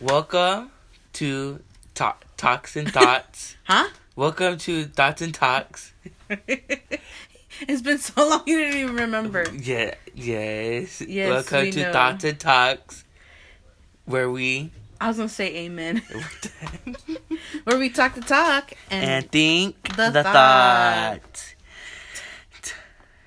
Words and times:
Welcome 0.00 0.70
to 1.14 1.60
Talk, 1.94 2.24
Talks 2.36 2.76
and 2.76 2.92
Thoughts. 2.92 3.56
Huh? 3.64 3.88
Welcome 4.14 4.58
to 4.58 4.84
Thoughts 4.84 5.22
and 5.22 5.34
Talks. 5.34 5.92
it's 7.60 7.82
been 7.82 7.98
so 7.98 8.28
long 8.28 8.42
you 8.46 8.58
didn't 8.58 8.80
even 8.80 8.94
remember. 8.96 9.44
Yeah, 9.52 9.94
yes. 10.14 11.00
Yes, 11.00 11.28
Welcome 11.30 11.60
we 11.62 11.70
to 11.72 11.82
know. 11.82 11.92
Thoughts 11.92 12.24
and 12.24 12.38
Talks, 12.38 13.04
where 14.04 14.30
we 14.30 14.70
I 15.00 15.08
was 15.08 15.16
gonna 15.16 15.28
say 15.28 15.54
amen. 15.64 16.00
Where 17.64 17.78
we 17.78 17.90
talk 17.90 18.14
the 18.14 18.20
talk 18.20 18.72
and, 18.90 19.04
and 19.10 19.30
think 19.32 19.96
The 19.96 20.10
the, 20.10 20.22
thought. 20.22 20.32
thought. 20.32 21.54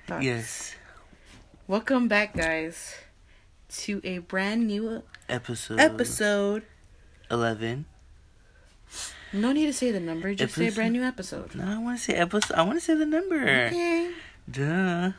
thoughts. 0.06 0.24
Yes, 0.24 0.74
Welcome 1.68 2.08
back, 2.08 2.34
guys, 2.34 2.94
to 3.68 4.00
a 4.02 4.18
brand 4.18 4.66
new 4.66 5.02
episode 5.30 5.80
episode. 5.80 6.62
eleven. 7.30 7.86
No 9.32 9.52
need 9.52 9.66
to 9.66 9.72
say 9.72 9.92
the 9.92 10.00
number. 10.00 10.34
Just 10.34 10.54
say 10.54 10.66
Episode- 10.66 10.76
brand 10.76 10.92
new 10.92 11.04
episode. 11.04 11.54
No, 11.54 11.64
I 11.64 11.78
want 11.78 11.98
to 11.98 12.04
say 12.04 12.14
episode. 12.14 12.56
I 12.56 12.62
want 12.62 12.78
to 12.78 12.84
say 12.84 12.94
the 12.94 13.06
number. 13.06 13.40
Okay. 13.40 14.10
Duh. 14.50 15.12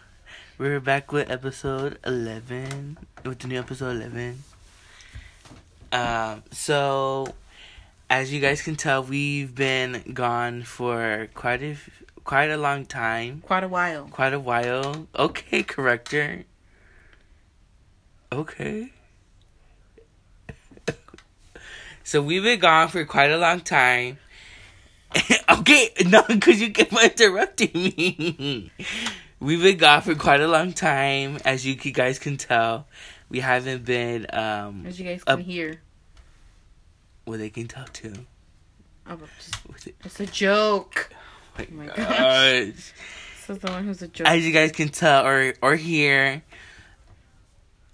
We're 0.58 0.80
back 0.82 1.12
with 1.12 1.32
episode 1.32 1.98
11. 2.06 2.98
With 3.26 3.40
the 3.40 3.48
new 3.48 3.58
episode 3.58 3.96
11. 3.96 4.44
Um, 5.94 6.44
so, 6.52 7.34
as 8.10 8.32
you 8.34 8.40
guys 8.42 8.62
can 8.62 8.76
tell, 8.76 9.02
we've 9.02 9.56
been 9.56 10.04
gone 10.14 10.64
for 10.64 11.30
quite 11.34 11.64
a, 11.64 11.78
quite 12.26 12.50
a 12.52 12.58
long 12.58 12.86
time. 12.86 13.42
Quite 13.42 13.64
a 13.64 13.68
while. 13.70 14.06
Quite 14.12 14.34
a 14.34 14.40
while. 14.40 15.08
Okay, 15.18 15.64
corrector. 15.64 16.44
Okay. 18.32 18.92
So, 22.12 22.22
we've 22.22 22.44
been 22.44 22.60
gone 22.60 22.90
for 22.90 23.06
quite 23.06 23.32
a 23.32 23.38
long 23.38 23.62
time. 23.62 24.18
okay, 25.60 25.90
no, 26.06 26.24
because 26.28 26.60
you 26.62 26.72
keep 26.72 26.92
interrupting 27.04 27.72
me. 27.74 28.72
We've 29.40 29.62
been 29.62 29.78
gone 29.78 30.02
for 30.02 30.16
quite 30.16 30.42
a 30.42 30.48
long 30.48 30.74
time, 30.74 31.38
as 31.46 31.66
you 31.66 31.76
guys 31.76 32.20
can 32.20 32.36
tell. 32.38 32.86
We 33.30 33.40
haven't 33.40 33.86
been 33.86 34.28
um 34.34 34.86
As 34.86 35.00
you 35.00 35.06
guys 35.06 35.24
can 35.24 35.40
hear. 35.40 35.80
well 37.26 37.40
they 37.40 37.50
can 37.50 37.68
tell 37.68 37.86
too. 37.86 38.14
Oh, 39.08 39.18
just- 39.38 39.88
it- 39.88 39.96
it's 40.04 40.20
a 40.20 40.26
joke. 40.26 41.10
Oh 41.58 41.64
my 41.72 41.86
my 41.88 41.96
gosh. 41.96 42.08
gosh. 42.08 42.94
This 43.48 43.50
is 43.50 43.58
the 43.60 43.72
one 43.72 43.86
who's 43.86 44.02
a 44.02 44.08
joke. 44.10 44.28
As 44.28 44.46
you 44.46 44.52
guys 44.52 44.72
can 44.74 44.90
tell 44.90 45.26
or 45.26 45.54
or 45.62 45.76
hear, 45.76 46.44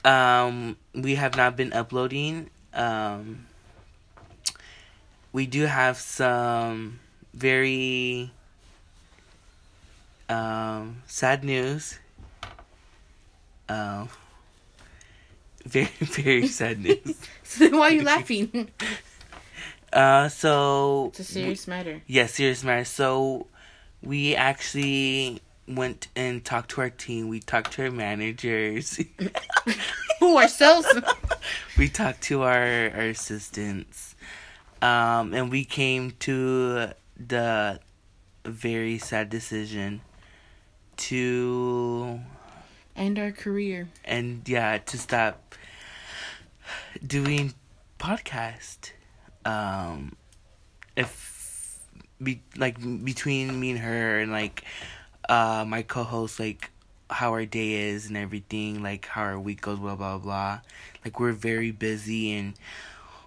um, 0.03 0.75
we 0.93 1.15
have 1.15 1.35
not 1.35 1.55
been 1.55 1.71
uploading. 1.73 2.49
Um, 2.73 3.45
we 5.38 5.45
do 5.45 5.67
have 5.67 5.97
some 5.97 6.99
very 7.31 8.31
um 10.30 11.03
sad 11.05 11.43
news. 11.43 11.99
Um, 13.69 14.09
very 15.63 15.91
very 16.02 16.47
sad 16.47 16.80
news. 16.80 17.21
so 17.43 17.59
then 17.69 17.77
why 17.77 17.89
are 17.89 17.93
you 17.93 18.02
laughing? 18.15 18.71
Uh, 19.93 20.27
so 20.27 21.09
it's 21.09 21.19
a 21.19 21.23
serious 21.23 21.67
matter. 21.67 22.02
Yeah, 22.08 22.25
serious 22.25 22.63
matter. 22.63 22.85
So 22.85 23.45
we 24.02 24.35
actually 24.35 25.39
went 25.67 26.08
and 26.15 26.43
talked 26.43 26.71
to 26.71 26.81
our 26.81 26.89
team. 26.89 27.27
We 27.27 27.41
talked 27.41 27.73
to 27.73 27.83
our 27.83 27.91
managers. 27.91 28.99
Who 30.19 30.35
ourselves? 30.39 30.88
we 31.77 31.89
talked 31.89 32.23
to 32.23 32.41
our 32.41 32.89
our 32.97 33.09
assistants. 33.13 34.15
Um, 34.81 35.33
and 35.33 35.50
we 35.52 35.66
came 35.66 36.11
to 36.20 36.89
the 37.17 37.80
very 38.45 38.97
sad 38.97 39.30
decision 39.30 40.02
to 40.98 42.20
end 42.95 43.20
our 43.20 43.32
career. 43.32 43.87
and 44.05 44.42
yeah 44.48 44.77
to 44.80 44.98
stop 44.98 45.54
doing 47.05 47.54
podcast 47.99 48.92
um 49.45 50.16
if 50.95 51.80
be 52.21 52.42
like 52.58 52.77
between 53.04 53.60
me 53.60 53.71
and 53.71 53.80
her 53.80 54.20
and 54.20 54.32
like 54.32 54.64
uh 55.30 55.64
my 55.67 55.82
co-host 55.83 56.39
like 56.39 56.71
how 57.10 57.32
our 57.32 57.45
day 57.45 57.73
is 57.89 58.08
and 58.08 58.17
everything 58.17 58.82
like 58.82 59.05
how 59.05 59.21
our 59.21 59.39
week 59.39 59.61
goes 59.61 59.77
blah 59.80 59.95
blah 59.95 60.17
blah 60.17 60.60
like 61.05 61.20
we're 61.20 61.32
very 61.32 61.71
busy 61.71 62.33
and 62.33 62.54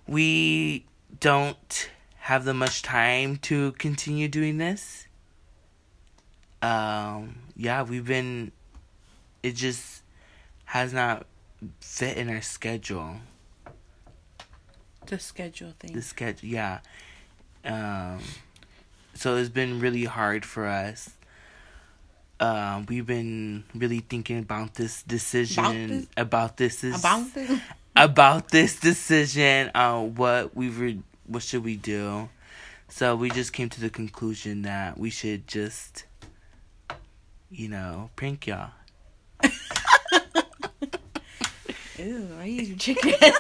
we 0.07 0.85
don't 1.19 1.91
have 2.19 2.45
the 2.45 2.55
much 2.55 2.83
time 2.83 3.37
to 3.37 3.73
continue 3.73 4.29
doing 4.29 4.59
this 4.59 5.07
um 6.63 7.37
yeah 7.57 7.83
we've 7.83 8.07
been 8.07 8.53
it 9.43 9.55
just 9.55 10.03
has 10.67 10.93
not 10.93 11.27
fit 11.81 12.17
in 12.17 12.29
our 12.29 12.43
schedule. 12.43 13.17
The 15.07 15.19
schedule 15.19 15.73
thing. 15.79 15.93
The 15.93 16.03
schedule, 16.03 16.49
yeah. 16.49 16.79
Um, 17.65 18.21
so 19.15 19.37
it's 19.37 19.49
been 19.49 19.81
really 19.81 20.05
hard 20.05 20.45
for 20.45 20.67
us. 20.67 21.11
Um, 22.39 22.87
we've 22.89 23.07
been 23.07 23.65
really 23.75 23.99
thinking 23.99 24.39
about 24.39 24.75
this 24.75 25.03
decision, 25.03 25.89
this? 25.89 26.07
about 26.17 26.57
this, 26.57 26.85
is 26.85 27.01
About 27.01 27.35
this? 27.35 27.61
About 27.97 28.51
this 28.51 28.79
decision. 28.79 29.71
Uh, 29.75 30.01
what 30.03 30.55
we 30.57 30.71
were, 30.71 30.93
what 31.27 31.43
should 31.43 31.65
we 31.65 31.77
do? 31.77 32.29
So 32.89 33.15
we 33.17 33.31
just 33.31 33.53
came 33.53 33.69
to 33.71 33.81
the 33.81 33.91
conclusion 33.91 34.63
that 34.63 34.99
we 34.99 35.11
should 35.11 35.47
just, 35.47 36.05
you 37.51 37.69
know, 37.69 38.11
prank 38.17 38.47
y'all. 38.47 38.71
Ew, 41.99 42.29
why 42.37 42.45
you 42.47 42.77
chicken? 42.77 43.13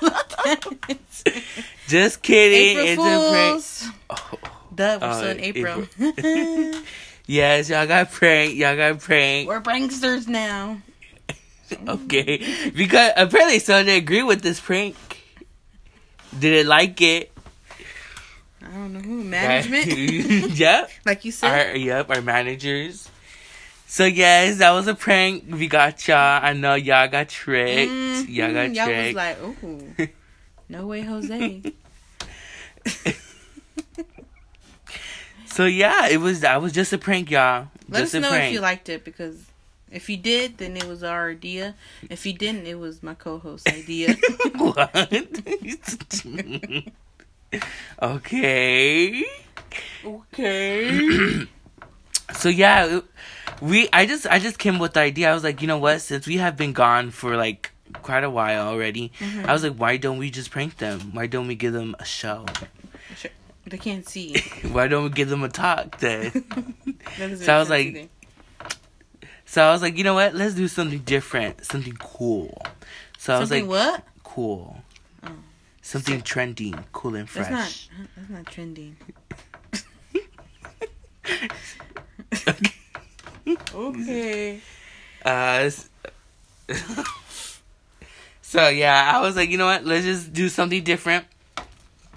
Just 1.88 2.20
kidding. 2.22 2.78
April 2.78 3.06
it's 3.06 3.24
a 3.26 3.30
prank. 3.30 3.52
Fools. 3.52 3.84
Oh. 4.10 4.38
Duh, 4.74 4.98
we're 5.00 5.08
Oh, 5.08 5.12
still 5.16 5.30
in 5.30 5.40
April. 5.40 6.82
Yes, 7.26 7.68
y'all 7.70 7.86
got 7.86 8.10
pranked. 8.10 8.56
Y'all 8.56 8.76
got 8.76 8.98
pranked. 9.00 9.46
we're 9.48 9.60
pranksters 9.60 10.26
now. 10.26 10.78
Okay. 11.88 12.70
Because 12.74 13.12
apparently 13.16 13.58
someone 13.58 13.86
didn't 13.86 14.02
agree 14.02 14.22
with 14.22 14.42
this 14.42 14.60
prank. 14.60 14.96
Didn't 16.38 16.68
like 16.68 17.00
it. 17.00 17.32
I 18.62 18.72
don't 18.72 18.92
know 18.92 19.00
who. 19.00 19.24
Management? 19.24 20.52
yep. 20.58 20.90
like 21.06 21.24
you 21.24 21.32
said? 21.32 21.70
Our, 21.70 21.76
yep, 21.76 22.10
our 22.10 22.22
managers. 22.22 23.08
So 23.86 24.04
yes, 24.04 24.58
that 24.58 24.70
was 24.70 24.86
a 24.86 24.94
prank. 24.94 25.44
We 25.48 25.66
got 25.66 26.06
y'all. 26.06 26.40
I 26.42 26.52
know 26.52 26.74
y'all 26.74 27.08
got 27.08 27.28
tricked. 27.28 27.90
Mhm. 27.90 28.28
Y'all 28.28 28.52
got 28.52 28.64
tricked. 28.66 28.76
Y'all 28.76 29.06
was 29.06 29.14
like, 29.14 29.42
ooh. 29.42 30.08
No 30.68 30.86
way, 30.86 31.00
Jose. 31.02 31.62
so 35.46 35.64
yeah, 35.66 36.06
it 36.08 36.18
was 36.18 36.40
that 36.40 36.62
was 36.62 36.72
just 36.72 36.92
a 36.92 36.98
prank, 36.98 37.30
y'all. 37.30 37.68
Let 37.88 38.00
just 38.00 38.14
us 38.14 38.22
know 38.22 38.28
prank. 38.28 38.48
if 38.48 38.52
you 38.52 38.60
liked 38.60 38.88
it 38.88 39.04
because 39.04 39.36
if 39.90 40.08
you 40.08 40.16
did, 40.16 40.58
then 40.58 40.76
it 40.76 40.86
was 40.86 41.02
our 41.02 41.30
idea. 41.30 41.74
If 42.08 42.26
you 42.26 42.32
didn't, 42.32 42.66
it 42.66 42.78
was 42.78 43.02
my 43.02 43.14
co-host's 43.14 43.66
idea. 43.66 44.16
what? 44.56 44.94
okay. 48.02 49.24
okay. 50.04 51.46
So 52.32 52.48
yeah, 52.48 53.00
we 53.60 53.88
I 53.92 54.06
just 54.06 54.24
I 54.28 54.38
just 54.38 54.56
came 54.60 54.78
with 54.78 54.92
the 54.94 55.00
idea. 55.00 55.28
I 55.28 55.34
was 55.34 55.42
like, 55.42 55.60
you 55.60 55.66
know 55.66 55.78
what? 55.78 56.00
Since 56.00 56.28
we 56.28 56.36
have 56.36 56.56
been 56.56 56.72
gone 56.72 57.10
for 57.10 57.36
like 57.36 57.72
quite 58.02 58.22
a 58.22 58.30
while 58.30 58.68
already, 58.68 59.10
Mhm. 59.18 59.46
I 59.46 59.52
was 59.52 59.64
like, 59.64 59.74
why 59.74 59.96
don't 59.96 60.16
we 60.18 60.30
just 60.30 60.52
prank 60.52 60.76
them? 60.76 61.10
Why 61.12 61.26
don't 61.26 61.48
we 61.48 61.56
give 61.56 61.72
them 61.72 61.96
a 61.98 62.04
show? 62.04 62.46
They 63.66 63.78
can't 63.78 64.08
see. 64.08 64.38
why 64.70 64.86
don't 64.86 65.02
we 65.02 65.10
give 65.10 65.28
them 65.28 65.42
a 65.42 65.48
talk 65.48 65.98
then? 65.98 66.30
That 67.18 67.36
So 67.38 67.52
I 67.52 67.58
was 67.58 67.68
like, 67.68 67.94
sense 67.94 68.08
so 69.50 69.64
I 69.64 69.72
was 69.72 69.82
like, 69.82 69.98
you 69.98 70.04
know 70.04 70.14
what? 70.14 70.32
Let's 70.32 70.54
do 70.54 70.68
something 70.68 71.00
different, 71.00 71.64
something 71.64 71.96
cool. 71.98 72.62
So 73.18 73.34
I 73.34 73.40
was 73.40 73.50
like, 73.50 73.66
what? 73.66 74.04
cool, 74.22 74.76
Oh. 75.24 75.30
something 75.82 76.22
trending, 76.22 76.84
cool 76.92 77.16
and 77.16 77.28
fresh. 77.28 77.48
That's 77.50 77.88
not. 77.90 78.08
That's 78.16 78.30
not 78.30 78.46
trending. 78.46 78.96
okay. 83.74 84.60
Uh, 85.24 85.70
so 88.40 88.68
yeah, 88.68 89.12
I 89.16 89.20
was 89.20 89.34
like, 89.34 89.50
you 89.50 89.58
know 89.58 89.66
what? 89.66 89.84
Let's 89.84 90.04
just 90.04 90.32
do 90.32 90.48
something 90.48 90.84
different. 90.84 91.26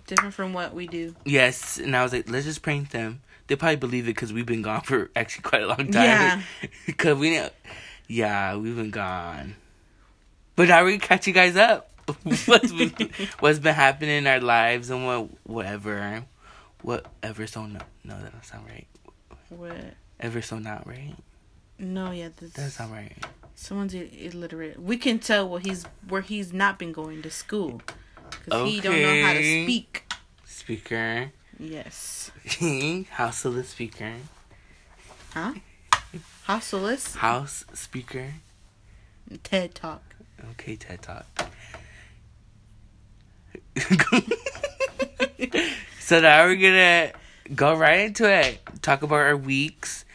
Different 0.06 0.36
from 0.36 0.53
what 0.53 0.75
we 0.75 0.86
do. 0.86 1.15
Yes, 1.25 1.79
and 1.79 1.95
I 1.95 2.03
was 2.03 2.13
like, 2.13 2.29
let's 2.29 2.45
just 2.45 2.62
prank 2.62 2.91
them. 2.91 3.21
They 3.47 3.55
probably 3.55 3.75
believe 3.75 4.05
it 4.05 4.15
because 4.15 4.31
we've 4.31 4.45
been 4.45 4.61
gone 4.61 4.81
for 4.85 5.11
actually 5.15 5.43
quite 5.43 5.63
a 5.63 5.67
long 5.67 5.91
time. 5.91 5.93
Yeah. 5.93 6.41
Because 6.85 7.17
we, 7.17 7.39
yeah, 8.07 8.55
we've 8.55 8.75
been 8.75 8.91
gone. 8.91 9.55
But 10.55 10.69
now 10.69 10.85
we 10.85 10.97
catch 10.97 11.27
you 11.27 11.33
guys 11.33 11.55
up. 11.55 11.89
what's 12.23 12.71
been, 12.71 12.93
what's 13.39 13.59
been 13.59 13.73
happening 13.73 14.17
in 14.17 14.27
our 14.27 14.41
lives 14.41 14.89
and 14.89 15.05
what 15.05 15.29
whatever, 15.43 16.23
whatever. 16.81 17.47
So 17.47 17.65
no, 17.65 17.79
no, 18.03 18.19
that 18.21 18.31
don't 18.33 18.45
sound 18.45 18.65
right. 18.67 18.87
What? 19.49 19.95
Ever 20.19 20.41
so 20.41 20.59
not 20.59 20.85
right. 20.85 21.15
No, 21.79 22.11
yeah, 22.11 22.29
this, 22.37 22.53
That 22.53 22.71
sound 22.71 22.91
right. 22.91 23.13
someone's 23.55 23.93
illiterate. 23.93 24.81
We 24.81 24.97
can 24.97 25.19
tell 25.19 25.47
what 25.47 25.65
he's 25.65 25.85
where 26.07 26.21
he's 26.21 26.51
not 26.53 26.77
been 26.77 26.91
going 26.91 27.21
to 27.21 27.29
school 27.29 27.81
because 28.29 28.69
he 28.69 28.79
don't 28.81 29.01
know 29.01 29.23
how 29.23 29.33
to 29.33 29.63
speak. 29.63 30.11
Speaker, 30.45 31.31
Yes, 31.59 32.31
house 33.11 33.45
of 33.45 33.53
the 33.55 33.63
speaker, 33.63 34.13
huh? 35.33 35.53
Hosteless 36.47 37.15
house 37.17 37.63
speaker. 37.73 38.33
TED 39.44 39.73
Talk. 39.75 40.01
Okay, 40.51 40.75
TED 40.75 41.01
Talk. 41.01 41.25
so 46.00 46.19
now 46.21 46.45
we're 46.45 46.55
gonna 46.55 47.11
go 47.55 47.75
right 47.75 48.01
into 48.01 48.29
it. 48.31 48.59
Talk 48.81 49.03
about 49.03 49.15
our 49.15 49.38
weeks. 49.38 50.05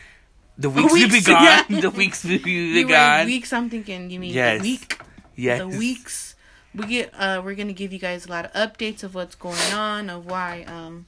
The 0.59 0.71
weeks, 0.71 0.93
we've 0.93 1.11
been 1.11 1.23
gone. 1.25 1.45
yeah. 1.45 1.81
The 1.81 1.91
weeks 1.91 2.25
we've 2.25 2.43
been 2.43 2.75
You're 2.75 2.83
gone. 2.89 2.91
right, 2.91 3.25
weeks. 3.27 3.53
I'm 3.53 3.71
thinking 3.71 4.11
you 4.11 4.19
mean 4.21 4.35
Yes. 4.35 4.61
the 4.61 4.69
week. 4.71 5.01
yes. 5.37 5.61
The 5.61 5.69
weeks. 5.69 6.35
We 6.75 6.87
get. 6.87 7.13
Uh, 7.17 7.41
we're 7.45 7.55
gonna 7.55 7.73
give 7.73 7.93
you 7.93 7.99
guys 7.99 8.27
a 8.27 8.31
lot 8.31 8.45
of 8.45 8.53
updates 8.53 9.03
of 9.03 9.15
what's 9.15 9.35
going 9.35 9.73
on, 9.73 10.11
of 10.11 10.27
why 10.27 10.65
um, 10.65 11.07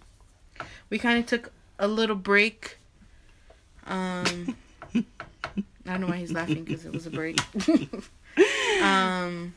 we 0.91 0.99
kind 0.99 1.19
of 1.19 1.27
took 1.27 1.53
a 1.79 1.89
little 1.89 2.17
break. 2.17 2.77
Um, 3.87 4.57
I 4.95 5.05
don't 5.87 6.01
know 6.03 6.09
why 6.09 6.17
he's 6.17 6.33
laughing 6.33 6.65
because 6.65 6.85
it 6.85 6.93
was 6.93 7.07
a 7.07 7.11
break. 7.11 7.39
um. 8.83 9.55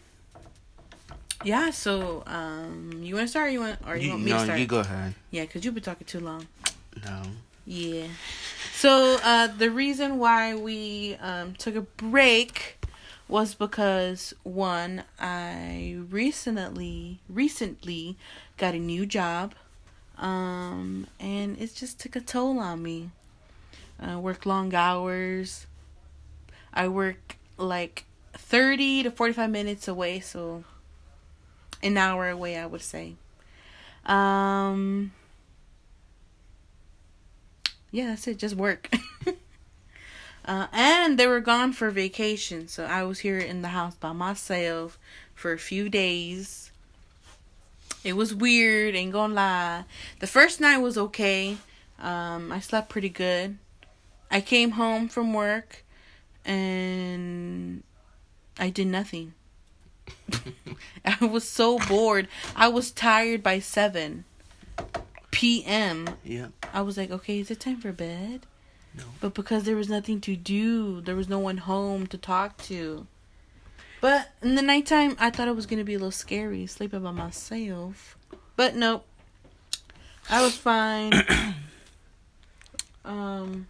Yeah, 1.43 1.71
so 1.71 2.23
um, 2.25 3.01
you 3.03 3.15
want 3.15 3.25
to 3.25 3.29
start? 3.29 3.49
Or 3.49 3.51
you 3.51 3.59
want, 3.59 3.79
or 3.85 3.97
you, 3.97 4.03
You, 4.05 4.09
want 4.11 4.23
me 4.23 4.31
to 4.31 4.37
no, 4.37 4.43
start? 4.45 4.59
you 4.59 4.65
go 4.65 4.79
ahead. 4.79 5.13
Yeah, 5.29 5.41
because 5.41 5.65
you've 5.65 5.73
been 5.73 5.83
talking 5.83 6.07
too 6.07 6.21
long. 6.21 6.47
No. 7.03 7.21
Yeah. 7.65 8.07
So 8.73 9.19
uh, 9.21 9.47
the 9.47 9.69
reason 9.69 10.19
why 10.19 10.55
we 10.55 11.15
um, 11.21 11.53
took 11.55 11.75
a 11.75 11.81
break 11.81 12.77
was 13.27 13.55
because 13.55 14.33
one, 14.43 15.03
I 15.19 15.97
recently 16.09 17.19
recently 17.27 18.17
got 18.57 18.73
a 18.73 18.79
new 18.79 19.05
job, 19.05 19.53
um, 20.17 21.07
and 21.19 21.57
it 21.59 21.73
just 21.75 21.99
took 21.99 22.15
a 22.15 22.21
toll 22.21 22.59
on 22.59 22.81
me. 22.81 23.09
I 23.99 24.17
work 24.17 24.45
long 24.45 24.73
hours. 24.73 25.67
I 26.73 26.87
work 26.87 27.37
like 27.57 28.05
thirty 28.33 29.03
to 29.03 29.11
forty-five 29.11 29.49
minutes 29.49 29.87
away, 29.87 30.19
so 30.19 30.63
an 31.81 31.97
hour 31.97 32.29
away, 32.29 32.57
I 32.57 32.65
would 32.65 32.81
say. 32.81 33.15
Um 34.05 35.11
yeah, 37.93 38.07
that's 38.07 38.27
it. 38.27 38.39
Just 38.39 38.55
work. 38.55 38.89
uh, 40.45 40.67
and 40.73 41.19
they 41.19 41.27
were 41.27 41.39
gone 41.39 41.73
for 41.73 41.91
vacation, 41.91 42.67
so 42.67 42.85
I 42.85 43.03
was 43.03 43.19
here 43.19 43.37
in 43.37 43.61
the 43.61 43.67
house 43.67 43.93
by 43.93 44.13
myself 44.13 44.97
for 45.35 45.53
a 45.53 45.59
few 45.59 45.89
days. 45.89 46.71
It 48.03 48.13
was 48.13 48.33
weird, 48.35 48.95
ain't 48.95 49.13
gonna 49.13 49.33
lie. 49.33 49.83
The 50.19 50.27
first 50.27 50.59
night 50.59 50.77
was 50.77 50.97
okay. 50.97 51.57
Um, 51.99 52.51
I 52.51 52.59
slept 52.59 52.89
pretty 52.89 53.09
good. 53.09 53.57
I 54.29 54.41
came 54.41 54.71
home 54.71 55.07
from 55.07 55.33
work 55.33 55.83
and 56.43 57.83
I 58.59 58.69
did 58.69 58.87
nothing. 58.87 59.33
I 61.05 61.25
was 61.25 61.47
so 61.47 61.79
bored. 61.79 62.27
I 62.55 62.67
was 62.67 62.91
tired 62.91 63.41
by 63.41 63.59
7 63.59 64.25
p.m. 65.31 66.09
Yeah. 66.23 66.47
I 66.73 66.81
was 66.81 66.97
like, 66.97 67.11
okay, 67.11 67.39
is 67.39 67.51
it 67.51 67.59
time 67.59 67.79
for 67.79 67.91
bed? 67.91 68.45
No. 68.95 69.03
But 69.19 69.33
because 69.33 69.63
there 69.63 69.75
was 69.75 69.89
nothing 69.89 70.21
to 70.21 70.35
do, 70.35 71.01
there 71.01 71.15
was 71.15 71.29
no 71.29 71.39
one 71.39 71.57
home 71.57 72.07
to 72.07 72.17
talk 72.17 72.57
to. 72.63 73.07
But 74.03 74.31
in 74.41 74.55
the 74.55 74.61
nighttime, 74.61 75.15
I 75.17 75.29
thought 75.29 75.47
it 75.47 75.55
was 75.55 75.65
gonna 75.65 75.85
be 75.85 75.93
a 75.93 75.97
little 75.97 76.11
scary 76.11 76.67
sleeping 76.67 77.03
by 77.03 77.11
myself. 77.11 78.17
But 78.57 78.75
nope, 78.75 79.05
I 80.29 80.41
was 80.41 80.57
fine. 80.57 81.13
um, 83.05 83.67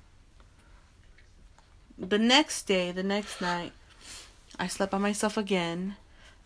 the 2.00 2.18
next 2.18 2.64
day, 2.64 2.92
the 2.92 3.04
next 3.04 3.42
night, 3.42 3.74
I 4.58 4.66
slept 4.66 4.92
by 4.92 4.98
myself 4.98 5.38
again. 5.38 5.98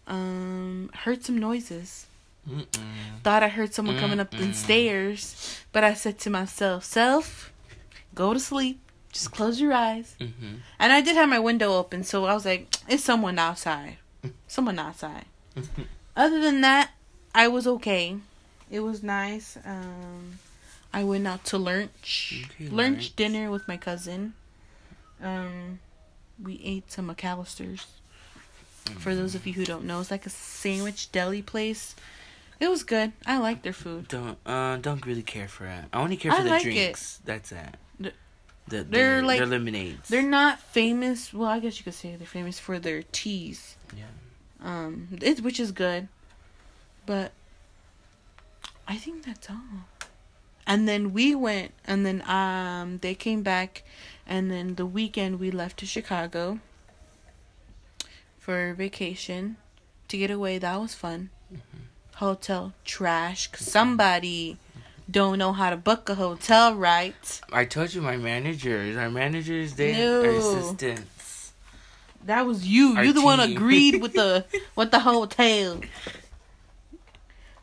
Um, 0.05 0.89
heard 0.93 1.23
some 1.23 1.37
noises. 1.37 2.07
Mm-mm. 2.45 2.65
Thought 3.23 3.43
I 3.43 3.47
heard 3.47 3.73
someone 3.73 3.97
coming 3.99 4.19
up 4.19 4.31
the 4.31 4.51
stairs, 4.51 5.61
but 5.71 5.85
I 5.85 5.93
said 5.93 6.19
to 6.19 6.29
myself, 6.29 6.83
"Self, 6.83 7.53
go 8.13 8.33
to 8.33 8.39
sleep. 8.41 8.81
Just 9.17 9.31
close 9.31 9.59
your 9.59 9.73
eyes." 9.73 10.15
Mm-hmm. 10.19 10.55
And 10.79 10.93
I 10.93 11.01
did 11.01 11.15
have 11.15 11.29
my 11.29 11.39
window 11.39 11.73
open, 11.73 12.03
so 12.03 12.25
I 12.25 12.33
was 12.33 12.45
like, 12.45 12.75
"It's 12.87 13.03
someone 13.03 13.39
outside. 13.39 13.97
Someone 14.47 14.79
outside." 14.79 15.25
Other 16.15 16.39
than 16.39 16.61
that, 16.61 16.91
I 17.33 17.47
was 17.47 17.65
okay. 17.67 18.17
It 18.69 18.81
was 18.81 19.01
nice. 19.03 19.57
Um, 19.65 20.39
I 20.93 21.03
went 21.03 21.27
out 21.27 21.43
to 21.45 21.57
lunch, 21.57 22.45
Okay, 22.51 22.69
lunch 22.69 22.73
lunch. 22.73 23.15
dinner 23.15 23.49
with 23.51 23.67
my 23.67 23.77
cousin. 23.77 24.33
Um, 25.21 25.79
we 26.41 26.59
ate 26.63 26.91
some 26.91 27.07
McAlister's. 27.13 27.85
For 28.99 29.13
those 29.13 29.35
of 29.35 29.45
you 29.45 29.53
who 29.53 29.65
don't 29.65 29.83
know, 29.85 29.99
it's 29.99 30.11
like 30.11 30.25
a 30.25 30.29
sandwich 30.29 31.11
deli 31.11 31.41
place. 31.41 31.95
It 32.59 32.69
was 32.69 32.83
good. 32.83 33.11
I 33.25 33.37
like 33.37 33.61
their 33.61 33.73
food. 33.73 34.07
Don't 34.07 34.37
uh 34.45 34.77
don't 34.77 35.05
really 35.05 35.23
care 35.23 35.47
for 35.47 35.65
it. 35.65 35.85
I 35.93 35.99
only 36.01 36.17
care 36.17 36.31
I 36.31 36.37
for 36.37 36.43
the 36.43 36.49
like 36.49 36.65
it. 36.65 36.71
drinks. 36.73 37.19
That's 37.25 37.51
it. 37.51 37.75
The- 38.67 38.77
The, 38.77 38.83
they're 38.83 39.15
their, 39.15 39.21
like- 39.23 39.37
their 39.39 39.47
lemonades. 39.47 40.09
They're 40.09 40.21
not 40.21 40.59
famous. 40.59 41.33
Well, 41.33 41.49
I 41.49 41.59
guess 41.59 41.77
you 41.77 41.83
could 41.83 41.93
say 41.93 42.15
they're 42.15 42.27
famous 42.27 42.59
for 42.59 42.79
their 42.79 43.03
teas. 43.11 43.75
yeah. 43.95 44.03
Um, 44.63 45.07
it 45.21 45.41
which 45.41 45.59
is 45.59 45.71
good, 45.71 46.07
but 47.05 47.31
I 48.87 48.97
think 48.97 49.23
that's 49.25 49.49
all. 49.49 49.85
And 50.65 50.87
then 50.87 51.13
we 51.13 51.35
went, 51.35 51.71
and 51.85 52.05
then 52.05 52.21
um, 52.27 52.97
they 52.97 53.13
came 53.15 53.43
back, 53.43 53.83
and 54.25 54.49
then 54.51 54.75
the 54.75 54.85
weekend 54.85 55.39
we 55.39 55.51
left 55.51 55.77
to 55.79 55.85
Chicago 55.85 56.59
for 58.39 58.73
vacation 58.73 59.57
to 60.07 60.17
get 60.17 60.31
away. 60.31 60.57
That 60.57 60.79
was 60.81 60.93
fun. 60.93 61.29
Hotel 62.15 62.73
trash. 62.83 63.49
Somebody 63.55 64.57
don't 65.09 65.37
know 65.37 65.53
how 65.53 65.69
to 65.69 65.77
book 65.77 66.09
a 66.09 66.15
hotel 66.15 66.75
right. 66.75 67.41
I 67.51 67.65
told 67.65 67.93
you 67.93 68.01
my 68.01 68.17
managers, 68.17 68.97
our 68.97 69.09
managers, 69.09 69.75
they 69.75 69.93
No. 69.93 70.21
assistants. 70.23 71.53
That 72.25 72.45
was 72.45 72.67
you. 72.67 72.95
Our 72.97 73.05
You're 73.05 73.13
the 73.13 73.23
one 73.23 73.39
agreed 73.39 74.01
with 74.01 74.13
the 74.13 74.45
with 74.75 74.91
the 74.91 74.99
hotel. 74.99 75.81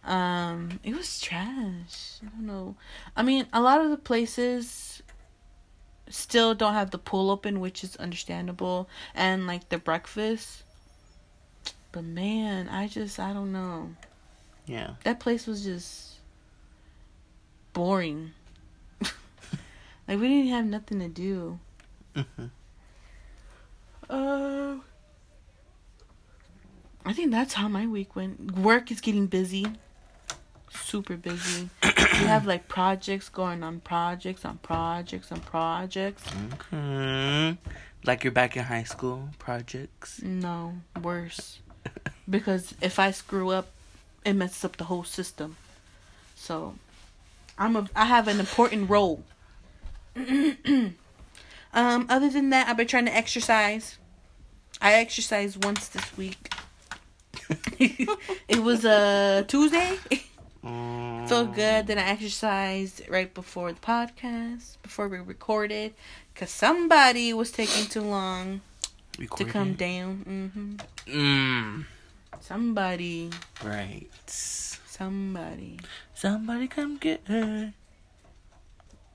Um, 0.04 0.80
it 0.82 0.94
was 0.94 1.20
trash. 1.20 2.18
I 2.22 2.28
don't 2.28 2.46
know. 2.46 2.76
I 3.16 3.22
mean, 3.22 3.46
a 3.52 3.60
lot 3.60 3.80
of 3.80 3.90
the 3.90 3.96
places 3.96 5.02
still 6.08 6.54
don't 6.54 6.74
have 6.74 6.90
the 6.90 6.98
pool 6.98 7.30
open, 7.30 7.60
which 7.60 7.82
is 7.82 7.96
understandable, 7.96 8.88
and 9.14 9.46
like 9.46 9.68
the 9.68 9.78
breakfast. 9.78 10.62
But 11.92 12.04
man, 12.04 12.68
I 12.68 12.88
just 12.88 13.18
I 13.18 13.32
don't 13.32 13.52
know. 13.52 13.94
Yeah. 14.66 14.94
That 15.04 15.20
place 15.20 15.46
was 15.46 15.62
just 15.64 16.13
boring. 17.74 18.32
like 20.08 20.18
we 20.18 20.28
didn't 20.28 20.48
have 20.48 20.64
nothing 20.64 21.00
to 21.00 21.08
do. 21.08 21.58
Mhm. 22.16 22.50
Uh, 24.08 24.76
I 27.04 27.12
think 27.12 27.30
that's 27.30 27.52
how 27.54 27.68
my 27.68 27.86
week 27.86 28.16
went. 28.16 28.52
Work 28.56 28.90
is 28.90 29.00
getting 29.00 29.26
busy, 29.26 29.66
super 30.70 31.16
busy. 31.16 31.68
we 31.82 31.90
have 32.26 32.46
like 32.46 32.68
projects 32.68 33.28
going 33.28 33.62
on, 33.62 33.80
projects 33.80 34.44
on 34.44 34.58
projects 34.58 35.30
on 35.32 35.40
projects. 35.40 36.22
Okay. 36.72 37.58
Like 38.06 38.22
you're 38.24 38.32
back 38.32 38.56
in 38.56 38.64
high 38.64 38.84
school 38.84 39.30
projects. 39.38 40.22
No, 40.22 40.74
worse, 41.02 41.60
because 42.28 42.74
if 42.80 42.98
I 42.98 43.10
screw 43.10 43.50
up, 43.50 43.68
it 44.24 44.34
messes 44.34 44.64
up 44.64 44.76
the 44.76 44.84
whole 44.84 45.04
system. 45.04 45.56
So, 46.36 46.74
I'm 47.58 47.76
a 47.76 47.88
I 47.94 48.06
have 48.06 48.28
an 48.28 48.40
important 48.40 48.90
role. 48.90 49.24
um, 50.16 50.94
other 51.74 52.28
than 52.28 52.50
that, 52.50 52.68
I've 52.68 52.76
been 52.76 52.86
trying 52.86 53.06
to 53.06 53.14
exercise. 53.14 53.98
I 54.80 54.94
exercised 54.94 55.64
once 55.64 55.88
this 55.88 56.16
week. 56.16 56.52
it 57.78 58.62
was 58.62 58.84
a 58.84 58.90
uh, 58.90 59.42
Tuesday. 59.44 59.98
Mm. 60.64 61.28
Felt 61.28 61.54
good. 61.54 61.86
Then 61.86 61.98
I 61.98 62.08
exercised 62.08 63.02
right 63.08 63.32
before 63.32 63.72
the 63.72 63.80
podcast, 63.80 64.76
before 64.82 65.08
we 65.08 65.18
recorded, 65.18 65.94
because 66.32 66.50
somebody 66.50 67.32
was 67.32 67.50
taking 67.50 67.86
too 67.86 68.02
long 68.02 68.60
to 69.36 69.44
come 69.44 69.74
down. 69.74 70.16
hmm 71.06 71.12
Mm. 71.12 71.84
Somebody. 72.40 73.30
Right. 73.62 74.10
Somebody. 74.96 75.80
Somebody 76.14 76.68
come 76.68 76.98
get 76.98 77.22
her. 77.26 77.74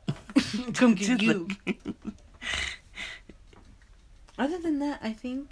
Come 0.73 0.93
get 0.93 1.21
you. 1.21 1.47
Other 4.37 4.59
than 4.59 4.79
that, 4.79 4.99
I 5.01 5.13
think 5.13 5.51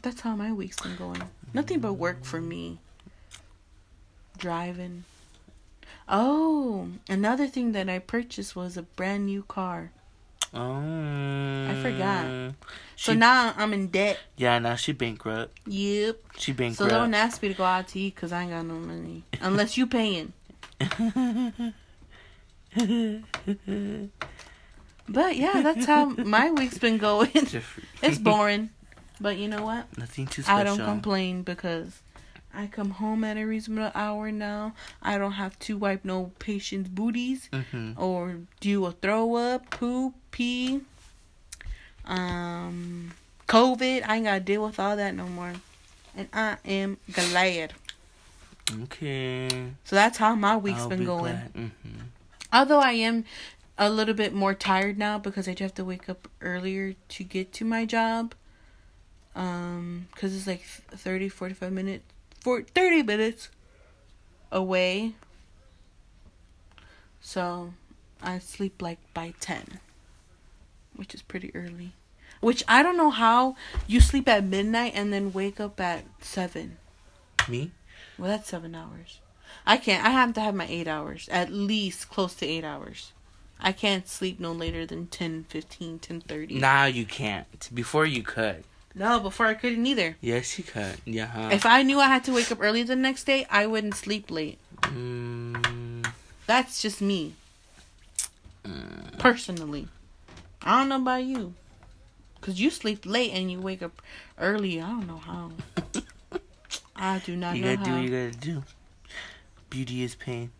that's 0.00 0.22
how 0.22 0.34
my 0.36 0.52
week's 0.52 0.80
been 0.80 0.96
going. 0.96 1.20
Nothing 1.52 1.80
but 1.80 1.92
work 1.92 2.24
for 2.24 2.40
me. 2.40 2.78
Driving. 4.38 5.04
Oh, 6.08 6.92
another 7.10 7.48
thing 7.48 7.72
that 7.72 7.90
I 7.90 7.98
purchased 7.98 8.56
was 8.56 8.78
a 8.78 8.82
brand 8.82 9.26
new 9.26 9.42
car. 9.42 9.92
Oh. 10.54 11.66
I 11.70 11.74
forgot. 11.82 12.54
So 12.96 13.14
now 13.14 13.54
I'm 13.56 13.72
in 13.72 13.88
debt. 13.88 14.18
Yeah, 14.36 14.58
now 14.58 14.76
she 14.76 14.92
bankrupt. 14.92 15.58
Yep. 15.66 16.18
She 16.38 16.52
bankrupt. 16.52 16.90
So 16.90 16.96
don't 16.96 17.14
ask 17.14 17.42
me 17.42 17.48
to 17.48 17.54
go 17.54 17.64
out 17.64 17.88
to 17.88 17.98
eat 17.98 18.14
because 18.14 18.32
I 18.32 18.42
ain't 18.42 18.50
got 18.50 18.66
no 18.66 18.74
money. 18.74 19.24
Unless 19.40 19.76
you 19.76 19.86
paying. 19.86 20.32
But 25.08 25.36
yeah, 25.36 25.60
that's 25.62 25.86
how 25.86 26.04
my 26.16 26.50
week's 26.50 26.78
been 26.78 26.98
going. 26.98 27.30
It's 28.02 28.18
boring. 28.18 28.70
But 29.20 29.36
you 29.36 29.48
know 29.48 29.64
what? 29.64 29.96
Nothing 29.98 30.26
too 30.26 30.42
special. 30.42 30.60
I 30.60 30.64
don't 30.64 30.78
complain 30.84 31.42
because 31.42 32.02
I 32.54 32.66
come 32.66 32.90
home 32.90 33.24
at 33.24 33.36
a 33.36 33.44
reasonable 33.44 33.92
hour 33.94 34.32
now. 34.32 34.74
I 35.02 35.18
don't 35.18 35.32
have 35.32 35.58
to 35.60 35.76
wipe 35.76 36.04
no 36.04 36.32
patient's 36.38 36.88
booties 36.88 37.48
hmm 37.52 37.92
or 37.96 38.38
do 38.60 38.84
a 38.86 38.92
throw 38.92 39.36
up, 39.36 39.70
poop, 39.70 40.14
pee, 40.32 40.80
um, 42.04 43.12
COVID. 43.46 44.02
I 44.06 44.16
ain't 44.16 44.24
gotta 44.24 44.40
deal 44.40 44.64
with 44.64 44.80
all 44.80 44.96
that 44.96 45.14
no 45.14 45.26
more. 45.26 45.52
And 46.16 46.28
I 46.32 46.56
am 46.64 46.98
glad. 47.12 47.74
Okay. 48.84 49.48
So 49.84 49.96
that's 49.96 50.18
how 50.18 50.34
my 50.34 50.56
week's 50.56 50.80
I'll 50.80 50.88
been 50.88 50.98
be 51.00 51.04
going. 51.06 51.36
Mhm. 51.54 51.70
Although 52.52 52.80
I 52.80 52.92
am 52.92 53.24
a 53.78 53.88
little 53.88 54.14
bit 54.14 54.34
more 54.34 54.54
tired 54.54 54.98
now 54.98 55.18
because 55.18 55.48
I 55.48 55.54
do 55.54 55.64
have 55.64 55.74
to 55.74 55.84
wake 55.84 56.08
up 56.08 56.28
earlier 56.40 56.94
to 57.08 57.24
get 57.24 57.52
to 57.54 57.64
my 57.64 57.84
job. 57.86 58.34
Um, 59.34 60.08
cuz 60.14 60.34
it's 60.36 60.46
like 60.46 60.62
30 60.62 61.28
45 61.30 61.72
minutes 61.72 62.04
for 62.40 62.62
30 62.62 63.02
minutes 63.02 63.48
away. 64.50 65.14
So, 67.22 67.72
I 68.20 68.38
sleep 68.40 68.82
like 68.82 68.98
by 69.14 69.32
10, 69.40 69.80
which 70.96 71.14
is 71.14 71.22
pretty 71.22 71.54
early. 71.54 71.92
Which 72.40 72.64
I 72.66 72.82
don't 72.82 72.96
know 72.96 73.10
how 73.10 73.56
you 73.86 74.00
sleep 74.00 74.28
at 74.28 74.44
midnight 74.44 74.92
and 74.94 75.12
then 75.12 75.32
wake 75.32 75.60
up 75.60 75.80
at 75.80 76.04
7. 76.20 76.76
Me? 77.48 77.70
Well, 78.18 78.28
that's 78.28 78.48
7 78.48 78.74
hours. 78.74 79.20
I 79.66 79.76
can't. 79.76 80.04
I 80.04 80.10
have 80.10 80.32
to 80.34 80.40
have 80.40 80.54
my 80.54 80.66
8 80.68 80.88
hours. 80.88 81.28
At 81.30 81.52
least 81.52 82.10
close 82.10 82.34
to 82.36 82.46
8 82.46 82.64
hours. 82.64 83.12
I 83.60 83.70
can't 83.70 84.08
sleep 84.08 84.40
no 84.40 84.50
later 84.50 84.84
than 84.84 85.06
10, 85.06 85.44
15, 85.48 86.00
10:30. 86.00 86.58
Nah, 86.60 86.86
you 86.86 87.04
can't. 87.04 87.68
Before 87.72 88.04
you 88.04 88.22
could. 88.24 88.64
No, 88.94 89.20
before 89.20 89.46
I 89.46 89.54
couldn't 89.54 89.86
either. 89.86 90.16
Yes, 90.20 90.58
you 90.58 90.64
could. 90.64 90.96
Yeah. 91.06 91.26
huh? 91.26 91.48
If 91.52 91.64
I 91.64 91.82
knew 91.82 92.00
I 92.00 92.06
had 92.08 92.24
to 92.24 92.32
wake 92.34 92.50
up 92.50 92.58
early 92.60 92.82
the 92.82 92.96
next 92.96 93.24
day, 93.24 93.46
I 93.48 93.66
wouldn't 93.66 93.94
sleep 93.94 94.30
late. 94.30 94.58
Mm, 94.82 96.12
That's 96.46 96.82
just 96.82 97.00
me, 97.00 97.34
mm. 98.64 99.18
personally. 99.18 99.88
I 100.64 100.78
don't 100.80 100.88
know 100.88 100.96
about 100.96 101.24
you. 101.24 101.54
Cause 102.40 102.58
you 102.58 102.70
sleep 102.70 103.06
late 103.06 103.32
and 103.32 103.50
you 103.52 103.60
wake 103.60 103.82
up 103.82 104.02
early. 104.38 104.80
I 104.80 104.86
don't 104.88 105.06
know 105.06 105.16
how. 105.18 105.52
I 106.96 107.20
do 107.24 107.36
not 107.36 107.56
know. 107.56 107.58
you 107.58 107.64
know 107.64 107.76
gotta 107.76 107.84
do 107.84 107.92
what 107.94 108.02
you 108.02 108.10
gotta 108.10 108.38
do. 108.38 108.62
Beauty 109.70 110.02
is 110.02 110.14
pain. 110.16 110.50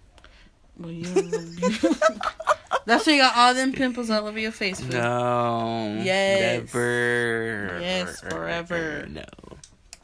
Well, 0.78 0.90
you 0.92 1.04
don't 1.04 1.30
know 1.30 1.40
you- 1.40 1.94
That's 2.84 3.06
why 3.06 3.12
you 3.12 3.20
got 3.22 3.36
all 3.36 3.54
them 3.54 3.72
pimples 3.72 4.10
all 4.10 4.26
over 4.26 4.38
your 4.38 4.50
face. 4.52 4.80
No. 4.82 6.00
Yes. 6.02 6.62
Never. 6.72 7.78
Yes, 7.80 8.20
forever. 8.20 9.06
No. 9.10 9.24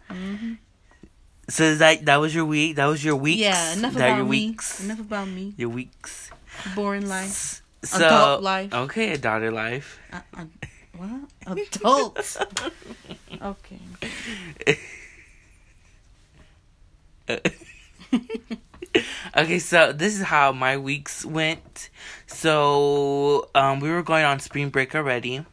hmm 0.08 0.52
So 1.48 1.64
is 1.64 1.78
that 1.80 2.04
that 2.06 2.16
was 2.16 2.34
your 2.34 2.44
week? 2.44 2.76
That 2.76 2.86
was 2.86 3.04
your 3.04 3.16
weeks. 3.16 3.40
Yeah, 3.40 3.72
enough 3.72 3.94
that 3.94 4.06
about 4.08 4.16
your 4.16 4.24
me. 4.26 4.30
weeks. 4.48 4.82
Enough 4.84 5.00
about 5.00 5.28
me. 5.28 5.54
Your 5.56 5.70
weeks. 5.70 6.30
Boring 6.74 7.08
life. 7.08 7.62
So 7.84 8.04
Adult 8.04 8.42
life. 8.42 8.74
okay, 8.74 9.12
adult 9.12 9.52
life. 9.52 10.00
Uh, 10.12 10.20
uh, 10.36 10.44
what? 10.96 11.20
Adult. 11.46 12.36
okay. 13.42 13.78
okay, 19.36 19.58
so 19.58 19.92
this 19.92 20.16
is 20.16 20.22
how 20.22 20.50
my 20.52 20.76
weeks 20.76 21.24
went. 21.24 21.90
So 22.26 23.48
um, 23.54 23.80
we 23.80 23.90
were 23.90 24.02
going 24.02 24.24
on 24.24 24.40
spring 24.40 24.70
break 24.70 24.94
already. 24.94 25.44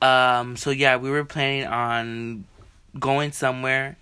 Um, 0.00 0.56
so 0.56 0.70
yeah, 0.70 0.96
we 0.96 1.10
were 1.10 1.24
planning 1.24 1.66
on 1.66 2.44
going 2.98 3.32
somewhere. 3.32 3.96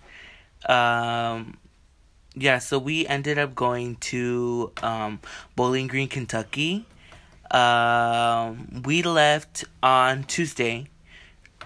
Um, 0.67 1.57
yeah, 2.35 2.59
so 2.59 2.79
we 2.79 3.05
ended 3.07 3.37
up 3.37 3.55
going 3.55 3.97
to 3.97 4.71
um, 4.81 5.19
Bowling 5.55 5.87
Green, 5.87 6.07
Kentucky. 6.07 6.85
Um, 7.49 8.81
we 8.85 9.03
left 9.03 9.65
on 9.83 10.23
Tuesday, 10.23 10.87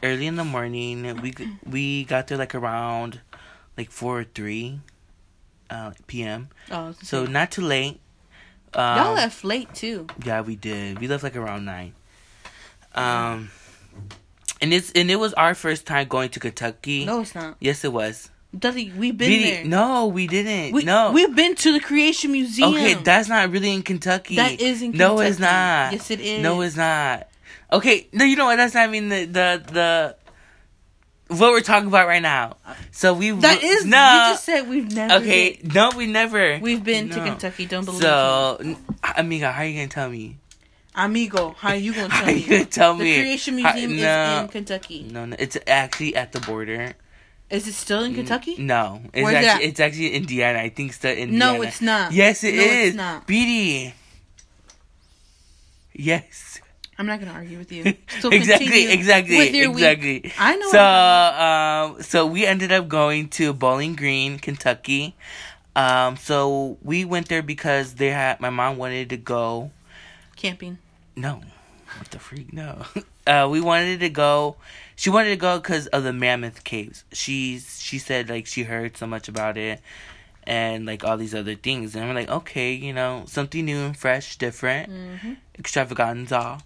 early 0.02 0.26
in 0.26 0.36
the 0.36 0.44
morning. 0.44 1.22
We 1.22 1.34
we 1.66 2.06
got 2.06 2.28
there 2.28 2.38
like 2.38 2.56
around 2.56 3.22
like 3.78 3.92
four 3.92 4.22
or 4.22 4.24
three 4.24 4.80
uh, 5.70 5.92
p.m. 6.08 6.50
Oh, 6.72 6.94
So 7.02 7.26
not 7.26 7.52
too 7.52 7.62
late. 7.62 8.00
Um, 8.74 8.98
y'all 8.98 9.14
left 9.14 9.44
late 9.44 9.74
too. 9.74 10.08
Yeah, 10.24 10.42
we 10.42 10.56
did. 10.56 11.00
We 11.00 11.08
left 11.08 11.24
like 11.24 11.36
around 11.36 11.66
nine. 11.66 11.94
Um, 12.94 13.52
and 14.62 14.74
it's 14.74 14.92
and 14.94 15.12
it 15.12 15.18
was 15.18 15.34
our 15.34 15.54
first 15.54 15.86
time 15.86 16.08
going 16.08 16.30
to 16.30 16.40
Kentucky. 16.40 17.06
No, 17.06 17.22
it's 17.22 17.36
not. 17.36 17.58
Yes, 17.60 17.84
it 17.84 17.94
was. 17.94 18.32
Dudley, 18.58 18.92
we've 18.98 19.18
been 19.18 19.30
We- 19.30 19.44
there. 19.52 19.66
No, 19.66 20.08
we 20.08 20.28
didn't. 20.28 20.74
we, 20.74 20.84
no. 20.84 21.12
we've 21.12 21.36
been 21.36 21.56
to 21.56 21.74
the 21.74 21.80
Creation 21.80 22.32
Museum. 22.32 22.74
okay, 22.74 22.94
that's 22.94 23.28
not 23.30 23.50
really 23.52 23.74
in 23.74 23.82
Kentucky. 23.84 24.36
that 24.38 24.60
is 24.62 24.82
in 24.82 24.92
No, 24.92 25.20
it's 25.20 25.40
not. 25.40 25.92
Yes, 25.94 26.10
it 26.12 26.20
is. 26.20 26.42
No, 26.42 26.62
it's 26.62 26.76
not. 26.76 27.28
Okay, 27.72 28.08
no, 28.14 28.24
you 28.26 28.36
know 28.36 28.46
what? 28.46 28.56
That's 28.58 28.74
not 28.74 28.88
even 28.90 29.10
the 29.10 29.26
the 29.26 29.64
the 29.72 30.16
what 31.36 31.52
we're 31.52 31.62
talking 31.62 31.88
about 31.88 32.08
right 32.08 32.22
now. 32.22 32.58
So 32.92 33.14
we 33.14 33.32
That 33.32 33.64
is. 33.64 33.84
no. 33.86 33.98
You 33.98 34.34
just 34.34 34.46
said 34.46 34.70
we've 34.70 34.92
never. 34.94 35.16
okay, 35.16 35.60
been- 35.62 35.74
no, 35.74 35.92
we 35.98 36.06
never. 36.08 36.60
We've 36.62 36.84
been 36.84 37.10
to 37.10 37.16
Kentucky. 37.20 37.66
Don't 37.66 37.84
believe 37.84 38.02
me. 38.02 38.06
So, 38.08 38.58
n- 38.62 38.78
amiga, 39.18 39.52
how 39.52 39.64
are 39.64 39.66
you 39.66 39.74
gonna 39.76 39.88
tell 39.88 40.10
me? 40.10 40.38
Amigo, 40.94 41.54
how 41.58 41.70
are 41.70 41.76
you 41.76 41.94
gonna 41.94 42.08
tell 42.10 42.18
How 42.20 42.26
me? 42.28 42.34
you 42.38 42.48
gonna 42.50 42.66
tell 42.66 42.94
the 42.96 43.04
me? 43.04 43.16
Creation 43.20 43.58
How- 43.58 43.74
Museum 43.74 43.98
no. 43.98 44.36
is 44.38 44.42
in 44.44 44.48
Kentucky. 44.50 45.04
No, 45.12 45.26
no, 45.26 45.36
it's 45.40 45.58
actually 45.68 46.16
at 46.16 46.32
the 46.32 46.40
border. 46.42 46.94
Is 47.50 47.68
it 47.68 47.74
still 47.74 48.04
in 48.04 48.16
Kentucky? 48.16 48.56
No, 48.58 49.02
it's 49.14 49.24
Where's 49.24 49.36
it 49.44 49.48
actually 49.48 49.64
at? 49.66 49.70
it's 49.70 49.80
actually 49.80 50.10
Indiana. 50.16 50.60
I 50.60 50.70
think 50.70 50.90
it's 50.90 50.98
the 51.00 51.12
Indiana. 51.18 51.54
No, 51.58 51.62
it's 51.62 51.80
not. 51.82 52.12
Yes, 52.12 52.44
it 52.44 52.56
No, 52.56 52.62
is. 52.62 52.88
it's 52.90 52.96
not. 52.98 53.28
Beatty. 53.28 53.94
Yes. 55.94 56.60
I'm 56.98 57.06
not 57.06 57.20
gonna 57.20 57.32
argue 57.34 57.58
with 57.58 57.72
you. 57.72 57.84
So 58.20 58.30
exactly. 58.30 58.92
Exactly. 58.92 59.38
Exactly. 59.50 60.22
Week. 60.24 60.34
I 60.40 60.56
know. 60.56 60.70
So, 60.70 61.96
um, 61.98 62.02
so 62.04 62.26
we 62.26 62.46
ended 62.46 62.72
up 62.72 62.88
going 62.88 63.28
to 63.30 63.54
Bowling 63.54 63.96
Green, 63.96 64.40
Kentucky. 64.40 65.16
Um, 65.76 66.16
so 66.16 66.78
we 66.82 67.04
went 67.04 67.28
there 67.28 67.42
because 67.44 67.96
they 67.96 68.10
had 68.12 68.40
my 68.40 68.50
mom 68.50 68.78
wanted 68.78 69.10
to 69.10 69.18
go. 69.18 69.72
camping. 70.38 70.78
No, 71.18 71.42
what 71.98 72.10
the 72.12 72.20
freak? 72.20 72.52
No. 72.54 72.86
Uh, 73.28 73.48
we 73.50 73.60
wanted 73.60 74.00
to 74.02 74.10
go. 74.10 74.56
She 74.96 75.10
wanted 75.10 75.30
to 75.30 75.36
go 75.36 75.58
because 75.60 75.88
of 75.88 76.04
the 76.04 76.14
Mammoth 76.14 76.64
Caves. 76.64 77.04
She's 77.12 77.82
she 77.82 78.00
said 78.00 78.30
like 78.30 78.46
she 78.48 78.64
heard 78.64 78.96
so 78.98 79.06
much 79.06 79.28
about 79.28 79.58
it, 79.58 79.82
and 80.44 80.86
like 80.86 81.04
all 81.04 81.18
these 81.18 81.36
other 81.36 81.56
things. 81.56 81.96
And 81.96 82.06
I'm 82.06 82.16
like, 82.16 82.30
okay, 82.30 82.74
you 82.74 82.94
know, 82.94 83.24
something 83.28 83.66
new 83.66 83.80
and 83.86 83.98
fresh, 83.98 84.38
different, 84.38 84.90
hmm 84.90 85.34
extravaganza. 85.58 86.60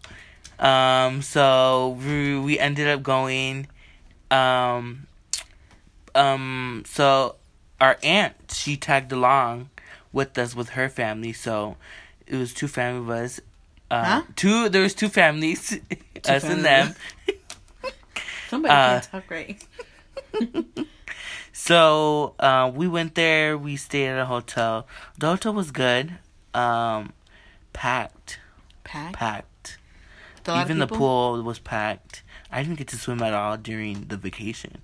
Um, 0.60 1.22
so 1.22 1.98
we 2.04 2.38
we 2.40 2.60
ended 2.60 2.88
up 2.88 3.02
going. 3.04 3.68
Um, 4.32 5.08
um, 6.16 6.84
so 6.86 7.36
our 7.80 7.98
aunt 8.04 8.34
she 8.52 8.78
tagged 8.78 9.12
along 9.12 9.70
with 10.12 10.38
us 10.38 10.56
with 10.56 10.70
her 10.70 10.90
family. 10.90 11.34
So 11.34 11.78
it 12.28 12.36
was 12.36 12.54
two 12.54 12.68
family 12.68 13.00
of 13.02 13.10
us. 13.10 13.40
Uh, 13.92 14.04
Huh? 14.06 14.22
Two. 14.36 14.70
There 14.70 14.82
was 14.84 14.94
two 14.94 15.10
families, 15.10 15.80
us 16.26 16.44
and 16.44 16.64
them. 16.66 16.96
Somebody 18.50 18.74
Uh, 18.74 19.00
can't 19.00 19.04
talk 19.04 19.32
right. 19.32 19.66
So 21.52 22.36
uh, 22.40 22.72
we 22.74 22.88
went 22.88 23.16
there. 23.16 23.58
We 23.58 23.76
stayed 23.76 24.08
at 24.08 24.20
a 24.20 24.26
hotel. 24.26 24.88
The 25.18 25.28
hotel 25.28 25.54
was 25.54 25.72
good. 25.72 26.14
Um, 26.54 27.12
packed, 27.74 28.40
Pack. 28.84 29.14
packed. 29.14 29.78
Of 30.48 30.62
Even 30.62 30.80
the 30.80 30.88
pool 30.88 31.44
was 31.44 31.60
packed. 31.60 32.24
I 32.52 32.64
didn't 32.64 32.78
get 32.78 32.88
to 32.90 32.98
swim 32.98 33.22
at 33.22 33.34
all 33.34 33.58
during 33.58 34.06
the 34.08 34.18
vacation. 34.18 34.78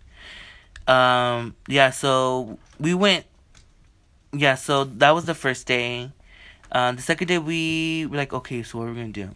Um, 0.87 1.55
yeah, 1.67 1.89
so 1.91 2.59
we 2.79 2.93
went. 2.93 3.25
Yeah, 4.33 4.55
so 4.55 4.83
that 4.83 5.11
was 5.11 5.25
the 5.25 5.33
first 5.33 5.65
day. 5.65 6.11
Uh, 6.71 6.91
the 6.91 7.01
second 7.01 7.27
day 7.29 7.37
we 7.39 8.05
were 8.05 8.17
like, 8.17 8.33
okay, 8.33 8.61
so 8.63 8.79
what 8.79 8.87
are 8.87 8.91
we 8.91 8.97
gonna 8.97 9.09
do? 9.13 9.29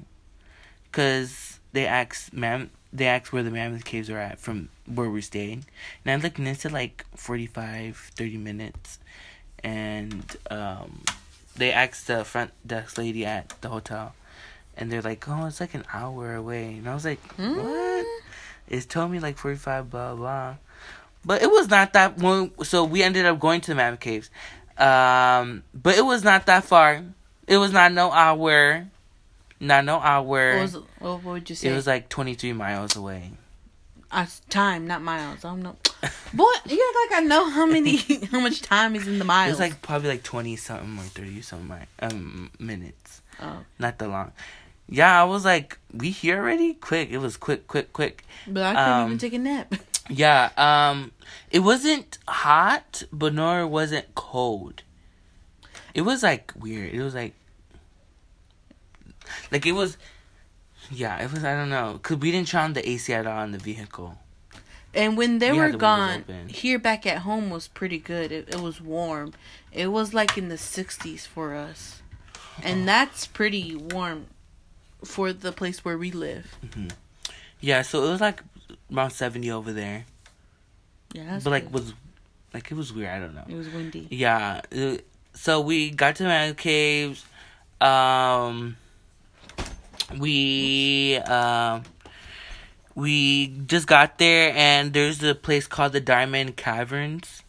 Cause 0.91 1.59
they 1.71 1.85
asked, 1.87 2.33
ma'am, 2.33 2.69
they 2.91 3.05
asked 3.07 3.31
where 3.31 3.43
the 3.43 3.51
mammoth 3.51 3.85
caves 3.85 4.09
are 4.09 4.17
at 4.17 4.39
from 4.39 4.69
where 4.85 5.09
we're 5.09 5.21
staying. 5.21 5.65
and 6.05 6.11
I 6.19 6.23
looked 6.23 6.39
and 6.39 6.47
it 6.47 6.59
said 6.59 6.71
like 6.71 7.05
45, 7.15 8.11
30 8.15 8.37
minutes, 8.37 8.99
and 9.63 10.23
um, 10.49 11.01
they 11.55 11.71
asked 11.71 12.07
the 12.07 12.23
front 12.25 12.51
desk 12.65 12.97
lady 12.97 13.25
at 13.25 13.53
the 13.61 13.69
hotel, 13.69 14.13
and 14.77 14.91
they're 14.91 15.01
like, 15.01 15.27
oh, 15.27 15.45
it's 15.45 15.59
like 15.59 15.73
an 15.73 15.85
hour 15.93 16.33
away, 16.35 16.75
and 16.77 16.87
I 16.89 16.93
was 16.93 17.05
like, 17.05 17.21
Hmm? 17.35 17.57
what? 17.57 18.05
It's 18.67 18.85
told 18.85 19.11
me 19.11 19.19
like 19.19 19.37
45, 19.37 19.89
blah 19.89 20.15
blah. 20.15 20.55
But 21.25 21.41
it 21.41 21.49
was 21.51 21.69
not 21.69 21.93
that 21.93 22.17
one. 22.17 22.51
So 22.63 22.83
we 22.85 23.03
ended 23.03 23.25
up 23.25 23.39
going 23.39 23.61
to 23.61 23.71
the 23.71 23.75
Mammoth 23.75 23.99
Caves. 23.99 24.29
Um, 24.77 25.63
but 25.73 25.97
it 25.97 26.05
was 26.05 26.23
not 26.23 26.45
that 26.45 26.63
far. 26.63 27.03
It 27.47 27.57
was 27.57 27.73
not 27.73 27.91
no 27.91 28.11
hour. 28.11 28.87
Not 29.59 29.85
no 29.85 29.99
hour. 29.99 30.55
What 30.55 30.61
was 30.61 30.77
what 30.99 31.23
would 31.23 31.49
you 31.49 31.55
say? 31.55 31.69
it 31.69 31.73
was 31.75 31.85
like 31.87 32.09
23 32.09 32.53
miles 32.53 32.95
away. 32.95 33.31
uh, 34.11 34.25
time, 34.49 34.87
not 34.87 35.01
miles. 35.01 35.43
I 35.43 35.49
don't 35.49 35.61
know. 35.61 35.75
Boy, 36.33 36.45
you 36.65 36.93
act 36.95 37.11
like 37.11 37.21
I 37.21 37.25
know 37.25 37.49
how 37.49 37.65
many, 37.65 37.97
how 38.31 38.39
much 38.39 38.61
time 38.61 38.95
is 38.95 39.07
in 39.07 39.19
the 39.19 39.25
It 39.25 39.27
miles. 39.27 39.51
was 39.51 39.59
like 39.59 39.81
probably 39.81 40.09
like 40.09 40.23
20 40.23 40.55
something 40.55 40.97
or 40.97 41.03
30 41.03 41.41
something 41.41 41.77
um, 41.99 42.51
minutes. 42.59 43.21
Oh. 43.41 43.57
Not 43.77 43.97
that 43.99 44.07
long. 44.09 44.31
Yeah, 44.87 45.21
I 45.21 45.25
was 45.25 45.45
like, 45.45 45.77
we 45.93 46.09
here 46.09 46.37
already? 46.39 46.73
Quick. 46.73 47.09
It 47.11 47.19
was 47.19 47.37
quick, 47.37 47.67
quick, 47.67 47.93
quick. 47.93 48.23
but 48.47 48.63
I 48.63 48.73
couldn't 48.73 48.99
um, 49.01 49.05
even 49.07 49.17
take 49.17 49.33
a 49.33 49.39
nap. 49.39 49.73
Yeah, 50.11 50.49
um, 50.57 51.11
it 51.51 51.59
wasn't 51.59 52.17
hot, 52.27 53.03
but 53.13 53.31
nor 53.31 53.67
wasn't 53.67 54.15
cold. 54.15 54.81
It 55.93 56.01
was 56.01 56.23
like 56.23 56.51
weird. 56.57 56.91
It 56.95 57.03
was 57.03 57.13
like, 57.13 57.35
like 59.51 59.65
it 59.65 59.73
was, 59.73 59.97
yeah, 60.91 61.21
it 61.23 61.31
was. 61.31 61.43
I 61.43 61.53
don't 61.53 61.69
know, 61.69 61.99
cause 62.01 62.17
we 62.17 62.31
didn't 62.31 62.47
turn 62.49 62.61
on 62.61 62.73
the 62.73 62.87
AC 62.89 63.13
at 63.13 63.25
all 63.27 63.43
in 63.43 63.51
the 63.51 63.57
vehicle. 63.57 64.17
And 64.93 65.15
when 65.17 65.37
they 65.37 65.51
We 65.51 65.59
were 65.59 65.71
the 65.71 65.77
gone, 65.77 66.25
here 66.47 66.79
back 66.79 67.05
at 67.05 67.19
home 67.19 67.49
was 67.51 67.67
pretty 67.67 67.99
good. 67.99 68.31
It, 68.31 68.49
it 68.49 68.59
was 68.59 68.81
warm. 68.81 69.33
It 69.71 69.87
was 69.91 70.13
like 70.15 70.35
in 70.37 70.49
the 70.49 70.55
60s 70.55 71.27
for 71.27 71.53
us. 71.53 72.01
And 72.63 72.87
that's 72.87 73.27
pretty 73.27 73.75
warm 73.75 74.25
for 75.05 75.31
the 75.31 75.51
place 75.51 75.85
where 75.85 75.97
we 75.97 76.11
live. 76.11 76.55
Yeah, 77.61 77.83
so 77.83 78.03
it 78.05 78.09
was 78.09 78.19
like 78.21 78.41
around 78.93 79.11
seventy 79.11 79.51
over 79.51 79.71
there, 79.71 80.05
Yeah, 81.13 81.25
that's 81.31 81.43
but 81.43 81.51
like 81.51 81.63
good. 81.65 81.73
was, 81.73 81.93
like 82.53 82.71
it 82.71 82.75
was 82.75 82.91
weird. 82.91 83.09
I 83.09 83.19
don't 83.19 83.35
know. 83.35 83.45
it 83.47 83.55
was 83.55 83.69
windy. 83.69 84.07
Yeah, 84.09 84.61
so 85.33 85.61
we 85.61 85.91
got 85.91 86.15
to 86.17 86.23
the 86.23 86.55
caves. 86.57 87.23
Um, 87.79 88.75
we 90.17 91.17
um, 91.17 91.83
we 92.95 93.47
just 93.47 93.87
got 93.87 94.17
there, 94.17 94.53
and 94.55 94.93
there's 94.93 95.23
a 95.23 95.35
place 95.35 95.67
called 95.67 95.93
the 95.93 96.01
Diamond 96.01 96.57
Caverns. 96.57 97.43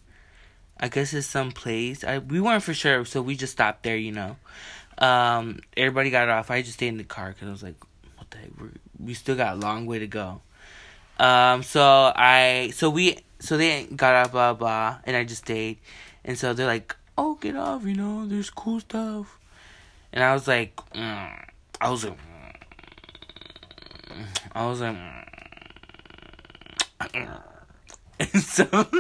I 0.79 0.89
guess 0.89 1.13
it's 1.13 1.27
some 1.27 1.53
place. 1.53 2.05
I 2.05 2.19
we 2.19 2.41
weren't 2.41 2.63
for 2.63 2.75
sure, 2.75 3.05
so 3.05 3.23
we 3.23 3.37
just 3.37 3.53
stopped 3.53 3.83
there. 3.83 3.97
You 3.97 4.13
know, 4.13 4.37
um, 4.99 5.61
everybody 5.77 6.11
got 6.11 6.29
off. 6.29 6.51
I 6.51 6.63
just 6.63 6.75
stayed 6.75 6.89
in 6.89 6.99
the 6.99 7.05
car 7.05 7.31
because 7.31 7.49
I 7.49 7.51
was 7.51 7.63
like, 7.63 7.77
"What 8.17 8.31
the 8.31 8.39
heck? 8.39 8.51
We're, 8.59 8.71
we 8.99 9.15
still 9.15 9.37
got 9.37 9.57
a 9.57 9.59
long 9.59 9.87
way 9.87 9.99
to 9.99 10.07
go." 10.07 10.41
Um, 11.19 11.63
so 11.63 12.13
I 12.15 12.73
so 12.75 12.91
we 12.91 13.19
so 13.39 13.57
they 13.57 13.85
got 13.85 14.15
off 14.15 14.33
blah 14.33 14.55
blah, 14.55 14.99
and 15.05 15.17
I 15.17 15.25
just 15.25 15.45
stayed, 15.45 15.79
and 16.25 16.39
so 16.39 16.55
they're 16.55 16.67
like, 16.67 16.97
"Oh, 17.19 17.35
get 17.35 17.57
off! 17.57 17.85
You 17.85 17.95
know, 17.95 18.27
there's 18.27 18.51
cool 18.51 18.81
stuff," 18.81 19.39
and 20.13 20.25
I 20.25 20.33
was 20.33 20.47
like, 20.49 20.77
mm. 20.95 21.45
I 21.81 21.91
was 21.91 22.05
like. 22.05 22.19
I 24.55 24.67
was 24.67 24.81
like, 24.81 24.97
and 27.15 28.43
so. 28.43 28.87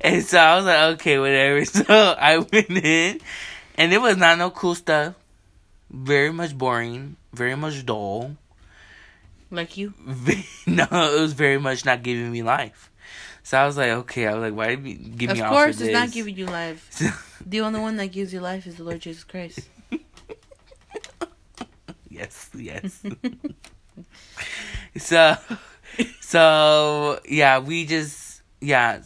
And 0.00 0.24
so 0.24 0.38
I 0.38 0.54
was 0.56 0.64
like, 0.64 0.78
okay, 0.94 1.18
whatever. 1.18 1.64
So 1.64 1.84
I 1.88 2.38
went 2.38 2.70
in, 2.70 3.20
and 3.76 3.92
it 3.92 4.00
was 4.00 4.16
not 4.16 4.38
no 4.38 4.50
cool 4.50 4.76
stuff. 4.76 5.14
Very 5.90 6.32
much 6.32 6.56
boring. 6.56 7.16
Very 7.32 7.56
much 7.56 7.84
dull. 7.84 8.36
Like 9.50 9.76
you? 9.76 9.94
No, 10.66 10.84
it 10.92 11.20
was 11.20 11.32
very 11.32 11.58
much 11.58 11.84
not 11.84 12.04
giving 12.04 12.30
me 12.30 12.44
life. 12.44 12.90
So 13.42 13.58
I 13.58 13.66
was 13.66 13.76
like, 13.76 13.90
okay. 13.90 14.28
I 14.28 14.34
was 14.34 14.42
like, 14.42 14.54
why 14.54 14.76
give 14.76 15.30
Of 15.30 15.36
me 15.38 15.42
off 15.42 15.50
course, 15.50 15.78
for 15.78 15.84
it's 15.84 15.92
not 15.92 16.12
giving 16.12 16.36
you 16.36 16.46
life. 16.46 17.02
The 17.44 17.60
only 17.62 17.80
one 17.80 17.96
that 17.96 18.12
gives 18.12 18.32
you 18.32 18.40
life 18.40 18.66
is 18.68 18.76
the 18.76 18.84
Lord 18.84 19.00
Jesus 19.00 19.24
Christ. 19.24 19.60
yes, 22.08 22.50
yes. 22.54 23.02
so, 24.96 25.36
so 26.20 27.20
yeah, 27.28 27.58
we 27.58 27.84
just 27.86 28.42
yeah, 28.60 29.00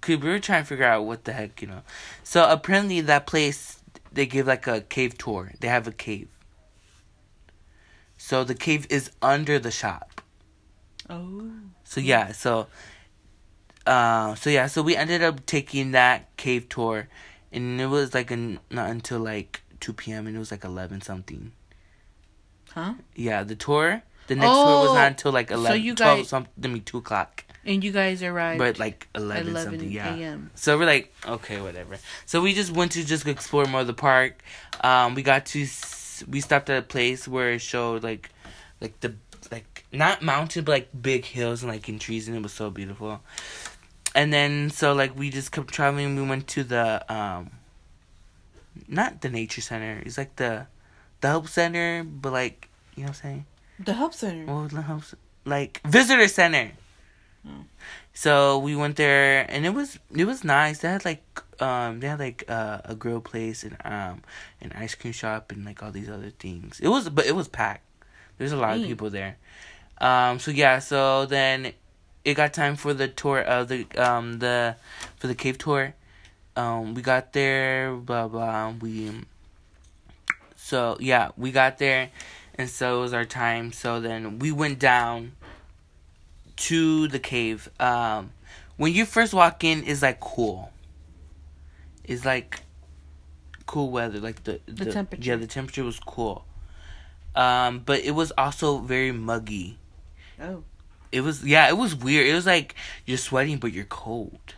cause 0.00 0.16
we 0.16 0.28
were 0.28 0.38
trying 0.38 0.62
to 0.62 0.68
figure 0.68 0.84
out 0.84 1.04
what 1.04 1.24
the 1.24 1.32
heck, 1.32 1.60
you 1.62 1.68
know. 1.68 1.82
So 2.24 2.48
apparently 2.48 3.00
that 3.02 3.26
place 3.26 3.80
they 4.12 4.26
give 4.26 4.46
like 4.46 4.66
a 4.66 4.80
cave 4.80 5.16
tour. 5.18 5.52
They 5.60 5.68
have 5.68 5.86
a 5.86 5.92
cave. 5.92 6.28
So 8.16 8.44
the 8.44 8.54
cave 8.54 8.86
is 8.90 9.10
under 9.22 9.58
the 9.58 9.70
shop. 9.70 10.20
Oh. 11.08 11.50
So 11.84 12.00
yeah, 12.00 12.32
so 12.32 12.66
uh, 13.86 14.34
so 14.34 14.50
yeah, 14.50 14.66
so 14.66 14.82
we 14.82 14.94
ended 14.94 15.22
up 15.22 15.46
taking 15.46 15.92
that 15.92 16.36
cave 16.36 16.68
tour, 16.68 17.08
and 17.50 17.80
it 17.80 17.86
was 17.86 18.12
like 18.12 18.30
an, 18.30 18.60
not 18.70 18.90
until 18.90 19.20
like 19.20 19.62
two 19.80 19.94
p.m. 19.94 20.26
and 20.26 20.36
it 20.36 20.38
was 20.38 20.50
like 20.50 20.64
eleven 20.64 21.00
something. 21.00 21.52
Huh? 22.72 22.94
Yeah, 23.14 23.44
the 23.44 23.56
tour. 23.56 24.02
The 24.28 24.36
next 24.36 24.46
tour 24.46 24.80
was 24.82 24.90
Oh, 24.90 24.94
not 24.94 25.06
until 25.08 25.32
like 25.32 25.50
11, 25.50 25.64
so 25.64 25.68
11, 25.72 25.82
you 25.84 25.94
12 25.94 26.18
guys- 26.18 26.28
something, 26.28 26.52
I 26.64 26.68
mean 26.68 26.84
2 26.84 26.98
o'clock. 26.98 27.44
And 27.66 27.84
you 27.84 27.92
guys 27.92 28.22
arrived 28.22 28.58
But 28.58 28.78
like 28.78 29.08
at 29.14 29.20
11, 29.20 29.48
11 29.48 29.70
something, 29.72 29.90
yeah. 29.90 30.14
a.m. 30.14 30.50
So 30.54 30.78
we're 30.78 30.86
like, 30.86 31.12
okay, 31.26 31.60
whatever. 31.60 31.98
So 32.24 32.40
we 32.40 32.54
just 32.54 32.70
went 32.72 32.92
to 32.92 33.04
just 33.04 33.26
explore 33.26 33.66
more 33.66 33.82
of 33.82 33.86
the 33.86 33.92
park. 33.94 34.42
Um, 34.82 35.14
we 35.14 35.22
got 35.22 35.44
to, 35.46 35.66
we 36.30 36.40
stopped 36.40 36.70
at 36.70 36.78
a 36.78 36.82
place 36.82 37.26
where 37.28 37.50
it 37.52 37.58
showed 37.60 38.02
like, 38.02 38.30
like 38.80 38.98
the, 39.00 39.14
like, 39.50 39.84
not 39.92 40.22
mountain, 40.22 40.64
but 40.64 40.72
like 40.72 40.88
big 41.02 41.24
hills 41.26 41.62
and 41.62 41.70
like 41.70 41.88
in 41.88 41.98
trees 41.98 42.26
and 42.28 42.36
it 42.36 42.42
was 42.42 42.52
so 42.54 42.70
beautiful. 42.70 43.20
And 44.14 44.32
then, 44.32 44.70
so 44.70 44.94
like 44.94 45.18
we 45.18 45.28
just 45.28 45.52
kept 45.52 45.68
traveling. 45.68 46.16
We 46.16 46.22
went 46.22 46.46
to 46.48 46.64
the, 46.64 47.04
um, 47.12 47.50
not 48.86 49.20
the 49.20 49.28
nature 49.28 49.60
center. 49.60 50.02
It's 50.06 50.16
like 50.16 50.36
the, 50.36 50.66
the 51.20 51.28
help 51.28 51.48
center, 51.48 52.02
but 52.04 52.32
like, 52.32 52.68
you 52.94 53.02
know 53.02 53.08
what 53.08 53.16
I'm 53.18 53.22
saying? 53.22 53.46
The 53.78 53.92
help 53.92 54.14
center. 54.14 54.52
What 54.52 54.62
was 54.64 54.72
the 54.72 54.82
house? 54.82 55.14
Like 55.44 55.80
visitor 55.86 56.28
center. 56.28 56.72
Oh. 57.46 57.64
So 58.12 58.58
we 58.58 58.74
went 58.74 58.96
there, 58.96 59.46
and 59.48 59.64
it 59.64 59.70
was 59.70 59.98
it 60.14 60.24
was 60.24 60.42
nice. 60.42 60.80
They 60.80 60.88
had 60.88 61.04
like 61.04 61.22
um 61.60 62.00
they 62.00 62.08
had 62.08 62.18
like 62.18 62.44
uh, 62.48 62.80
a 62.84 62.94
grill 62.94 63.20
place 63.20 63.62
and 63.62 63.76
um 63.84 64.22
an 64.60 64.72
ice 64.74 64.94
cream 64.94 65.12
shop 65.12 65.52
and 65.52 65.64
like 65.64 65.82
all 65.82 65.92
these 65.92 66.08
other 66.08 66.30
things. 66.30 66.80
It 66.80 66.88
was 66.88 67.08
but 67.08 67.26
it 67.26 67.36
was 67.36 67.46
packed. 67.46 67.84
There's 68.38 68.52
a 68.52 68.56
lot 68.56 68.76
of 68.76 68.82
people 68.82 69.10
there. 69.10 69.36
Um. 70.00 70.38
So 70.40 70.50
yeah. 70.50 70.80
So 70.80 71.26
then 71.26 71.72
it 72.24 72.34
got 72.34 72.52
time 72.52 72.76
for 72.76 72.92
the 72.92 73.08
tour 73.08 73.40
of 73.40 73.68
the 73.68 73.86
um 73.96 74.40
the 74.40 74.76
for 75.16 75.28
the 75.28 75.34
cave 75.34 75.58
tour. 75.58 75.94
Um. 76.56 76.94
We 76.94 77.02
got 77.02 77.32
there. 77.32 77.94
Blah 77.94 78.26
blah. 78.26 78.74
We. 78.80 79.12
So 80.56 80.96
yeah, 80.98 81.30
we 81.36 81.52
got 81.52 81.78
there 81.78 82.10
and 82.58 82.68
so 82.68 82.98
it 82.98 83.02
was 83.02 83.12
our 83.14 83.24
time. 83.24 83.72
So 83.72 84.00
then 84.00 84.38
we 84.40 84.52
went 84.52 84.78
down 84.78 85.32
to 86.56 87.08
the 87.08 87.18
cave. 87.18 87.70
Um, 87.80 88.32
when 88.76 88.92
you 88.92 89.06
first 89.06 89.32
walk 89.32 89.64
in, 89.64 89.84
it's 89.86 90.02
like 90.02 90.20
cool. 90.20 90.72
It's 92.04 92.24
like 92.24 92.60
cool 93.66 93.90
weather, 93.90 94.18
like 94.18 94.44
the 94.44 94.60
The 94.66 94.90
temperature. 94.90 95.30
Yeah, 95.30 95.36
the 95.36 95.46
temperature 95.46 95.84
was 95.84 96.00
cool. 96.00 96.44
Um, 97.34 97.80
but 97.86 98.00
it 98.00 98.10
was 98.12 98.32
also 98.36 98.78
very 98.78 99.12
muggy. 99.12 99.78
Oh. 100.42 100.64
It 101.12 101.20
was 101.20 101.44
yeah, 101.44 101.68
it 101.68 101.76
was 101.76 101.94
weird. 101.94 102.26
It 102.26 102.34
was 102.34 102.46
like 102.46 102.74
you're 103.06 103.18
sweating, 103.18 103.58
but 103.58 103.72
you're 103.72 103.84
cold. 103.84 104.54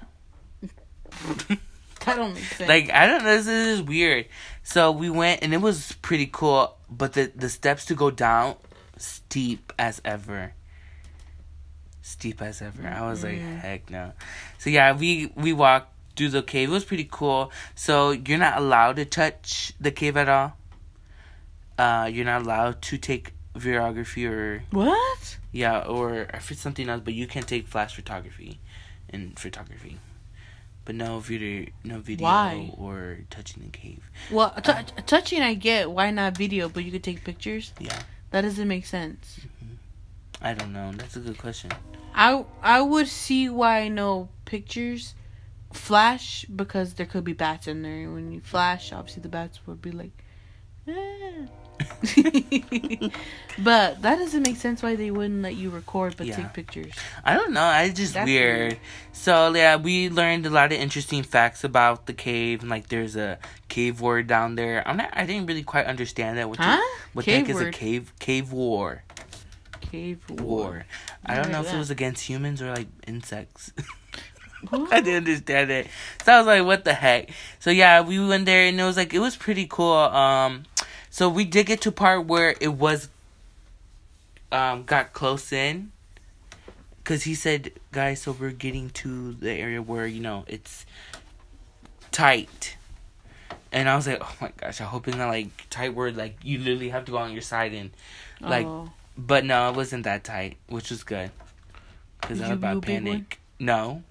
That 2.07 2.17
don't 2.17 2.33
make 2.33 2.45
sense. 2.45 2.69
Like 2.69 2.91
I 2.91 3.07
don't 3.07 3.25
know, 3.25 3.37
this 3.37 3.47
is 3.47 3.83
weird. 3.83 4.27
So 4.63 4.91
we 4.91 5.11
went 5.11 5.43
and 5.43 5.53
it 5.53 5.59
was 5.59 5.93
pretty 6.01 6.27
cool, 6.33 6.75
but 6.91 7.13
the 7.15 7.31
the 7.35 7.49
steps 7.49 7.85
to 7.87 7.95
go 7.95 8.11
down 8.11 8.57
steep 8.97 9.73
as 9.79 10.01
ever. 10.05 10.53
Steep 12.03 12.43
as 12.43 12.61
ever. 12.63 12.87
I 12.89 13.09
was 13.09 13.23
like, 13.23 13.39
Mm. 13.39 13.59
heck 13.61 13.91
no. 13.91 14.13
So 14.59 14.71
yeah, 14.71 14.93
we 14.97 15.33
we 15.37 15.53
walked 15.53 15.93
through 16.17 16.31
the 16.31 16.43
cave. 16.43 16.69
It 16.69 16.73
was 16.73 16.85
pretty 16.85 17.09
cool. 17.11 17.53
So 17.75 18.11
you're 18.11 18.39
not 18.39 18.59
allowed 18.59 18.97
to 18.97 19.05
touch 19.05 19.73
the 19.81 19.91
cave 19.91 20.17
at 20.17 20.29
all. 20.29 20.57
Uh, 21.79 22.11
you're 22.13 22.25
not 22.27 22.43
allowed 22.43 22.83
to 22.83 22.99
take 22.99 23.33
videography 23.55 24.29
or 24.29 24.63
what? 24.71 25.39
yeah, 25.53 25.81
or 25.81 26.27
if 26.35 26.51
it's 26.51 26.61
something 26.61 26.89
else, 26.89 27.01
but 27.05 27.15
you 27.15 27.27
can 27.27 27.43
take 27.43 27.67
flash 27.67 27.95
photography 27.95 28.61
and 29.09 29.39
photography. 29.39 29.99
But 30.85 30.95
no 30.95 31.21
video, 31.21 31.67
no 31.85 32.01
video 32.01 32.25
Why? 32.25 32.71
or 32.77 33.19
touching 33.31 33.63
the 33.63 33.69
cave. 33.71 34.03
Well, 34.31 34.51
t- 34.63 34.73
touching 35.07 35.43
I 35.43 35.55
get. 35.55 35.91
Why 35.91 36.11
not 36.11 36.37
video? 36.37 36.69
But 36.69 36.85
you 36.85 36.91
could 36.91 37.05
take 37.05 37.23
pictures. 37.25 37.73
Yeah, 37.79 38.01
That 38.31 38.43
doesn't 38.43 38.67
make 38.67 38.87
sense. 38.87 39.41
I 40.41 40.55
don't 40.55 40.73
know. 40.73 40.91
That's 40.93 41.17
a 41.17 41.21
good 41.21 41.39
question. 41.39 41.71
I 42.15 42.45
I 42.63 42.81
would 42.81 43.09
see 43.09 43.49
why 43.49 43.89
no 43.89 44.31
pictures 44.47 45.15
flash 45.73 46.45
because 46.47 46.95
there 46.95 47.07
could 47.07 47.25
be 47.25 47.35
bats 47.35 47.69
in 47.69 47.83
there. 47.83 48.03
And 48.05 48.15
when 48.15 48.33
you 48.33 48.41
flash, 48.41 48.93
obviously 48.93 49.23
the 49.23 49.29
bats 49.29 49.61
would 49.67 49.83
be 49.83 49.93
like. 49.93 50.13
"Ah." 50.89 51.47
but 53.59 54.01
that 54.03 54.19
doesn't 54.19 54.43
make 54.47 54.57
sense 54.57 54.83
why 54.83 54.97
they 54.97 55.11
wouldn't 55.11 55.43
let 55.43 55.55
you 55.57 55.71
record 55.71 56.17
but 56.17 56.27
Yeah. 56.27 56.37
take 56.37 56.53
pictures. 56.53 56.93
I 57.25 57.35
don't 57.35 57.53
know. 57.53 57.71
It's 57.81 57.99
just 57.99 58.15
weird. 58.15 58.27
weird. 58.27 58.79
So 59.13 59.53
yeah, 59.55 59.77
we 59.77 60.09
learned 60.09 60.47
a 60.47 60.51
lot 60.51 60.73
of 60.73 60.79
interesting 60.79 61.23
facts 61.23 61.65
about 61.65 62.07
the 62.07 62.13
cave. 62.13 62.61
And 62.63 62.71
like, 62.71 62.89
there's 62.89 63.17
a 63.17 63.39
cave 63.69 64.01
war 64.01 64.23
down 64.23 64.55
there. 64.55 64.87
I'm 64.87 64.97
not. 64.97 65.11
I 65.13 65.27
didn't 65.27 65.47
really 65.47 65.63
quite 65.63 65.87
understand 65.87 66.39
that. 66.39 66.49
What 66.49 66.59
the, 66.59 66.65
Huh? 66.65 66.81
what 67.13 67.25
the 67.25 67.33
heck 67.33 67.47
Cave 67.47 67.55
is 67.57 67.61
a 67.61 67.65
word. 67.65 67.75
cave 67.75 68.13
cave 68.19 68.53
war? 68.53 69.03
Cave 69.81 70.21
war. 70.31 70.41
War. 70.43 70.87
I 71.27 71.35
don't 71.37 71.51
know 71.51 71.61
if 71.61 71.67
that. 71.67 71.75
it 71.75 71.79
was 71.79 71.91
against 71.91 72.25
humans 72.29 72.63
or 72.63 72.71
like 72.75 72.89
insects. 73.07 73.73
What? 74.69 74.93
I 74.93 75.01
didn't 75.01 75.27
understand 75.27 75.71
it. 75.71 75.87
So 76.23 76.35
I 76.35 76.37
was 76.37 76.47
like, 76.47 76.65
what 76.67 76.85
the 76.85 76.93
heck? 76.93 77.31
So 77.61 77.71
yeah, 77.71 78.03
we 78.03 78.21
went 78.23 78.45
there 78.45 78.67
and 78.67 78.79
it 78.79 78.85
was 78.85 78.95
like 78.99 79.15
it 79.15 79.19
was 79.19 79.35
pretty 79.35 79.67
cool. 79.67 79.95
Um 79.97 80.65
so 81.11 81.29
we 81.29 81.45
did 81.45 81.67
get 81.67 81.81
to 81.83 81.93
part 81.93 82.27
where 82.27 82.55
it 82.61 82.75
was 82.75 83.09
um 84.53 84.85
got 84.85 85.13
close 85.13 85.53
in. 85.53 85.93
Cause 87.03 87.25
he 87.25 87.35
said, 87.35 87.73
guys, 87.93 88.23
so 88.23 88.31
we're 88.33 88.51
getting 88.53 88.91
to 88.91 89.33
the 89.33 89.51
area 89.51 89.83
where, 89.83 90.07
you 90.07 90.21
know, 90.21 90.45
it's 90.47 90.87
tight. 92.13 92.77
And 93.73 93.89
I 93.89 93.97
was 93.97 94.07
like, 94.07 94.19
oh 94.21 94.33
my 94.41 94.53
gosh, 94.57 94.81
I 94.81 94.85
hope 94.85 95.09
it's 95.09 95.17
not 95.17 95.29
like 95.29 95.49
tight 95.71 95.95
where 95.95 96.13
like 96.13 96.37
you 96.45 96.59
literally 96.59 96.91
have 96.91 97.05
to 97.07 97.13
go 97.13 97.19
on 97.19 97.33
your 97.33 97.43
side 97.43 97.73
and 97.73 97.91
like 98.41 98.67
Oh. 98.67 98.91
but 99.17 99.45
no, 99.45 99.71
it 99.71 99.77
wasn't 99.77 100.05
that 100.05 100.25
tight, 100.25 100.57
which 100.69 100.91
was 100.91 101.03
good. 101.03 101.31
Cause 102.21 102.41
I 102.41 102.45
you 102.47 102.51
was 102.51 102.51
a 102.51 102.55
about 102.55 102.83
panic. 102.83 103.41
No. 103.59 104.03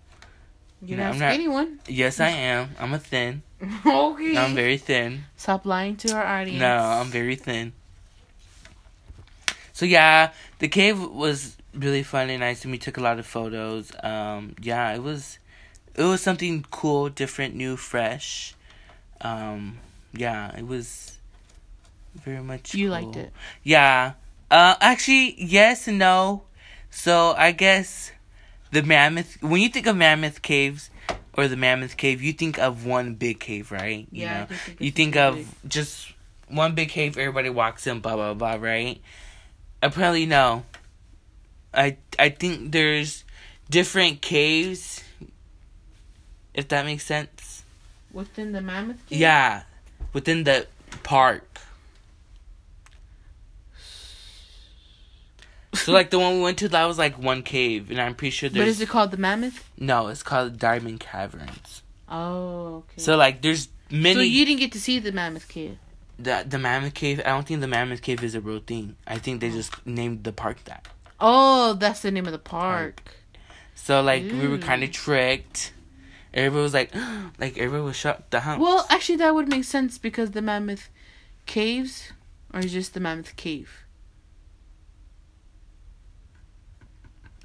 You 0.82 0.98
No, 0.98 1.04
not 1.04 1.14
I'm 1.14 1.20
not- 1.20 1.32
anyone. 1.34 1.80
Yes, 1.88 2.20
I 2.20 2.30
am. 2.52 2.70
I'm 2.80 2.94
a 2.94 3.00
thin. 3.00 3.44
okay. 3.86 4.38
I'm 4.38 4.56
very 4.56 4.78
thin. 4.78 5.26
Stop 5.36 5.66
lying 5.66 5.98
to 5.98 6.14
our 6.14 6.26
audience. 6.26 6.60
No, 6.60 6.78
I'm 6.78 7.08
very 7.08 7.36
thin. 7.36 7.74
So 9.74 9.86
yeah, 9.86 10.32
the 10.60 10.68
cave 10.68 11.00
was 11.00 11.58
really 11.74 12.04
fun 12.04 12.30
and 12.30 12.40
nice, 12.40 12.64
and 12.64 12.72
we 12.72 12.78
took 12.78 12.98
a 12.98 13.02
lot 13.02 13.20
of 13.20 13.26
photos. 13.26 13.92
Um, 14.04 14.56
yeah, 14.62 14.94
it 14.94 15.04
was, 15.04 15.40
it 15.96 16.04
was 16.04 16.22
something 16.22 16.66
cool, 16.72 17.10
different, 17.10 17.56
new, 17.56 17.76
fresh. 17.76 18.56
Um, 19.22 19.80
yeah, 20.14 20.56
it 20.58 20.66
was 20.66 21.18
very 22.16 22.42
much. 22.42 22.74
You 22.74 22.88
cool. 22.88 22.92
liked 22.92 23.16
it. 23.18 23.32
Yeah. 23.64 24.14
Uh, 24.50 24.76
actually, 24.82 25.36
yes 25.38 25.88
and 25.88 26.00
no. 26.00 26.44
So 26.90 27.34
I 27.38 27.52
guess 27.52 28.12
the 28.72 28.84
mammoth. 28.84 29.42
When 29.42 29.62
you 29.62 29.70
think 29.70 29.86
of 29.86 29.96
mammoth 29.96 30.42
caves 30.42 30.90
or 31.34 31.48
the 31.48 31.56
mammoth 31.58 31.98
cave, 31.98 32.22
you 32.22 32.34
think 32.34 32.60
of 32.60 32.86
one 32.86 33.16
big 33.16 33.40
cave, 33.40 33.72
right? 33.72 34.08
You 34.12 34.24
Yeah, 34.24 34.40
know? 34.42 34.46
think 34.48 34.82
you 34.82 34.92
think 34.92 35.16
of 35.16 35.36
big. 35.36 35.48
just 35.68 36.12
one 36.48 36.76
big 36.76 36.90
cave. 36.90 37.18
Everybody 37.18 37.50
walks 37.50 37.88
in, 37.88 38.00
blah 38.00 38.16
blah 38.16 38.34
blah, 38.34 38.56
right? 38.56 39.02
Apparently, 39.82 40.26
no. 40.26 40.66
I 41.74 41.98
I 42.18 42.30
think 42.30 42.72
there's 42.72 43.24
different 43.70 44.22
caves. 44.22 45.04
If 46.54 46.68
that 46.70 46.84
makes 46.86 47.06
sense. 47.06 47.64
Within 48.12 48.52
the 48.52 48.62
mammoth 48.62 48.98
cave? 49.08 49.20
Yeah, 49.20 49.64
within 50.14 50.44
the 50.44 50.68
park. 51.04 51.62
So 55.74 55.92
like 55.92 56.10
the 56.10 56.20
one 56.20 56.36
we 56.38 56.42
went 56.42 56.58
to, 56.60 56.70
that 56.70 56.86
was 56.86 56.98
like 56.98 57.18
one 57.20 57.44
cave, 57.44 57.92
and 57.92 58.02
I'm 58.02 58.16
pretty 58.16 58.32
sure 58.32 58.50
there's. 58.50 58.66
But 58.66 58.70
is 58.70 58.82
it 58.82 58.90
called 58.90 59.12
the 59.12 59.18
mammoth? 59.18 59.70
no. 59.78 60.08
It's 60.08 60.24
called 60.24 60.58
Diamond 60.58 61.00
Caverns. 61.00 61.84
Oh, 62.10 62.78
okay. 62.78 63.02
So 63.02 63.16
like 63.16 63.42
there's 63.42 63.70
many. 63.92 64.16
So 64.16 64.22
you 64.22 64.46
didn't 64.46 64.60
get 64.60 64.72
to 64.74 64.82
see 64.82 64.98
the 65.00 65.12
mammoth 65.12 65.48
cave. 65.48 65.78
the 66.18 66.44
the 66.48 66.58
Mammoth 66.58 66.96
Cave. 66.96 67.22
I 67.24 67.30
don't 67.30 67.48
think 67.48 67.62
the 67.62 67.68
Mammoth 67.68 68.02
Cave 68.02 68.24
is 68.24 68.34
a 68.36 68.42
real 68.42 68.60
thing. 68.60 68.96
I 69.08 69.20
think 69.20 69.42
they 69.42 69.52
just 69.52 69.72
named 69.86 70.24
the 70.24 70.34
park 70.34 70.64
that. 70.66 70.88
Oh, 71.20 71.74
that's 71.74 72.02
the 72.02 72.12
name 72.12 72.26
of 72.26 72.32
the 72.32 72.40
park. 72.40 73.16
So 73.76 74.02
like 74.02 74.24
we 74.24 74.48
were 74.48 74.58
kind 74.58 74.84
of 74.84 74.92
tricked. 74.92 75.72
Everybody 76.34 76.62
was 76.64 76.74
like, 76.74 76.94
like 77.40 77.58
everybody 77.58 77.84
was 77.84 77.96
shocked. 77.96 78.32
The 78.32 78.40
house. 78.42 78.60
Well, 78.60 78.86
actually, 78.90 79.18
that 79.18 79.34
would 79.36 79.48
make 79.48 79.64
sense 79.66 79.98
because 79.98 80.32
the 80.32 80.42
mammoth 80.42 80.90
caves, 81.46 82.12
or 82.54 82.62
just 82.62 82.94
the 82.96 83.00
mammoth 83.00 83.36
cave? 83.36 83.70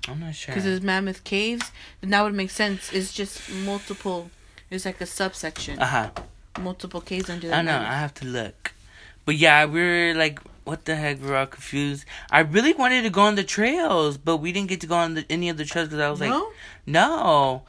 I'm 0.08 0.20
not 0.20 0.34
sure. 0.34 0.52
Because 0.54 0.64
there's 0.64 0.82
mammoth 0.82 1.24
caves, 1.24 1.70
then 2.00 2.10
that 2.10 2.22
would 2.22 2.34
make 2.34 2.50
sense. 2.50 2.92
It's 2.92 3.12
just 3.12 3.50
multiple. 3.50 4.30
It's 4.70 4.84
like 4.84 5.00
a 5.00 5.06
subsection, 5.06 5.78
Uh 5.78 5.86
huh. 5.86 6.10
multiple 6.60 7.00
caves 7.00 7.30
under 7.30 7.52
I 7.52 7.62
know. 7.62 7.76
I 7.78 7.98
have 7.98 8.14
to 8.14 8.26
look. 8.26 8.72
But 9.24 9.36
yeah, 9.36 9.64
we 9.64 9.80
were 9.80 10.14
like, 10.14 10.40
what 10.64 10.84
the 10.84 10.96
heck? 10.96 11.22
We 11.22 11.28
were 11.28 11.36
all 11.36 11.46
confused. 11.46 12.04
I 12.30 12.40
really 12.40 12.72
wanted 12.72 13.02
to 13.02 13.10
go 13.10 13.22
on 13.22 13.34
the 13.36 13.44
trails, 13.44 14.18
but 14.18 14.38
we 14.38 14.52
didn't 14.52 14.68
get 14.68 14.80
to 14.82 14.86
go 14.86 14.96
on 14.96 15.14
the, 15.14 15.24
any 15.30 15.48
of 15.48 15.56
the 15.56 15.64
trails 15.64 15.88
because 15.88 16.00
I 16.00 16.10
was 16.10 16.20
like, 16.20 16.30
no. 16.30 16.50
no. 16.86 17.62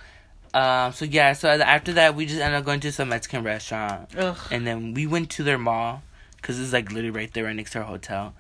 Um. 0.54 0.94
So 0.94 1.06
yeah. 1.06 1.34
So 1.34 1.50
after 1.50 1.94
that, 1.94 2.16
we 2.16 2.26
just 2.26 2.40
ended 2.42 2.58
up 2.60 2.66
going 2.66 2.80
to 2.82 2.92
some 2.92 3.10
Mexican 3.10 3.44
restaurant, 3.44 4.10
Ugh. 4.18 4.38
and 4.52 4.66
then 4.66 4.94
we 4.94 5.06
went 5.06 5.30
to 5.32 5.44
their 5.44 5.58
mall 5.58 6.02
because 6.38 6.60
it's 6.60 6.72
like 6.74 6.90
literally 6.90 7.12
right 7.12 7.34
there, 7.34 7.44
right 7.46 7.56
next 7.56 7.72
to 7.72 7.80
our 7.80 7.86
hotel. 7.86 8.34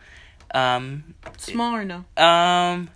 Um. 0.54 1.16
Small 1.38 1.76
or 1.76 1.84
no? 1.86 2.06
Um. 2.18 2.90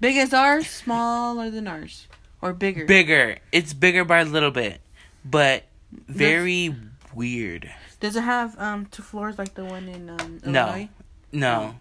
Big 0.00 0.16
as 0.16 0.34
ours, 0.34 0.66
smaller 0.68 1.50
than 1.50 1.66
ours, 1.66 2.06
or 2.42 2.52
bigger. 2.52 2.84
Bigger. 2.84 3.38
It's 3.52 3.72
bigger 3.72 4.04
by 4.04 4.20
a 4.20 4.24
little 4.24 4.50
bit, 4.50 4.80
but 5.24 5.64
very 5.90 6.74
weird. 7.14 7.70
Does 8.00 8.16
it 8.16 8.22
have 8.22 8.58
um 8.60 8.86
two 8.86 9.02
floors 9.02 9.38
like 9.38 9.54
the 9.54 9.64
one 9.64 9.88
in 9.88 10.10
um 10.10 10.40
No. 10.44 10.66
Illinois? 10.68 10.88
No. 11.32 11.74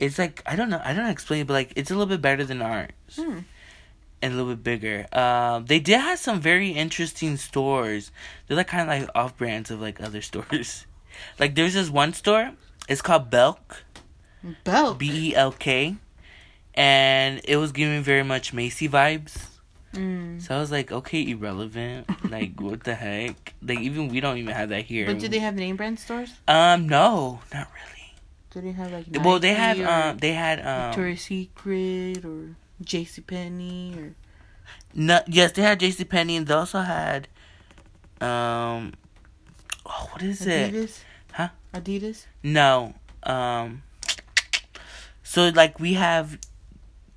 It's 0.00 0.18
like 0.18 0.42
I 0.46 0.56
don't 0.56 0.68
know. 0.70 0.80
I 0.82 0.88
don't 0.88 0.96
know 0.96 1.02
how 1.02 1.08
to 1.08 1.12
explain 1.12 1.42
it, 1.42 1.46
but 1.46 1.54
like 1.54 1.72
it's 1.76 1.90
a 1.90 1.94
little 1.94 2.06
bit 2.08 2.20
better 2.20 2.44
than 2.44 2.60
ours. 2.62 2.90
Hmm. 3.14 3.38
And 4.20 4.32
a 4.32 4.36
little 4.36 4.56
bit 4.56 4.64
bigger. 4.64 5.06
Um, 5.16 5.66
they 5.66 5.78
did 5.78 6.00
have 6.00 6.18
some 6.18 6.40
very 6.40 6.70
interesting 6.70 7.36
stores. 7.36 8.10
They're 8.46 8.56
like 8.56 8.66
kind 8.66 8.82
of 8.82 8.88
like 9.06 9.10
off 9.14 9.36
brands 9.36 9.70
of 9.70 9.80
like 9.80 10.00
other 10.02 10.22
stores. 10.30 10.86
like 11.38 11.54
there's 11.54 11.74
this 11.74 11.88
one 11.88 12.12
store. 12.14 12.50
It's 12.88 13.00
called 13.02 13.30
Belk. 13.30 13.84
Belk. 14.64 14.98
B 14.98 15.28
E 15.30 15.34
L 15.36 15.52
K. 15.52 15.96
And 16.78 17.40
it 17.44 17.56
was 17.56 17.72
giving 17.72 18.02
very 18.02 18.22
much 18.22 18.52
Macy 18.52 18.88
vibes. 18.88 19.48
Mm. 19.94 20.40
So 20.40 20.54
I 20.54 20.60
was 20.60 20.70
like, 20.70 20.92
okay, 20.92 21.28
irrelevant. 21.28 22.08
like 22.30 22.60
what 22.60 22.84
the 22.84 22.94
heck? 22.94 23.54
Like 23.62 23.80
even 23.80 24.08
we 24.08 24.20
don't 24.20 24.38
even 24.38 24.54
have 24.54 24.68
that 24.68 24.84
here. 24.84 25.06
But 25.06 25.18
do 25.18 25.28
they 25.28 25.40
have 25.40 25.54
name 25.54 25.76
brand 25.76 25.98
stores? 25.98 26.32
Um, 26.46 26.88
no, 26.88 27.40
not 27.52 27.68
really. 27.74 28.14
Do 28.50 28.60
they 28.60 28.72
have 28.72 28.92
like 28.92 29.06
well, 29.24 29.38
they 29.38 29.54
have 29.54 29.80
um, 29.80 30.18
they 30.18 30.32
had 30.32 30.64
um, 30.64 30.90
Victoria's 30.90 31.22
Secret 31.22 32.24
or 32.24 32.56
J.C. 32.80 33.20
Penney 33.22 33.94
or 33.98 34.14
no, 34.94 35.20
yes, 35.26 35.52
they 35.52 35.62
had 35.62 35.80
J.C. 35.80 36.04
Penney, 36.04 36.36
and 36.36 36.46
they 36.46 36.54
also 36.54 36.80
had, 36.80 37.28
um, 38.20 38.94
oh, 39.86 40.08
what 40.12 40.22
is 40.22 40.46
it? 40.46 40.72
Adidas? 40.72 41.00
Huh? 41.32 41.48
Adidas? 41.74 42.26
No, 42.42 42.94
um, 43.22 43.82
so 45.22 45.50
like 45.50 45.78
we 45.78 45.94
have, 45.94 46.38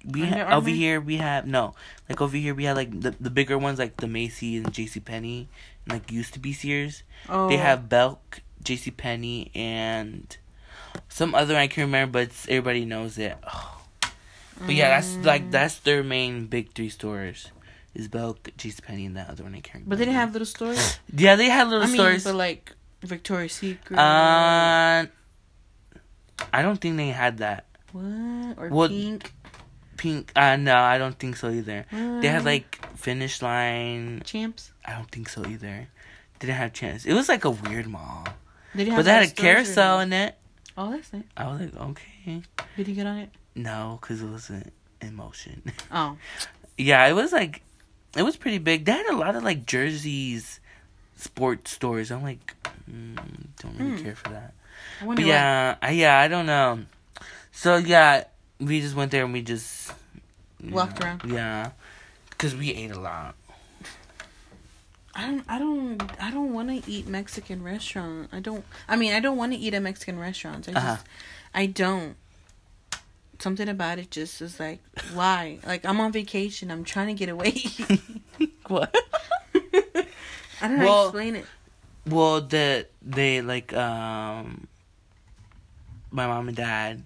we 0.06 0.26
ha- 0.26 0.48
over 0.56 0.70
here 0.70 1.00
we 1.02 1.18
have 1.18 1.46
no, 1.48 1.74
like 2.10 2.22
over 2.22 2.36
here 2.38 2.54
we 2.56 2.64
have 2.66 2.76
like 2.78 2.92
the 3.02 3.12
the 3.20 3.30
bigger 3.30 3.58
ones 3.58 3.80
like 3.80 3.98
the 3.98 4.08
Macy 4.08 4.58
and 4.58 4.72
J.C. 4.74 5.00
Penney, 5.00 5.48
and 5.86 5.94
like 5.94 6.12
used 6.12 6.34
to 6.34 6.40
be 6.40 6.54
Sears. 6.54 7.04
Oh, 7.30 7.48
They 7.50 7.58
have 7.58 7.88
Belk, 7.90 8.42
J.C. 8.64 8.92
Penney, 8.92 9.52
and 9.56 10.36
some 11.10 11.34
other 11.36 11.56
I 11.56 11.68
can't 11.68 11.86
remember, 11.88 12.26
but 12.26 12.32
everybody 12.50 12.86
knows 12.86 13.18
it. 13.18 13.38
Oh. 13.46 13.78
But 14.66 14.76
yeah, 14.76 14.90
that's 14.90 15.18
like 15.26 15.46
Mm. 15.46 15.52
that's 15.52 15.80
their 15.80 16.04
main 16.04 16.46
big 16.46 16.74
three 16.76 16.90
stores. 16.90 17.50
Is 17.96 18.08
Belk, 18.08 18.50
J.C. 18.58 18.80
Penney, 18.86 19.06
and 19.08 19.18
that 19.18 19.28
other 19.30 19.44
one 19.44 19.54
I 19.56 19.60
can't. 19.60 19.84
Remember. 19.84 19.90
But 19.90 19.98
they 20.00 20.06
didn't 20.06 20.18
have 20.18 20.32
little 20.34 20.46
stores. 20.46 21.00
Yeah, 21.16 21.36
they 21.36 21.50
had 21.50 21.68
little 21.68 21.84
I 21.84 21.88
mean, 21.88 21.96
stores. 21.96 22.24
but 22.24 22.36
like 22.36 22.72
Victoria's 23.02 23.54
Secret. 23.54 23.98
uh, 23.98 25.06
I 26.54 26.62
don't 26.62 26.80
think 26.80 26.98
they 26.98 27.10
had 27.10 27.40
that 27.40 27.66
what 27.92 28.58
or 28.58 28.70
what- 28.70 28.92
Pink? 28.92 29.34
Pink. 30.02 30.32
Uh, 30.36 30.56
no, 30.58 30.76
I 30.94 30.98
don't 30.98 31.18
think 31.22 31.38
so 31.38 31.50
either. 31.50 31.86
They 31.92 32.28
had 32.28 32.44
like 32.44 32.68
finish 32.98 33.42
line. 33.42 34.22
champs. 34.26 34.72
I 34.84 34.94
don't 34.98 35.10
think 35.12 35.30
so 35.30 35.46
either. 35.46 35.88
Didn't 36.40 36.56
have 36.58 36.74
chance. 36.74 37.06
It 37.06 37.14
was 37.14 37.30
like 37.30 37.46
a 37.46 37.52
weird 37.52 37.86
mall, 37.88 38.26
They 38.74 38.90
but 38.90 39.06
they 39.06 39.12
had 39.12 39.30
a 39.30 39.32
carousel 39.32 40.00
in 40.02 40.12
it. 40.12 40.36
Oh, 40.76 40.90
that's 40.90 41.14
nice. 41.14 41.24
I 41.38 41.46
was 41.52 41.62
like, 41.62 41.76
okay, 41.92 42.42
Did 42.78 42.88
you 42.88 42.96
get 42.96 43.06
on 43.06 43.18
it? 43.18 43.30
no, 43.54 44.00
because 44.02 44.22
it 44.24 44.28
wasn't 44.28 44.74
in 45.02 45.14
motion. 45.16 45.62
Oh, 45.92 46.18
yeah, 46.78 47.06
it 47.08 47.14
was 47.14 47.32
like 47.32 47.62
it 48.18 48.24
was 48.24 48.36
pretty 48.38 48.58
big. 48.58 48.86
They 48.86 48.94
had 48.94 49.06
a 49.14 49.16
lot 49.16 49.36
of 49.36 49.44
like 49.44 49.66
jerseys, 49.68 50.60
sports 51.16 51.72
stores. 51.78 52.10
I'm 52.12 52.24
like, 52.24 52.56
mm, 52.90 53.16
don't 53.62 53.78
really 53.78 53.98
Hmm. 53.98 54.04
care 54.04 54.16
for 54.16 54.30
that. 54.30 54.54
Yeah, 55.18 55.76
I, 55.82 55.92
yeah, 55.92 56.18
I 56.20 56.28
don't 56.28 56.46
know. 56.48 56.80
So 57.52 57.78
yeah, 57.78 58.24
we 58.62 58.80
just 58.80 58.96
went 58.96 59.12
there 59.12 59.24
and 59.26 59.34
we 59.34 59.42
just 59.42 59.92
Walked 60.70 61.00
know, 61.00 61.08
around. 61.08 61.22
Yeah, 61.26 61.72
because 62.30 62.56
we 62.56 62.72
ate 62.72 62.92
a 62.92 63.00
lot. 63.00 63.36
I 65.14 65.28
don't 65.28 65.44
I 65.50 65.60
don't 65.60 66.02
I 66.22 66.32
don't 66.32 66.54
want 66.54 66.70
to 66.70 66.90
eat 66.90 67.08
Mexican 67.08 67.64
restaurant. 67.64 68.30
I 68.32 68.40
don't 68.40 68.64
I 68.88 68.96
mean, 68.96 69.14
I 69.14 69.20
don't 69.20 69.36
want 69.38 69.52
to 69.54 69.58
eat 69.60 69.74
at 69.74 69.82
Mexican 69.82 70.18
restaurants. 70.20 70.70
I 70.70 70.72
just 70.72 70.86
Uh-huh. 70.86 70.98
I 71.54 71.66
don't. 71.66 72.16
Something 73.40 73.68
about 73.68 73.98
it 73.98 74.12
just 74.12 74.42
is 74.42 74.60
like 74.60 74.80
why? 75.14 75.58
Like 75.66 75.84
I'm 75.84 76.00
on 76.00 76.12
vacation. 76.12 76.70
I'm 76.72 76.84
trying 76.84 77.08
to 77.08 77.14
get 77.14 77.30
away. 77.30 77.56
What? 78.68 78.96
I 80.62 80.68
don't 80.68 80.80
know 80.80 80.86
how 80.88 81.02
to 81.02 81.08
explain 81.08 81.36
it. 81.36 81.46
Well, 82.08 82.40
the 82.42 82.88
they 83.02 83.42
like 83.42 83.74
um, 83.74 84.68
my 86.10 86.26
mom 86.26 86.48
and 86.48 86.56
dad, 86.56 87.04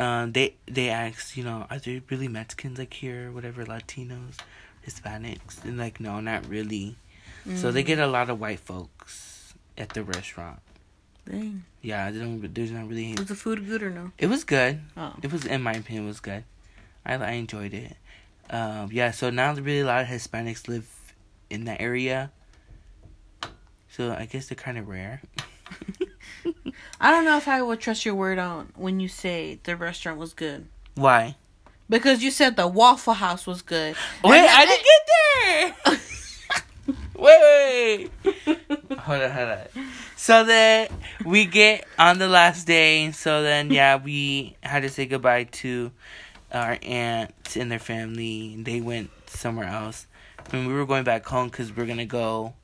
um, 0.00 0.32
they 0.32 0.56
they 0.66 0.88
asked, 0.88 1.36
you 1.36 1.44
know, 1.44 1.66
are 1.70 1.78
there 1.78 2.00
really 2.10 2.26
Mexicans 2.28 2.78
like 2.80 2.94
here, 2.94 3.30
whatever, 3.30 3.64
Latinos, 3.64 4.40
Hispanics, 4.86 5.62
and 5.62 5.76
like 5.76 6.00
no, 6.00 6.18
not 6.20 6.48
really. 6.48 6.96
So 7.54 7.70
they 7.72 7.82
Mm, 7.82 7.86
get 7.86 7.98
a 8.00 8.06
lot 8.06 8.28
of 8.30 8.40
white 8.40 8.60
folks 8.60 9.54
at 9.76 9.90
the 9.90 10.02
restaurant. 10.04 10.60
dang. 11.28 11.64
Yeah, 11.82 12.10
there's 12.10 12.70
not 12.72 12.88
really. 12.88 13.14
Was 13.16 13.26
the 13.28 13.34
food 13.34 13.64
good 13.66 13.82
or 13.82 13.90
no? 13.90 14.12
It 14.18 14.28
was 14.28 14.44
good. 14.44 14.80
Oh. 14.96 15.14
It 15.22 15.32
was, 15.32 15.44
in 15.46 15.62
my 15.62 15.72
opinion, 15.72 16.06
was 16.06 16.20
good. 16.20 16.44
I 17.04 17.14
I 17.14 17.32
enjoyed 17.40 17.72
it. 17.72 17.96
Um, 18.50 18.90
yeah, 18.92 19.10
so 19.12 19.30
now 19.30 19.54
really 19.54 19.80
a 19.80 19.86
lot 19.86 20.02
of 20.02 20.08
Hispanics 20.08 20.68
live 20.68 20.88
in 21.48 21.64
that 21.64 21.80
area. 21.80 22.30
So 23.88 24.12
I 24.12 24.26
guess 24.26 24.48
they're 24.48 24.56
kind 24.56 24.76
of 24.78 24.88
rare. 24.88 25.22
I 27.00 27.10
don't 27.10 27.24
know 27.24 27.38
if 27.38 27.48
I 27.48 27.62
would 27.62 27.80
trust 27.80 28.04
your 28.04 28.14
word 28.14 28.38
on 28.38 28.72
when 28.76 29.00
you 29.00 29.08
say 29.08 29.58
the 29.64 29.74
restaurant 29.74 30.18
was 30.18 30.34
good. 30.34 30.66
Why? 30.94 31.36
Because 31.88 32.22
you 32.22 32.30
said 32.30 32.56
the 32.56 32.68
Waffle 32.68 33.14
House 33.14 33.46
was 33.46 33.62
good. 33.62 33.96
Wait, 34.22 34.38
And 34.38 34.48
I 34.48 34.66
didn't 34.66 34.86
get 34.86 35.96
there. 36.84 36.94
wait, 37.16 38.10
wait. 38.46 38.98
hold 38.98 39.22
on, 39.22 39.30
hold 39.30 39.48
on. 39.48 39.66
So 40.14 40.44
then 40.44 40.88
we 41.24 41.46
get 41.46 41.86
on 41.98 42.18
the 42.18 42.28
last 42.28 42.66
day. 42.66 43.10
So 43.12 43.42
then, 43.42 43.70
yeah, 43.70 43.96
we 43.96 44.56
had 44.62 44.82
to 44.82 44.90
say 44.90 45.06
goodbye 45.06 45.44
to 45.44 45.90
our 46.52 46.78
aunt 46.82 47.32
and 47.56 47.72
their 47.72 47.78
family. 47.78 48.56
They 48.62 48.82
went 48.82 49.10
somewhere 49.26 49.66
else. 49.66 50.06
And 50.52 50.66
we 50.66 50.74
were 50.74 50.86
going 50.86 51.04
back 51.04 51.24
home 51.24 51.48
because 51.48 51.74
we 51.74 51.82
are 51.82 51.86
gonna 51.86 52.04
go 52.04 52.54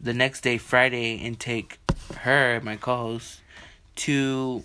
the 0.00 0.14
next 0.14 0.40
day, 0.40 0.56
Friday, 0.56 1.24
and 1.24 1.38
take 1.38 1.78
her, 2.20 2.60
my 2.64 2.76
co-host, 2.76 3.42
to 4.00 4.62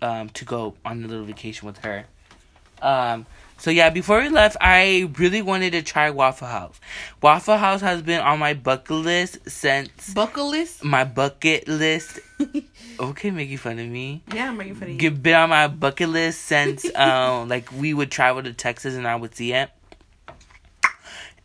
um 0.00 0.28
to 0.30 0.44
go 0.44 0.74
on 0.84 1.04
a 1.04 1.06
little 1.06 1.24
vacation 1.24 1.66
with 1.66 1.78
her. 1.78 2.04
Um, 2.80 3.26
so 3.58 3.70
yeah, 3.70 3.90
before 3.90 4.20
we 4.20 4.28
left, 4.28 4.56
I 4.60 5.08
really 5.18 5.40
wanted 5.40 5.70
to 5.72 5.82
try 5.82 6.10
Waffle 6.10 6.48
House. 6.48 6.80
Waffle 7.22 7.56
House 7.58 7.80
has 7.80 8.02
been 8.02 8.20
on 8.20 8.40
my 8.40 8.54
bucket 8.54 8.90
list 8.90 9.48
since 9.48 10.12
bucket 10.12 10.44
list? 10.44 10.84
my 10.84 11.04
bucket 11.04 11.68
list. 11.68 12.18
Okay, 13.00 13.30
making 13.30 13.56
fun 13.56 13.78
of 13.78 13.88
me. 13.88 14.22
yeah, 14.34 14.48
I'm 14.50 14.56
making 14.58 14.74
fun 14.74 14.82
of 14.84 14.88
you. 14.90 14.98
Get 14.98 15.22
been 15.22 15.34
on 15.34 15.48
my 15.48 15.66
bucket 15.66 16.10
list 16.10 16.42
since 16.42 16.84
um 16.94 17.48
like 17.48 17.72
we 17.72 17.94
would 17.94 18.10
travel 18.10 18.42
to 18.42 18.52
Texas 18.52 18.94
and 18.94 19.08
I 19.08 19.16
would 19.16 19.34
see 19.34 19.52
it. 19.54 19.70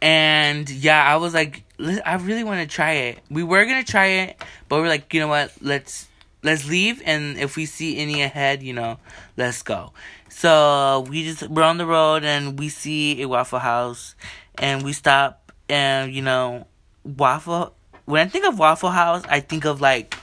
And 0.01 0.69
yeah, 0.69 1.03
I 1.03 1.15
was 1.17 1.33
like, 1.33 1.63
I 2.05 2.15
really 2.15 2.43
want 2.43 2.59
to 2.61 2.67
try 2.67 2.91
it. 2.93 3.19
We 3.31 3.43
were 3.43 3.65
gonna 3.65 3.83
try 3.83 4.07
it, 4.07 4.41
but 4.67 4.81
we're 4.81 4.89
like, 4.89 5.13
you 5.13 5.19
know 5.21 5.27
what? 5.29 5.51
Let's 5.61 6.07
let's 6.43 6.67
leave, 6.67 7.01
and 7.05 7.37
if 7.37 7.55
we 7.55 7.65
see 7.65 7.97
any 7.97 8.21
ahead, 8.21 8.63
you 8.63 8.73
know, 8.73 8.99
let's 9.37 9.61
go. 9.61 9.91
So 10.29 11.05
we 11.09 11.23
just 11.23 11.49
we're 11.49 11.63
on 11.63 11.77
the 11.77 11.85
road, 11.85 12.23
and 12.23 12.57
we 12.59 12.69
see 12.69 13.21
a 13.21 13.27
Waffle 13.27 13.59
House, 13.59 14.15
and 14.57 14.83
we 14.83 14.93
stop, 14.93 15.51
and 15.69 16.13
you 16.13 16.21
know, 16.21 16.67
Waffle. 17.03 17.73
When 18.05 18.25
I 18.25 18.29
think 18.29 18.45
of 18.45 18.57
Waffle 18.59 18.91
House, 18.91 19.23
I 19.27 19.39
think 19.41 19.65
of 19.65 19.81
like, 19.81 20.15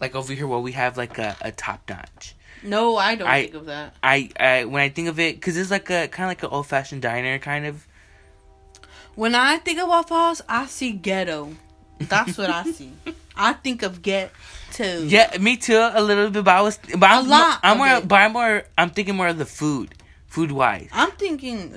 like 0.00 0.14
over 0.14 0.32
here 0.32 0.46
where 0.46 0.58
we 0.58 0.72
have 0.72 0.96
like 0.96 1.18
a, 1.18 1.36
a 1.40 1.52
top 1.52 1.82
notch. 1.88 2.34
No, 2.64 2.96
I 2.96 3.14
don't 3.14 3.28
I- 3.28 3.42
think 3.42 3.54
of 3.54 3.66
that. 3.66 3.94
I, 4.02 4.30
I 4.40 4.64
when 4.64 4.82
I 4.82 4.88
think 4.88 5.08
of 5.08 5.20
it, 5.20 5.40
cause 5.40 5.56
it's 5.56 5.70
like 5.70 5.88
a 5.90 6.08
kind 6.08 6.24
of 6.26 6.30
like 6.30 6.42
an 6.42 6.48
old 6.50 6.66
fashioned 6.66 7.02
diner 7.02 7.38
kind 7.38 7.66
of. 7.66 7.86
When 9.14 9.34
I 9.34 9.58
think 9.58 9.80
of 9.80 9.88
Waffle 9.88 10.16
House, 10.16 10.42
I 10.48 10.66
see 10.66 10.92
ghetto. 10.92 11.52
That's 12.00 12.38
what 12.38 12.50
I 12.50 12.64
see. 12.64 12.92
I 13.36 13.52
think 13.52 13.82
of 13.82 14.02
ghetto. 14.02 14.32
Yeah, 14.78 15.36
me 15.38 15.56
too. 15.56 15.78
A 15.92 16.02
little 16.02 16.30
bit, 16.30 16.44
but 16.44 16.54
I 16.54 16.60
was, 16.60 16.78
but 16.78 17.08
I'm, 17.08 17.26
A 17.26 17.28
lot 17.28 17.60
I'm 17.62 17.78
more, 17.78 18.00
but 18.00 18.16
I'm 18.16 18.32
more. 18.32 18.64
I'm 18.76 18.90
thinking 18.90 19.16
more 19.16 19.28
of 19.28 19.38
the 19.38 19.46
food, 19.46 19.94
food 20.26 20.52
wise. 20.52 20.88
I'm 20.92 21.12
thinking, 21.12 21.72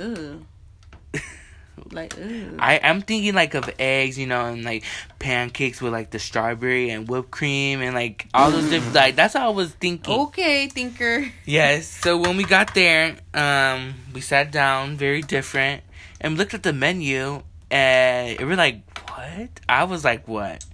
ugh. 1.13 1.21
Like. 1.91 2.13
I 2.59 2.79
I'm 2.81 3.01
thinking 3.01 3.33
like 3.33 3.53
of 3.53 3.69
eggs, 3.77 4.17
you 4.17 4.25
know, 4.25 4.45
and 4.45 4.63
like 4.63 4.83
pancakes 5.19 5.81
with 5.81 5.91
like 5.91 6.11
the 6.11 6.19
strawberry 6.19 6.89
and 6.89 7.07
whipped 7.07 7.31
cream 7.31 7.81
and 7.81 7.93
like 7.93 8.27
all 8.33 8.49
those 8.49 8.69
different. 8.69 8.95
Like 8.95 9.15
that's 9.15 9.33
how 9.33 9.47
I 9.47 9.53
was 9.53 9.71
thinking. 9.71 10.13
Okay, 10.13 10.67
thinker. 10.67 11.29
Yes. 11.45 11.87
So 11.87 12.17
when 12.17 12.37
we 12.37 12.43
got 12.45 12.73
there, 12.75 13.17
um, 13.33 13.95
we 14.13 14.21
sat 14.21 14.51
down, 14.51 14.95
very 14.95 15.21
different, 15.21 15.83
and 16.21 16.37
looked 16.37 16.53
at 16.53 16.63
the 16.63 16.71
menu, 16.71 17.43
and 17.69 18.39
it 18.39 18.45
were 18.45 18.55
like, 18.55 18.90
"What?" 19.07 19.49
I 19.67 19.83
was 19.85 20.03
like, 20.03 20.27
"What?" 20.27 20.65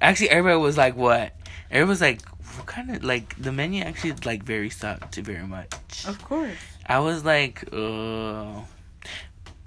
Actually, 0.00 0.30
everybody 0.30 0.60
was 0.60 0.76
like, 0.76 0.96
"What?" 0.96 1.32
Everybody 1.70 1.88
was 1.88 2.00
like, 2.00 2.22
"What 2.56 2.66
kind 2.66 2.90
of 2.90 3.04
like 3.04 3.34
the 3.40 3.52
menu?" 3.52 3.82
Actually, 3.82 4.14
like 4.24 4.42
very 4.42 4.70
sucked 4.70 5.16
very 5.16 5.46
much. 5.46 6.06
Of 6.06 6.22
course. 6.24 6.56
I 6.86 7.00
was 7.00 7.24
like, 7.24 7.64
"Oh." 7.72 8.64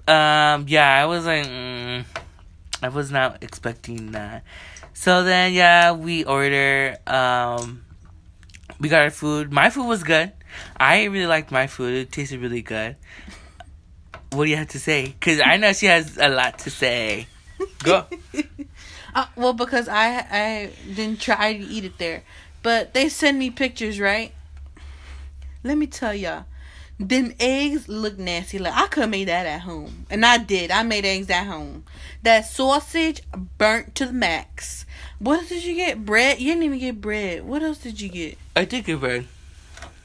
Um. 0.08 0.66
Yeah, 0.68 1.02
I 1.02 1.06
was 1.06 1.24
like, 1.26 1.46
mm, 1.46 2.04
I 2.82 2.88
was 2.88 3.10
not 3.12 3.42
expecting 3.42 4.12
that. 4.12 4.42
So 4.94 5.22
then, 5.24 5.52
yeah, 5.52 5.92
we 5.92 6.24
order. 6.24 6.96
Um, 7.06 7.84
we 8.80 8.88
got 8.88 9.02
our 9.02 9.10
food. 9.10 9.52
My 9.52 9.70
food 9.70 9.86
was 9.86 10.02
good. 10.02 10.32
I 10.76 11.04
really 11.04 11.26
liked 11.26 11.50
my 11.50 11.66
food. 11.66 11.94
It 11.94 12.12
tasted 12.12 12.40
really 12.40 12.62
good. 12.62 12.96
What 14.32 14.44
do 14.44 14.50
you 14.50 14.56
have 14.56 14.68
to 14.68 14.80
say? 14.80 15.06
Because 15.06 15.40
I 15.44 15.56
know 15.56 15.72
she 15.72 15.86
has 15.86 16.18
a 16.18 16.28
lot 16.28 16.58
to 16.60 16.70
say. 16.70 17.26
Go. 17.82 18.06
Uh, 19.14 19.26
well, 19.36 19.52
because 19.52 19.88
I 19.88 20.26
I 20.30 20.70
didn't 20.94 21.20
try 21.20 21.52
to 21.52 21.62
eat 21.62 21.84
it 21.84 21.98
there, 21.98 22.22
but 22.62 22.94
they 22.94 23.10
send 23.10 23.38
me 23.38 23.50
pictures, 23.50 24.00
right? 24.00 24.32
Let 25.62 25.76
me 25.76 25.86
tell 25.86 26.14
y'all, 26.14 26.46
them 26.98 27.34
eggs 27.38 27.88
look 27.88 28.18
nasty. 28.18 28.58
Like 28.58 28.74
I 28.74 28.86
could 28.86 29.02
have 29.02 29.10
made 29.10 29.28
that 29.28 29.46
at 29.46 29.60
home, 29.62 30.06
and 30.08 30.24
I 30.24 30.38
did. 30.38 30.70
I 30.70 30.82
made 30.82 31.04
eggs 31.04 31.28
at 31.28 31.46
home. 31.46 31.84
That 32.22 32.46
sausage 32.46 33.20
burnt 33.58 33.94
to 33.96 34.06
the 34.06 34.12
max. 34.12 34.86
What 35.18 35.40
else 35.40 35.48
did 35.50 35.64
you 35.64 35.74
get? 35.74 36.04
Bread? 36.04 36.40
You 36.40 36.52
didn't 36.52 36.64
even 36.64 36.78
get 36.78 37.00
bread. 37.00 37.44
What 37.44 37.62
else 37.62 37.78
did 37.78 38.00
you 38.00 38.08
get? 38.08 38.38
I 38.56 38.64
did 38.64 38.84
get 38.84 38.98
bread. 39.00 39.26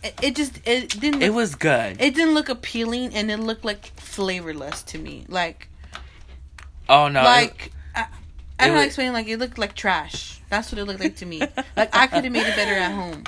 It, 0.03 0.19
it 0.21 0.35
just 0.35 0.59
it 0.67 0.99
didn't. 0.99 1.21
It 1.21 1.33
was 1.33 1.55
good. 1.55 2.01
It 2.01 2.13
didn't 2.13 2.33
look 2.33 2.49
appealing, 2.49 3.13
and 3.15 3.31
it 3.31 3.37
looked 3.37 3.65
like 3.65 3.87
flavorless 3.95 4.83
to 4.83 4.97
me. 4.97 5.25
Like 5.27 5.69
Oh 6.89 7.07
no! 7.07 7.21
it- 7.21 7.23
like 7.23 7.71
I, 7.95 8.05
I 8.59 8.67
don't 8.67 8.75
know 8.75 8.81
explain. 8.81 9.13
Like 9.13 9.27
it 9.27 9.37
looked 9.37 9.57
like 9.57 9.75
trash. 9.75 10.41
That's 10.49 10.71
what 10.71 10.79
it 10.79 10.85
looked 10.85 10.99
like 10.99 11.15
to 11.17 11.25
me. 11.25 11.39
like 11.75 11.95
I 11.95 12.07
could 12.07 12.23
have 12.23 12.33
made 12.33 12.47
it 12.47 12.55
better 12.55 12.73
at 12.73 12.91
home. 12.91 13.23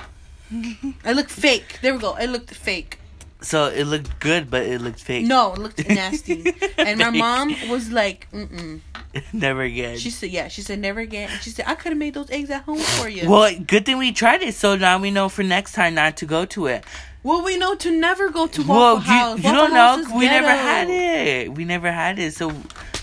I 1.05 1.11
looked 1.13 1.31
fake. 1.31 1.79
There 1.81 1.93
we 1.93 1.99
go. 1.99 2.15
It 2.15 2.27
looked 2.27 2.51
fake. 2.51 2.98
So 3.41 3.65
it 3.67 3.85
looked 3.85 4.19
good, 4.19 4.49
but 4.49 4.63
it 4.63 4.81
looked 4.81 4.99
fake. 4.99 5.25
No, 5.25 5.53
it 5.53 5.59
looked 5.59 5.87
nasty. 5.87 6.53
And 6.77 6.99
my 6.99 7.09
mom 7.11 7.55
was 7.69 7.91
like, 7.91 8.27
"Mm." 8.31 8.81
Never 9.33 9.61
again. 9.63 9.97
She 9.97 10.09
said, 10.09 10.29
"Yeah." 10.29 10.47
She 10.49 10.61
said, 10.61 10.79
"Never 10.79 10.99
again." 10.99 11.29
And 11.31 11.41
she 11.41 11.49
said, 11.49 11.65
"I 11.67 11.75
could 11.75 11.91
have 11.91 11.97
made 11.97 12.13
those 12.13 12.29
eggs 12.31 12.49
at 12.49 12.63
home 12.63 12.79
for 12.79 13.09
you." 13.09 13.29
Well, 13.29 13.53
good 13.67 13.85
thing 13.85 13.97
we 13.97 14.11
tried 14.11 14.41
it, 14.43 14.53
so 14.55 14.75
now 14.75 14.99
we 14.99 15.11
know 15.11 15.29
for 15.29 15.43
next 15.43 15.73
time 15.73 15.95
not 15.95 16.17
to 16.17 16.25
go 16.25 16.45
to 16.45 16.67
it. 16.67 16.83
well, 17.23 17.43
we 17.43 17.57
know 17.57 17.75
to 17.75 17.91
never 17.91 18.29
go 18.29 18.47
to 18.47 18.61
Waffle 18.61 18.75
well, 18.75 18.95
you, 18.97 19.01
House. 19.01 19.37
you 19.39 19.43
Waffle 19.45 19.57
don't 19.67 19.71
House 19.71 20.07
know. 20.09 20.17
We 20.17 20.25
never 20.25 20.49
had 20.49 20.89
it. 20.89 21.53
We 21.53 21.65
never 21.65 21.91
had 21.91 22.17
it. 22.19 22.33
So 22.33 22.49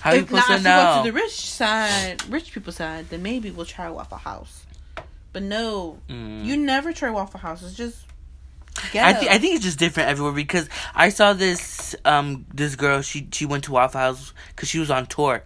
how 0.01 0.11
are 0.13 0.17
you 0.17 0.23
If 0.23 0.31
not, 0.31 0.45
supposed 0.45 0.61
if 0.61 0.63
to 0.65 0.71
you 0.71 0.83
go 0.95 1.03
to 1.05 1.11
the 1.11 1.13
rich 1.13 1.33
side, 1.51 2.23
rich 2.31 2.53
people 2.53 2.73
side, 2.73 3.11
then 3.11 3.23
maybe 3.23 3.51
we'll 3.51 3.67
try 3.67 3.91
Waffle 3.91 4.19
House. 4.19 4.65
But 5.33 5.43
no, 5.43 5.99
Mm. 6.09 6.45
you 6.47 6.57
never 6.57 6.93
try 6.95 7.11
Waffle 7.11 7.41
House. 7.41 7.63
It's 7.63 7.75
just 7.75 8.06
I 8.95 9.13
think 9.13 9.31
I 9.31 9.39
think 9.39 9.57
it's 9.57 9.65
just 9.65 9.79
different 9.79 10.09
everywhere 10.09 10.33
because 10.33 10.69
I 10.95 11.09
saw 11.09 11.33
this 11.33 11.95
um 12.05 12.47
this 12.53 12.77
girl 12.77 13.03
she 13.03 13.29
she 13.33 13.47
went 13.47 13.65
to 13.65 13.73
Waffle 13.73 14.01
House 14.01 14.33
because 14.49 14.69
she 14.69 14.79
was 14.79 14.91
on 14.91 15.07
tour, 15.07 15.45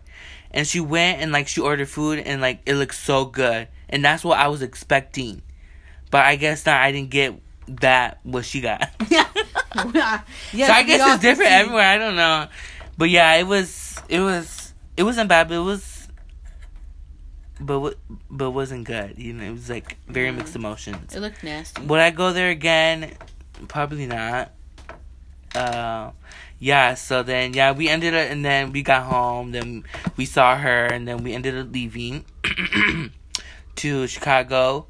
and 0.51 0.67
she 0.67 0.81
went 0.81 1.21
and 1.21 1.33
like 1.33 1.49
she 1.49 1.61
ordered 1.61 1.89
food 1.89 2.19
and 2.21 2.41
like 2.41 2.61
it 2.67 2.75
looked 2.75 2.95
so 2.95 3.25
good 3.25 3.69
and 3.91 4.05
that's 4.05 4.25
what 4.25 4.39
I 4.39 4.49
was 4.49 4.63
expecting, 4.63 5.43
but 6.11 6.25
I 6.25 6.37
guess 6.37 6.65
not. 6.65 6.81
I 6.81 6.93
didn't 6.93 7.11
get 7.11 7.35
that 7.81 8.21
what 8.23 8.45
she 8.45 8.61
got. 8.61 8.89
yeah. 9.11 9.27
so 10.67 10.73
I 10.73 10.83
guess 10.85 11.15
it's 11.15 11.23
different 11.23 11.51
everywhere. 11.51 11.85
I 11.85 11.99
don't 11.99 12.17
know, 12.17 12.47
but 12.97 13.11
yeah, 13.11 13.35
it 13.35 13.47
was 13.47 14.01
it 14.09 14.21
was 14.21 14.73
it 14.97 15.03
wasn't 15.03 15.29
bad, 15.29 15.49
but 15.49 15.55
it 15.57 15.65
was, 15.65 16.00
but 17.61 17.97
but 18.31 18.51
wasn't 18.53 18.85
good. 18.85 19.19
You 19.19 19.33
know, 19.35 19.45
it 19.45 19.53
was 19.53 19.69
like 19.71 19.97
very 20.09 20.31
Mm. 20.31 20.37
mixed 20.39 20.57
emotions. 20.57 21.15
It 21.15 21.21
looked 21.21 21.45
nasty. 21.45 21.83
Would 21.83 22.01
I 22.01 22.11
go 22.11 22.33
there 22.33 22.51
again? 22.51 23.13
Probably 23.69 24.07
not. 24.07 24.51
Uh, 25.55 26.11
yeah. 26.59 26.95
So 26.95 27.23
then, 27.23 27.53
yeah, 27.55 27.73
we 27.73 27.89
ended 27.89 28.15
up, 28.15 28.31
and 28.31 28.45
then 28.45 28.73
we 28.73 28.83
got 28.83 29.03
home. 29.05 29.53
Then 29.53 29.85
we 30.17 30.25
saw 30.25 30.57
her, 30.57 30.87
and 30.87 31.07
then 31.07 31.23
we 31.23 31.33
ended 31.35 31.57
up 31.59 31.73
leaving 31.73 32.25
to 33.77 34.07
Chicago. 34.07 34.87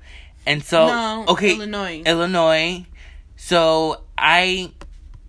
And 0.47 0.63
so, 0.65 0.87
no, 0.87 1.25
okay, 1.29 1.55
Illinois. 1.55 2.03
Illinois. 2.07 2.87
So 3.37 4.03
I, 4.17 4.73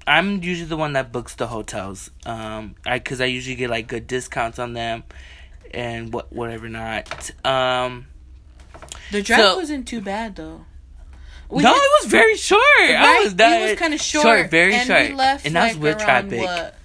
I'm 0.08 0.42
usually 0.44 0.68
the 0.68 0.78
one 0.78 0.94
that 0.94 1.12
books 1.12 1.36
the 1.36 1.48
hotels. 1.48 2.12
Um, 2.26 2.76
I 2.86 2.98
because 3.00 3.22
I 3.22 3.26
usually 3.26 3.56
get 3.56 3.70
like 3.70 3.88
good 3.88 4.08
discounts 4.08 4.60
on 4.60 4.74
them, 4.74 5.04
and 5.74 6.14
what 6.14 6.32
whatever 6.34 6.70
not. 6.70 7.32
Um, 7.46 8.08
the 9.12 9.22
drive 9.22 9.40
so- 9.40 9.56
wasn't 9.58 9.88
too 9.88 10.02
bad 10.02 10.36
though. 10.36 10.66
We 11.50 11.64
no, 11.64 11.70
had- 11.74 11.78
it 11.78 11.92
was 12.04 12.12
very 12.12 12.38
short. 12.38 12.62
I 12.80 13.22
was 13.24 13.36
that 13.36 13.62
it 13.62 13.72
was 13.72 13.80
kind 13.80 13.94
of 13.94 14.00
short, 14.02 14.50
very 14.50 14.74
and 14.74 14.88
short, 14.88 15.10
We 15.10 15.14
left 15.16 15.46
and 15.46 15.56
that 15.56 15.64
was 15.64 15.74
like 15.76 15.84
with 15.84 15.98
traffic. 15.98 16.40
What? 16.40 16.76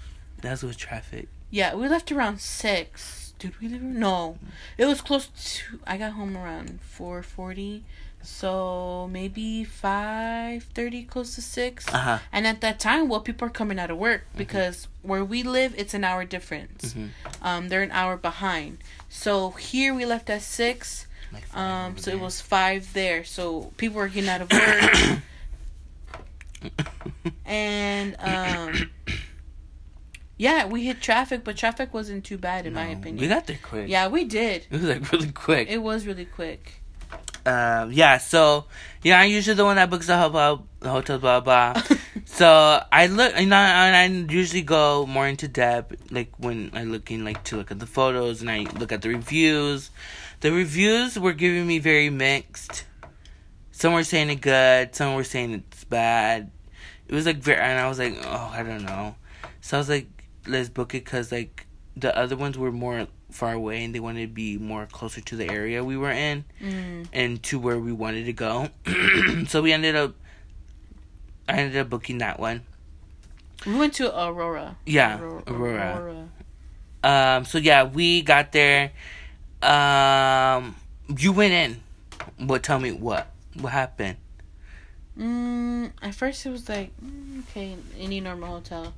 That 0.43 0.51
was 0.51 0.63
with 0.65 0.77
traffic. 0.77 1.29
Yeah, 1.51 1.75
we 1.75 1.89
left 1.89 2.11
around 2.11 2.41
six. 2.41 3.33
Did 3.39 3.61
we 3.61 3.69
leave? 3.69 3.83
No, 3.83 4.39
it 4.77 4.87
was 4.87 5.01
close 5.01 5.29
to. 5.29 5.79
I 5.87 5.97
got 5.99 6.13
home 6.13 6.37
around 6.37 6.81
four 6.81 7.23
forty, 7.23 7.85
so 8.27 9.09
maybe 9.13 9.65
five 9.65 10.65
thirty, 10.75 11.03
close 11.05 11.35
to 11.37 11.43
six. 11.43 11.87
Uh 11.89 11.99
huh. 11.99 12.19
And 12.33 12.47
at 12.47 12.61
that 12.61 12.79
time, 12.81 13.09
well, 13.09 13.21
people 13.21 13.47
are 13.47 13.51
coming 13.51 13.79
out 13.79 13.91
of 13.91 13.99
work 13.99 14.23
Mm-hmm. 14.29 14.39
because 14.39 14.89
where 15.03 15.25
we 15.25 15.43
live, 15.43 15.75
it's 15.79 15.95
an 15.95 16.05
hour 16.05 16.25
difference. 16.25 16.95
Mhm. 16.95 17.09
Um, 17.43 17.69
they're 17.69 17.83
an 17.83 17.93
hour 17.93 18.17
behind. 18.17 18.79
So 19.09 19.51
here 19.53 19.95
we 19.95 20.05
left 20.05 20.29
at 20.31 20.43
six. 20.43 21.07
Like 21.33 21.57
Um, 21.57 21.97
so 21.99 22.11
it 22.11 22.21
was 22.21 22.41
five 22.41 22.93
there. 22.93 23.25
So 23.25 23.73
people 23.77 23.97
were 23.99 24.09
getting 24.09 24.31
out 24.31 24.43
of 24.43 24.51
work, 24.53 25.21
and 27.45 28.17
um, 28.21 28.91
yeah, 30.37 30.67
we 30.67 30.85
hit 30.85 31.01
traffic, 31.01 31.45
but 31.45 31.57
traffic 31.57 31.93
wasn't 31.95 32.25
too 32.25 32.39
bad 32.39 32.67
in 32.67 32.75
my 32.75 32.87
opinion. 32.87 33.19
We 33.19 33.29
got 33.29 33.47
there 33.47 33.59
quick. 33.63 33.89
yeah, 33.89 34.09
we 34.09 34.25
did. 34.25 34.67
It 34.71 34.81
was 34.81 34.83
like 34.85 35.13
really 35.13 35.33
quick. 35.33 35.69
It 35.69 35.83
was 35.83 36.07
really 36.07 36.25
quick. 36.27 36.81
Um, 37.47 37.93
yeah, 37.93 38.19
so 38.19 38.65
yeah, 39.05 39.21
I'm 39.21 39.31
usually 39.31 39.55
the 39.55 39.65
one 39.65 39.77
that 39.77 39.89
books 39.89 40.09
the 40.09 40.19
hotel, 40.19 40.67
the 40.81 40.91
hotel, 40.91 41.19
blah 41.21 41.39
blah. 41.39 41.81
so 42.25 42.83
I 42.91 43.07
look, 43.07 43.39
you 43.39 43.47
know, 43.47 43.55
and 43.57 43.95
I 44.29 44.33
usually 44.33 44.63
go 44.63 45.07
more 45.07 45.29
into 45.29 45.47
depth, 45.47 46.11
like 46.11 46.33
when 46.39 46.73
I 46.75 46.83
looking 46.83 47.25
like 47.25 47.45
to 47.45 47.57
look 47.57 47.71
at 47.71 47.79
the 47.79 47.87
photos 47.87 48.41
and 48.41 48.51
I 48.51 48.67
look 48.79 48.91
at 48.91 49.03
the 49.03 49.11
reviews. 49.11 49.91
The 50.41 50.51
reviews 50.51 51.17
were 51.19 51.33
giving 51.33 51.69
me 51.69 51.79
very 51.79 52.11
mixed. 52.11 52.85
Some 53.71 53.93
were 53.93 54.05
saying 54.05 54.29
it 54.31 54.41
good, 54.41 54.97
some 54.97 55.15
were 55.15 55.25
saying 55.25 55.53
it's 55.53 55.85
bad. 55.85 56.51
It 57.07 57.15
was 57.15 57.27
like 57.27 57.37
very, 57.37 57.61
and 57.61 57.79
I 57.79 57.89
was 57.89 58.01
like, 58.01 58.19
oh, 58.25 58.51
I 58.53 58.65
don't 58.65 58.83
know. 58.83 59.15
So 59.61 59.77
I 59.77 59.81
was 59.81 59.89
like, 59.89 60.09
let's 60.49 60.69
book 60.69 60.97
it 60.97 61.05
because 61.05 61.31
like 61.31 61.69
the 61.97 62.17
other 62.19 62.37
ones 62.37 62.59
were 62.59 62.73
more 62.73 63.07
far 63.31 63.53
away 63.53 63.85
and 63.85 63.95
they 63.95 64.01
wanted 64.01 64.23
to 64.23 64.33
be 64.33 64.57
more 64.57 64.87
closer 64.87 65.21
to 65.21 65.37
the 65.37 65.51
area 65.51 65.83
we 65.85 65.97
were 65.97 66.11
in 66.13 66.45
Mm. 66.63 67.07
and 67.13 67.43
to 67.43 67.59
where 67.59 67.79
we 67.79 67.93
wanted 67.93 68.25
to 68.27 68.33
go. 68.33 68.69
so 69.49 69.63
we 69.63 69.73
ended 69.73 69.97
up 69.97 70.15
I 71.49 71.59
ended 71.59 71.77
up 71.81 71.91
booking 71.91 72.19
that 72.19 72.39
one. 72.41 72.63
We 73.67 73.75
went 73.77 73.95
to 73.95 74.07
Aurora. 74.17 74.77
Yeah, 74.87 75.21
Aurora. 75.21 75.97
Aurora. 75.99 76.29
Um 77.39 77.45
so 77.45 77.59
yeah, 77.59 77.85
we 77.85 78.23
got 78.23 78.53
there. 78.53 78.93
Um 79.63 80.77
you 81.19 81.33
went 81.33 81.53
in. 81.53 81.81
What 82.47 82.63
tell 82.63 82.79
me 82.79 82.93
what? 82.93 83.29
What 83.55 83.73
happened? 83.73 84.17
Mm, 85.19 85.93
at 86.03 86.15
first 86.15 86.45
it 86.47 86.51
was 86.51 86.69
like 86.69 86.91
mm, 87.03 87.41
okay, 87.51 87.77
any 87.99 88.21
normal 88.21 88.49
hotel. 88.51 88.93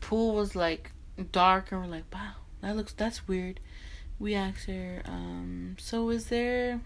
Pool 0.00 0.34
was 0.34 0.54
like 0.56 0.90
dark, 1.32 1.70
and 1.72 1.80
we're 1.80 1.86
like, 1.86 2.04
wow, 2.12 2.32
that 2.64 2.76
looks 2.76 2.92
that's 2.92 3.28
weird. 3.28 3.60
We 4.18 4.34
asked 4.34 4.66
her, 4.66 5.02
um, 5.06 5.76
so 5.78 6.08
is 6.08 6.26
there 6.26 6.80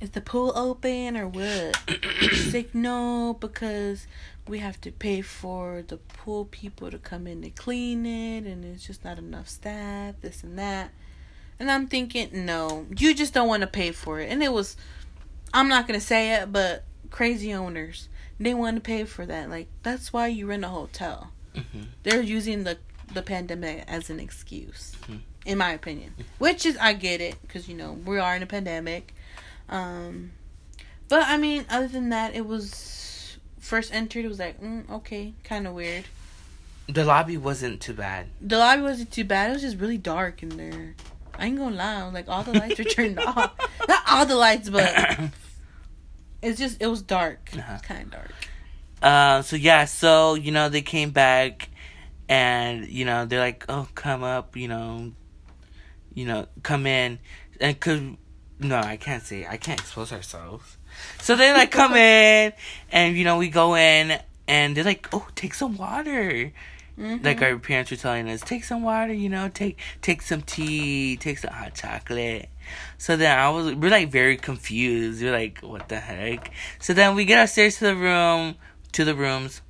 is 0.00 0.10
the 0.10 0.20
pool 0.20 0.52
open 0.54 1.16
or 1.16 1.26
what? 1.26 1.78
She's 2.20 2.52
like, 2.54 2.74
no, 2.74 3.36
because 3.40 4.06
we 4.46 4.58
have 4.58 4.80
to 4.82 4.92
pay 4.92 5.22
for 5.22 5.82
the 5.86 5.96
pool 5.96 6.44
people 6.44 6.90
to 6.90 6.98
come 6.98 7.26
in 7.26 7.42
and 7.42 7.54
clean 7.56 8.04
it, 8.04 8.44
and 8.44 8.64
it's 8.64 8.86
just 8.86 9.04
not 9.04 9.18
enough 9.18 9.48
staff, 9.48 10.14
this 10.20 10.42
and 10.42 10.58
that. 10.58 10.90
And 11.58 11.70
I'm 11.70 11.86
thinking, 11.86 12.44
no, 12.44 12.86
you 12.98 13.14
just 13.14 13.32
don't 13.32 13.48
want 13.48 13.62
to 13.62 13.66
pay 13.66 13.92
for 13.92 14.20
it. 14.20 14.30
And 14.30 14.42
it 14.42 14.52
was, 14.52 14.76
I'm 15.54 15.68
not 15.68 15.86
gonna 15.86 16.00
say 16.00 16.34
it, 16.34 16.52
but 16.52 16.84
crazy 17.10 17.54
owners, 17.54 18.10
they 18.38 18.52
want 18.52 18.76
to 18.76 18.82
pay 18.82 19.04
for 19.04 19.24
that. 19.24 19.48
Like 19.48 19.68
that's 19.82 20.12
why 20.12 20.26
you 20.26 20.46
rent 20.46 20.64
a 20.64 20.68
hotel. 20.68 21.32
hmm 21.54 21.84
They're 22.02 22.20
using 22.20 22.64
the 22.64 22.76
the 23.12 23.22
pandemic 23.22 23.84
as 23.88 24.10
an 24.10 24.20
excuse, 24.20 24.94
Mhm. 25.08 25.20
in 25.44 25.58
my 25.58 25.70
opinion. 25.70 26.14
Which 26.38 26.66
is, 26.66 26.76
I 26.78 26.92
get 26.92 27.20
it, 27.20 27.40
because 27.42 27.68
you 27.68 27.74
know 27.76 27.92
we 27.92 28.18
are 28.18 28.34
in 28.36 28.42
a 28.42 28.46
pandemic. 28.46 29.14
Um, 29.68 30.32
but 31.08 31.22
I 31.26 31.36
mean, 31.38 31.64
other 31.70 31.88
than 31.88 32.08
that, 32.10 32.34
it 32.34 32.46
was 32.46 33.36
first 33.58 33.92
entered. 33.94 34.24
It 34.24 34.28
was 34.28 34.38
like, 34.38 34.60
mm, 34.60 34.88
okay, 34.90 35.34
kind 35.44 35.66
of 35.66 35.72
weird. 35.74 36.04
The 36.88 37.04
lobby 37.04 37.36
wasn't 37.36 37.80
too 37.80 37.94
bad. 37.94 38.26
The 38.40 38.58
lobby 38.58 38.82
wasn't 38.82 39.10
too 39.10 39.24
bad. 39.24 39.50
It 39.50 39.54
was 39.54 39.62
just 39.62 39.78
really 39.78 39.98
dark 39.98 40.42
in 40.42 40.50
there. 40.56 40.94
I 41.38 41.46
ain't 41.46 41.58
gonna 41.58 41.74
lie, 41.76 42.02
like 42.10 42.28
all 42.28 42.42
the 42.44 42.52
lights 42.52 42.78
were 42.78 42.84
turned 42.84 43.18
off. 43.18 43.52
Not 43.88 44.02
all 44.08 44.24
the 44.24 44.36
lights, 44.36 44.70
but 44.70 45.18
it's 46.42 46.58
just 46.58 46.80
it 46.80 46.86
was 46.86 47.02
dark. 47.02 47.50
Uh-huh. 47.56 47.78
Kind 47.82 48.04
of 48.04 48.10
dark. 48.12 48.32
Uh, 49.02 49.42
so 49.42 49.56
yeah, 49.56 49.84
so 49.84 50.34
you 50.34 50.50
know 50.52 50.68
they 50.68 50.80
came 50.82 51.10
back, 51.10 51.68
and 52.28 52.88
you 52.88 53.04
know 53.04 53.24
they're 53.26 53.40
like, 53.40 53.64
"Oh, 53.68 53.88
come 53.94 54.22
up," 54.22 54.56
you 54.56 54.68
know, 54.68 55.12
you 56.14 56.26
know, 56.26 56.46
come 56.62 56.86
in, 56.86 57.18
and 57.60 57.78
cause 57.78 58.00
no, 58.58 58.76
I 58.78 58.96
can't 58.96 59.22
say, 59.22 59.46
I 59.46 59.56
can't 59.58 59.80
expose 59.80 60.12
ourselves. 60.12 60.78
So 61.20 61.36
they 61.36 61.52
like 61.52 61.70
come 61.70 61.94
in, 61.96 62.52
and 62.90 63.16
you 63.16 63.24
know 63.24 63.38
we 63.38 63.48
go 63.48 63.76
in, 63.76 64.18
and 64.48 64.76
they're 64.76 64.84
like, 64.84 65.08
"Oh, 65.12 65.26
take 65.34 65.54
some 65.54 65.76
water." 65.76 66.52
Mhm. 66.98 67.22
Like 67.22 67.42
our 67.42 67.58
parents 67.58 67.90
were 67.90 67.98
telling 67.98 68.26
us, 68.30 68.40
take 68.40 68.64
some 68.64 68.82
water, 68.82 69.12
you 69.12 69.28
know, 69.28 69.50
take 69.52 69.78
take 70.00 70.22
some 70.22 70.40
tea, 70.40 71.18
take 71.18 71.36
some 71.36 71.52
hot 71.52 71.74
chocolate. 71.74 72.48
So 72.96 73.16
then 73.16 73.38
I 73.38 73.50
was 73.50 73.74
we're 73.74 73.90
like 73.90 74.10
very 74.10 74.38
confused. 74.38 75.22
We're 75.22 75.32
like, 75.32 75.60
what 75.60 75.90
the 75.90 76.00
heck? 76.00 76.50
So 76.80 76.94
then 76.94 77.14
we 77.14 77.26
get 77.26 77.42
upstairs 77.42 77.76
to 77.78 77.84
the 77.84 77.96
room, 77.96 78.54
to 78.92 79.04
the 79.04 79.14
rooms. 79.14 79.60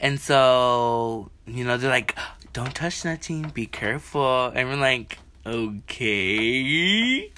And 0.00 0.20
so, 0.20 1.30
you 1.46 1.64
know, 1.64 1.76
they're 1.76 1.90
like, 1.90 2.16
don't 2.52 2.74
touch 2.74 3.04
nothing, 3.04 3.50
be 3.54 3.66
careful. 3.66 4.46
And 4.54 4.68
we're 4.68 4.76
like, 4.76 5.18
okay. 5.46 7.32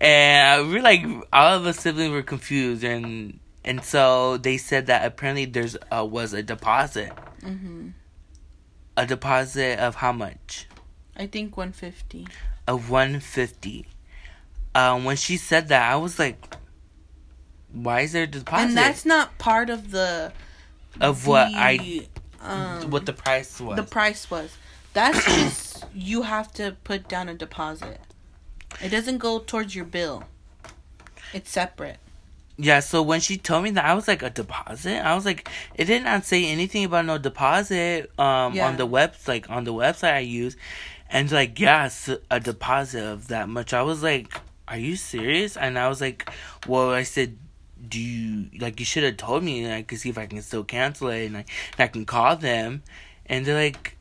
And 0.00 0.70
we're 0.70 0.82
like, 0.82 1.04
all 1.32 1.54
of 1.56 1.66
us 1.66 1.80
siblings 1.80 2.10
were 2.12 2.22
confused. 2.22 2.84
And 2.84 3.38
and 3.64 3.82
so 3.82 4.36
they 4.36 4.58
said 4.58 4.86
that 4.86 5.04
apparently 5.06 5.46
there's 5.46 5.76
uh, 5.90 6.04
was 6.04 6.32
a 6.32 6.42
deposit. 6.42 7.12
Mhm. 7.40 7.92
A 8.96 9.06
deposit 9.06 9.78
of 9.78 9.96
how 9.96 10.12
much? 10.12 10.68
I 11.16 11.26
think 11.26 11.56
150. 11.56 12.26
Of 12.68 12.90
150. 12.90 13.86
Um, 14.74 15.04
when 15.04 15.16
she 15.16 15.36
said 15.36 15.68
that, 15.68 15.90
I 15.90 15.96
was 15.96 16.18
like, 16.18 16.56
why 17.72 18.00
is 18.02 18.12
there 18.12 18.24
a 18.24 18.26
deposit? 18.26 18.68
And 18.68 18.76
that's 18.76 19.04
not 19.04 19.36
part 19.38 19.70
of 19.70 19.90
the 19.90 20.32
of 21.00 21.26
what 21.26 21.50
the, 21.50 21.56
I 21.56 22.06
um, 22.40 22.90
what 22.90 23.06
the 23.06 23.12
price 23.12 23.60
was. 23.60 23.76
the 23.76 23.82
price 23.82 24.30
was. 24.30 24.56
That's 24.92 25.24
just 25.36 25.84
you 25.94 26.22
have 26.22 26.52
to 26.54 26.76
put 26.84 27.08
down 27.08 27.28
a 27.28 27.34
deposit. 27.34 28.00
It 28.82 28.88
doesn't 28.90 29.18
go 29.18 29.38
towards 29.38 29.74
your 29.74 29.84
bill. 29.84 30.24
It's 31.32 31.50
separate. 31.50 31.98
Yeah, 32.56 32.80
so 32.80 33.02
when 33.02 33.20
she 33.20 33.36
told 33.36 33.64
me 33.64 33.70
that, 33.72 33.84
I 33.84 33.94
was 33.94 34.06
like, 34.06 34.22
a 34.22 34.30
deposit? 34.30 35.04
I 35.04 35.14
was 35.16 35.24
like, 35.24 35.48
it 35.74 35.86
did 35.86 36.04
not 36.04 36.24
say 36.24 36.46
anything 36.46 36.84
about 36.84 37.04
no 37.04 37.18
deposit 37.18 38.16
um, 38.18 38.54
Yeah. 38.54 38.68
on 38.68 38.76
the 38.76 38.86
web, 38.86 39.14
like 39.26 39.50
on 39.50 39.64
the 39.64 39.72
website 39.72 40.14
I 40.14 40.18
use, 40.20 40.56
and 41.10 41.30
like, 41.32 41.58
yes, 41.58 42.08
a 42.30 42.38
deposit 42.38 43.02
of 43.04 43.26
that 43.28 43.48
much. 43.48 43.72
I 43.74 43.82
was 43.82 44.04
like, 44.04 44.40
are 44.68 44.76
you 44.78 44.94
serious? 44.94 45.56
And 45.56 45.76
I 45.76 45.88
was 45.88 46.00
like, 46.00 46.30
well, 46.68 46.90
I 46.90 47.02
said, 47.02 47.36
do 47.88 48.00
you 48.00 48.50
like 48.58 48.78
you 48.80 48.86
should 48.86 49.04
have 49.04 49.16
told 49.16 49.42
me 49.44 49.64
and 49.64 49.72
I 49.72 49.82
could 49.82 49.98
see 49.98 50.08
if 50.10 50.18
I 50.18 50.26
can 50.26 50.40
still 50.42 50.64
cancel 50.64 51.08
it 51.08 51.26
and 51.26 51.36
I, 51.36 51.40
and 51.40 51.80
I 51.80 51.88
can 51.88 52.04
call 52.06 52.36
them, 52.36 52.82
and 53.26 53.44
they're 53.46 53.54
like. 53.54 53.96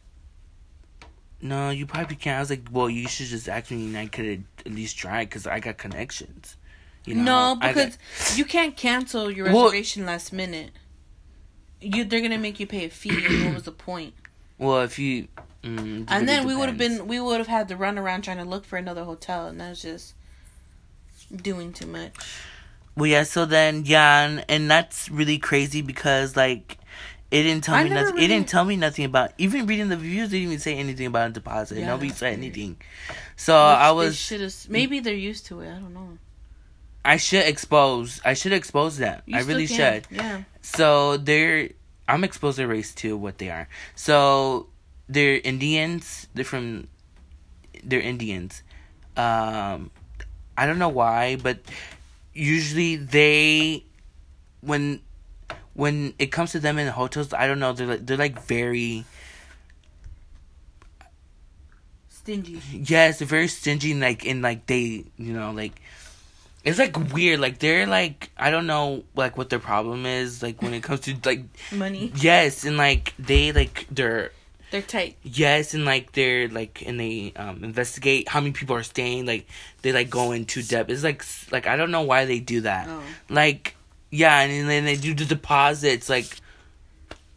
No, 1.46 1.72
you 1.72 1.86
probably 1.86 2.16
can't. 2.16 2.38
I 2.38 2.40
was 2.40 2.50
like, 2.50 2.70
well, 2.72 2.90
you 2.90 3.06
should 3.10 3.26
just 3.26 3.50
ask 3.50 3.70
me, 3.70 3.88
and 3.88 3.98
I 3.98 4.06
could 4.06 4.46
at 4.66 4.72
least 4.72 4.98
try 4.98 5.26
because 5.26 5.46
I 5.46 5.60
got 5.60 5.78
connections. 5.78 6.56
You 7.04 7.16
know, 7.16 7.24
no, 7.24 7.58
I 7.60 7.74
got- 7.74 7.98
because 7.98 8.38
you 8.38 8.46
can't 8.46 8.78
cancel 8.78 9.30
your 9.30 9.48
Well- 9.52 9.66
reservation 9.66 10.06
last 10.06 10.32
minute. 10.32 10.72
You 11.82 12.06
they're 12.06 12.22
gonna 12.22 12.38
make 12.38 12.62
you 12.62 12.66
pay 12.66 12.86
a 12.86 12.90
fee, 12.90 13.26
and 13.26 13.44
what 13.46 13.56
was 13.56 13.64
the 13.64 13.74
point? 13.74 14.14
Well, 14.58 14.84
if 14.84 14.98
you 14.98 15.28
Mm, 15.64 16.06
and 16.10 16.28
then 16.28 16.46
we 16.46 16.56
would 16.56 16.68
have 16.68 16.78
been 16.78 17.08
we 17.08 17.20
would 17.20 17.40
have 17.40 17.48
had 17.48 17.68
to 17.70 17.76
run 17.76 17.98
around 17.98 18.24
trying 18.24 18.38
to 18.38 18.46
look 18.46 18.66
for 18.66 18.78
another 18.78 19.04
hotel, 19.04 19.48
and 19.48 19.60
that's 19.60 19.82
just 19.82 20.14
doing 21.34 21.74
too 21.74 21.88
much. 21.88 22.14
Well, 22.96 23.08
yeah. 23.08 23.24
So 23.24 23.46
then, 23.46 23.84
yeah, 23.86 24.26
and, 24.26 24.46
and 24.50 24.70
that's 24.70 25.10
really 25.10 25.38
crazy 25.40 25.82
because 25.82 26.36
like 26.36 26.78
it 27.32 27.44
didn't 27.44 27.64
tell 27.64 27.76
I 27.76 27.84
me 27.86 27.90
nothing. 27.90 28.14
really- 28.14 28.26
It 28.26 28.28
didn't 28.28 28.48
tell 28.48 28.66
me 28.66 28.76
nothing 28.76 29.06
about 29.06 29.32
even 29.38 29.66
reading 29.66 29.90
the 29.90 29.98
reviews. 29.98 30.30
Didn't 30.30 30.48
even 30.48 30.60
say 30.60 30.76
anything 30.78 31.08
about 31.08 31.30
a 31.30 31.34
deposit. 31.34 31.80
Yeah, 31.80 31.88
Nobody 31.88 32.10
said 32.10 32.34
anything. 32.34 32.78
So 33.36 33.56
I 33.56 33.92
was. 33.92 34.68
maybe 34.70 35.00
they're 35.00 35.14
used 35.16 35.48
to 35.48 35.62
it. 35.62 35.70
I 35.70 35.80
don't 35.80 35.94
know. 35.94 36.18
I 37.04 37.18
should 37.18 37.46
expose. 37.46 38.22
I 38.24 38.34
should 38.34 38.54
expose 38.54 38.98
them. 38.98 39.22
You 39.26 39.38
I 39.38 39.42
really 39.42 39.68
can, 39.68 39.76
should. 40.04 40.08
Yeah. 40.16 40.44
So 40.62 41.18
they're. 41.18 41.70
I'm 42.08 42.24
exposed 42.24 42.58
to 42.58 42.68
race 42.68 42.94
to 42.96 43.18
what 43.18 43.40
they 43.40 43.50
are. 43.50 43.68
So 43.96 44.68
they're 45.10 45.40
Indians. 45.44 46.28
They're 46.34 46.46
from. 46.46 46.88
They're 47.84 48.00
Indians. 48.00 48.62
Um, 49.18 49.90
I 50.58 50.66
don't 50.66 50.80
know 50.80 50.90
why, 50.90 51.36
but 51.36 51.60
usually 52.34 52.96
they, 52.96 53.84
when, 54.62 55.02
when 55.74 56.14
it 56.20 56.28
comes 56.28 56.52
to 56.54 56.60
them 56.60 56.78
in 56.78 56.86
the 56.86 56.92
hotels, 56.92 57.34
I 57.34 57.48
don't 57.48 57.60
know. 57.60 57.74
They're 57.74 57.88
like 57.88 58.06
they're 58.06 58.18
like 58.18 58.42
very 58.44 59.06
Stingy. 62.10 62.62
yes, 62.72 63.20
they're 63.20 63.28
very 63.28 63.48
stingy. 63.48 63.92
and, 63.92 64.00
Like 64.02 64.24
in 64.26 64.42
like 64.42 64.66
they 64.68 65.04
you 65.18 65.34
know 65.34 65.52
like. 65.52 65.80
It's 66.64 66.80
like 66.80 66.96
weird, 67.12 67.42
like 67.42 67.60
they're 67.60 67.86
like 67.86 68.30
I 68.38 68.50
don't 68.50 68.68
know 68.68 69.04
like 69.16 69.38
what 69.38 69.50
their 69.50 69.60
problem 69.60 70.06
is 70.06 70.42
like 70.42 70.62
when 70.62 70.74
it 70.74 70.82
comes 70.82 71.02
to 71.02 71.16
like 71.26 71.44
Money. 71.74 72.14
yes 72.16 72.64
and 72.64 72.78
like 72.78 73.14
they 73.20 73.52
like 73.52 73.86
they're 73.92 74.32
They're 74.74 74.82
tight. 74.82 75.18
Yes, 75.22 75.76
and 75.76 75.86
like 75.86 76.14
they're 76.14 76.50
like 76.50 76.82
and 76.84 77.00
they 77.00 77.32
um 77.36 77.64
investigate 77.64 78.28
how 78.28 78.40
many 78.40 78.54
people 78.54 78.76
are 78.76 78.82
staying. 78.82 79.28
Like 79.28 79.46
they 79.84 79.92
like 79.94 80.10
go 80.10 80.32
into 80.32 80.64
depth. 80.64 80.90
It's 80.90 81.04
like 81.04 81.24
like 81.52 81.68
I 81.68 81.76
don't 81.78 81.92
know 81.92 82.02
why 82.02 82.26
they 82.26 82.40
do 82.40 82.62
that. 82.62 82.88
Oh. 82.90 83.04
Like 83.30 83.76
yeah, 84.10 84.42
and 84.42 84.68
then 84.68 84.84
they 84.86 84.96
do 84.96 85.14
the 85.14 85.26
deposits. 85.26 86.10
Like 86.10 86.26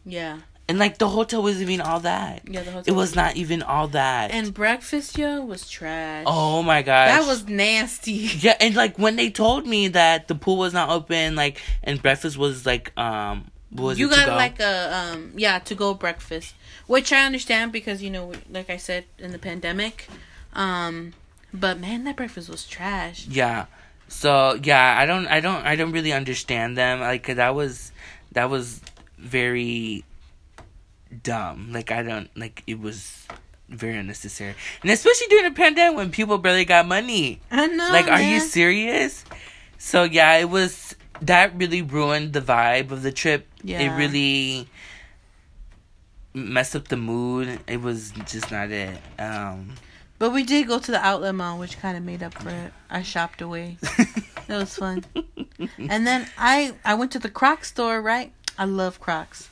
Yeah. 0.03 0.39
and 0.67 0.79
like 0.79 0.97
the 0.97 1.07
hotel 1.09 1.43
wasn't 1.43 1.69
even 1.69 1.81
all 1.81 1.99
that. 1.99 2.41
Yeah, 2.49 2.63
the 2.63 2.71
hotel. 2.71 2.83
It 2.87 2.97
was 2.97 3.15
not 3.15 3.35
even 3.35 3.61
all 3.61 3.87
that. 3.89 4.31
And 4.31 4.51
breakfast, 4.51 5.15
yo, 5.15 5.41
was 5.45 5.69
trash. 5.69 6.23
oh 6.25 6.63
my 6.63 6.81
gosh, 6.81 7.09
That 7.09 7.27
was 7.27 7.47
nasty. 7.47 8.11
yeah. 8.39 8.55
And 8.59 8.75
like 8.75 8.97
when 8.97 9.15
they 9.15 9.29
told 9.29 9.67
me 9.67 9.89
that 9.89 10.27
the 10.27 10.33
pool 10.33 10.57
was 10.57 10.73
not 10.73 10.89
open, 10.89 11.35
like 11.35 11.61
and 11.83 12.01
breakfast 12.01 12.35
was 12.35 12.65
like 12.65 12.97
um 12.97 13.45
was 13.77 13.99
you 13.99 14.09
got 14.09 14.25
go? 14.25 14.35
like 14.35 14.59
a 14.59 14.95
um 14.95 15.31
yeah 15.35 15.59
to 15.59 15.75
go 15.75 15.93
breakfast, 15.93 16.55
which 16.87 17.13
I 17.13 17.25
understand 17.25 17.71
because 17.71 18.01
you 18.01 18.09
know 18.09 18.33
like 18.49 18.69
I 18.69 18.77
said 18.77 19.05
in 19.17 19.31
the 19.31 19.39
pandemic, 19.39 20.07
um, 20.53 21.13
but 21.53 21.79
man 21.79 22.03
that 22.03 22.15
breakfast 22.15 22.49
was 22.49 22.65
trash. 22.67 23.27
Yeah. 23.27 23.65
So 24.07 24.57
yeah, 24.63 24.95
I 24.97 25.05
don't, 25.05 25.27
I 25.27 25.39
don't, 25.39 25.65
I 25.65 25.75
don't 25.75 25.91
really 25.91 26.13
understand 26.13 26.77
them. 26.77 26.99
like 26.99 27.27
that 27.27 27.55
was, 27.55 27.91
that 28.31 28.49
was 28.49 28.81
very 29.17 30.05
dumb. 31.23 31.71
Like 31.71 31.91
I 31.91 32.03
don't, 32.03 32.29
like 32.37 32.63
it 32.67 32.79
was 32.79 33.27
very 33.69 33.97
unnecessary, 33.97 34.55
and 34.81 34.91
especially 34.91 35.27
during 35.27 35.45
the 35.45 35.55
pandemic 35.55 35.97
when 35.97 36.11
people 36.11 36.37
barely 36.37 36.65
got 36.65 36.87
money. 36.87 37.41
I 37.51 37.67
know. 37.67 37.89
like, 37.91 38.07
are 38.07 38.21
you 38.21 38.39
serious? 38.39 39.25
So 39.77 40.03
yeah, 40.03 40.37
it 40.37 40.49
was 40.49 40.95
that 41.21 41.55
really 41.57 41.81
ruined 41.81 42.33
the 42.33 42.41
vibe 42.41 42.91
of 42.91 43.01
the 43.03 43.11
trip. 43.11 43.47
It 43.85 43.89
really 43.97 44.67
messed 46.33 46.75
up 46.75 46.87
the 46.87 46.97
mood. 46.97 47.59
It 47.67 47.81
was 47.81 48.11
just 48.25 48.51
not 48.51 48.71
it. 48.71 48.97
Um 49.19 49.75
But 50.19 50.31
we 50.31 50.43
did 50.43 50.67
go 50.67 50.79
to 50.79 50.91
the 50.91 50.99
outlet 50.99 51.35
mall, 51.35 51.59
which 51.59 51.79
kind 51.79 51.97
of 51.97 52.03
made 52.03 52.23
up 52.23 52.33
for 52.33 52.49
it. 52.49 52.73
I 52.89 53.01
shopped 53.03 53.41
away. 53.41 53.77
It 54.49 54.53
was 54.53 54.75
fun. 54.77 55.03
And 55.77 56.07
then 56.07 56.29
I 56.37 56.73
I 56.85 56.93
went 56.95 57.11
to 57.11 57.19
the 57.19 57.29
Croc 57.29 57.65
store, 57.65 58.01
right? 58.01 58.31
I 58.57 58.63
love 58.63 58.99
Crocs. 59.01 59.49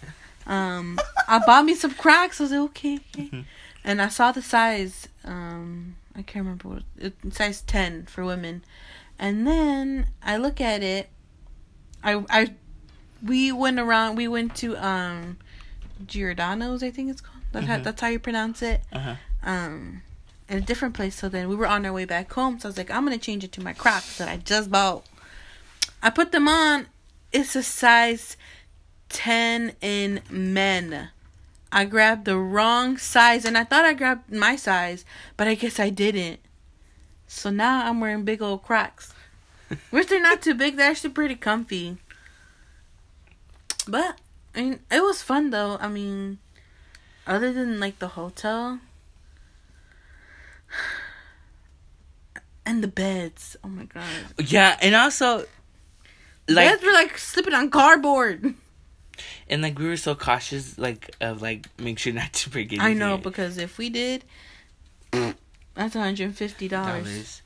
Um, 0.47 0.97
I 1.27 1.39
bought 1.45 1.65
me 1.65 1.75
some 1.75 1.91
Crocs. 1.93 2.39
I 2.39 2.43
was 2.43 2.51
like, 2.51 2.61
okay, 2.61 2.99
okay. 3.13 3.43
And 3.83 4.01
I 4.01 4.07
saw 4.07 4.31
the 4.31 4.41
size. 4.41 5.09
Um, 5.25 5.97
I 6.15 6.21
can't 6.21 6.45
remember 6.45 6.69
what 6.69 6.83
it, 6.97 7.13
size 7.31 7.61
ten 7.61 8.05
for 8.05 8.23
women. 8.23 8.63
And 9.19 9.45
then 9.45 10.07
I 10.23 10.37
look 10.37 10.61
at 10.61 10.81
it. 10.81 11.09
I 12.05 12.23
I 12.29 12.53
we 13.25 13.51
went 13.51 13.79
around. 13.79 14.15
We 14.15 14.27
went 14.27 14.55
to 14.57 14.77
um, 14.77 15.37
Giordano's. 16.05 16.83
I 16.83 16.91
think 16.91 17.09
it's 17.09 17.21
called. 17.21 17.41
That's 17.51 17.65
how 17.67 17.77
Mhm. 17.77 17.83
that's 17.83 18.01
how 18.01 18.07
you 18.07 18.19
pronounce 18.19 18.61
it 18.61 18.81
uh-huh. 18.93 19.15
um 19.43 20.01
in 20.49 20.57
a 20.59 20.61
different 20.61 20.93
place. 20.93 21.15
So 21.15 21.27
then 21.29 21.49
we 21.49 21.55
were 21.55 21.67
on 21.67 21.85
our 21.85 21.93
way 21.93 22.05
back 22.05 22.31
home. 22.33 22.59
So 22.59 22.67
I 22.67 22.69
was 22.69 22.77
like, 22.77 22.91
I'm 22.91 23.03
gonna 23.05 23.17
change 23.17 23.43
it 23.43 23.51
to 23.53 23.61
my 23.63 23.73
Crocs 23.73 24.17
that 24.19 24.27
I 24.29 24.37
just 24.37 24.69
bought. 24.71 25.05
I 26.03 26.09
put 26.09 26.31
them 26.31 26.47
on. 26.47 26.87
It's 27.33 27.55
a 27.55 27.63
size 27.63 28.37
ten 29.09 29.73
in 29.81 30.21
men. 30.29 31.09
I 31.71 31.83
grabbed 31.85 32.25
the 32.25 32.37
wrong 32.37 32.97
size, 32.97 33.43
and 33.43 33.57
I 33.57 33.63
thought 33.65 33.83
I 33.85 33.93
grabbed 33.93 34.31
my 34.31 34.55
size, 34.55 35.03
but 35.35 35.47
I 35.47 35.55
guess 35.55 35.79
I 35.79 35.89
didn't. 35.89 36.39
So 37.27 37.49
now 37.49 37.85
I'm 37.85 37.99
wearing 37.99 38.23
big 38.23 38.41
old 38.41 38.63
Crocs, 38.63 39.13
which 39.91 40.07
they're 40.07 40.21
not 40.21 40.41
too 40.41 40.53
big. 40.53 40.75
They're 40.77 40.89
actually 40.89 41.11
pretty 41.11 41.35
comfy. 41.35 41.97
But 43.87 44.19
I 44.55 44.61
mean, 44.61 44.79
it 44.91 45.01
was 45.03 45.21
fun 45.21 45.49
though. 45.51 45.77
I 45.79 45.87
mean, 45.87 46.39
other 47.27 47.51
than 47.53 47.79
like 47.79 47.99
the 47.99 48.09
hotel 48.09 48.79
and 52.65 52.83
the 52.83 52.87
beds. 52.87 53.55
Oh 53.63 53.67
my 53.67 53.83
god, 53.85 54.03
Yeah, 54.39 54.77
and 54.81 54.95
also 54.95 55.45
like 56.47 56.69
beds 56.69 56.83
were 56.83 56.93
like 56.93 57.17
slipping 57.17 57.53
on 57.53 57.69
cardboard. 57.69 58.55
and 59.49 59.61
like 59.61 59.77
we 59.77 59.87
were 59.87 59.97
so 59.97 60.15
cautious 60.15 60.77
like 60.77 61.15
of 61.21 61.41
like 61.41 61.67
make 61.79 61.99
sure 61.99 62.13
not 62.13 62.33
to 62.33 62.49
break 62.49 62.71
anything. 62.73 62.85
I 62.87 62.93
know 62.93 63.17
because 63.17 63.57
if 63.57 63.77
we 63.77 63.89
did, 63.89 64.23
that's 65.11 65.95
one 65.95 66.03
hundred 66.03 66.25
and 66.25 66.35
fifty 66.37 66.67
dollars. 66.67 67.41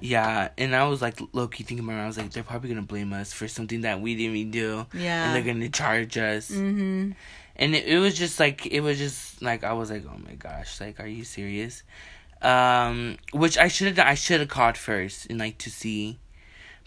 Yeah, 0.00 0.50
and 0.56 0.76
I 0.76 0.86
was 0.86 1.02
like 1.02 1.20
low 1.32 1.48
key 1.48 1.64
thinking 1.64 1.84
about 1.84 1.98
it. 1.98 2.02
I 2.04 2.06
was 2.06 2.16
like, 2.18 2.30
they're 2.32 2.42
probably 2.44 2.68
gonna 2.68 2.82
blame 2.82 3.12
us 3.12 3.32
for 3.32 3.48
something 3.48 3.80
that 3.82 4.00
we 4.00 4.14
didn't 4.14 4.36
even 4.36 4.50
do, 4.52 4.86
Yeah, 4.92 5.26
and 5.26 5.34
they're 5.34 5.52
gonna 5.54 5.68
charge 5.68 6.16
us. 6.16 6.50
Mhm. 6.50 7.14
And 7.56 7.74
it, 7.74 7.86
it 7.86 7.98
was 7.98 8.16
just 8.16 8.38
like 8.38 8.66
it 8.66 8.80
was 8.80 8.98
just 8.98 9.42
like 9.42 9.64
I 9.64 9.72
was 9.72 9.90
like, 9.90 10.04
oh 10.06 10.18
my 10.18 10.34
gosh, 10.34 10.80
like 10.80 11.00
are 11.00 11.06
you 11.08 11.24
serious? 11.24 11.82
Um, 12.40 13.16
which 13.32 13.58
I 13.58 13.66
should 13.66 13.88
have 13.96 14.06
I 14.06 14.14
should 14.14 14.38
have 14.38 14.48
called 14.48 14.76
first 14.76 15.26
and 15.26 15.40
like 15.40 15.58
to 15.58 15.70
see, 15.70 16.18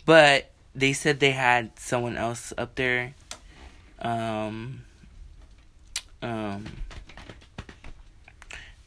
but 0.05 0.49
they 0.74 0.93
said 0.93 1.20
they 1.20 1.32
had 1.32 1.78
someone 1.78 2.16
else 2.16 2.53
up 2.57 2.76
there. 2.76 3.14
Um. 3.99 4.84
Um. 6.22 6.66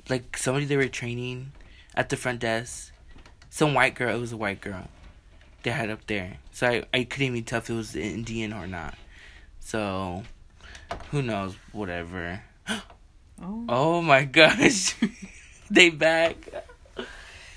Like 0.08 0.36
somebody 0.38 0.64
they 0.64 0.76
were 0.78 0.88
training 0.88 1.52
at 1.94 2.08
the 2.08 2.16
front 2.16 2.40
desk. 2.40 2.92
Some 3.54 3.72
white 3.72 3.94
girl. 3.94 4.12
It 4.16 4.18
was 4.18 4.32
a 4.32 4.36
white 4.36 4.60
girl. 4.60 4.88
They 5.62 5.70
had 5.70 5.88
up 5.88 6.04
there, 6.08 6.38
so 6.50 6.66
I 6.66 6.84
I 6.92 7.04
couldn't 7.04 7.28
even 7.28 7.44
tell 7.44 7.58
if 7.58 7.70
it 7.70 7.74
was 7.74 7.94
Indian 7.94 8.52
or 8.52 8.66
not. 8.66 8.96
So, 9.60 10.24
who 11.12 11.22
knows? 11.22 11.54
Whatever. 11.70 12.42
Oh. 13.42 13.64
Oh 13.68 14.02
my 14.02 14.24
gosh, 14.24 14.94
they 15.70 15.90
back. 15.90 16.36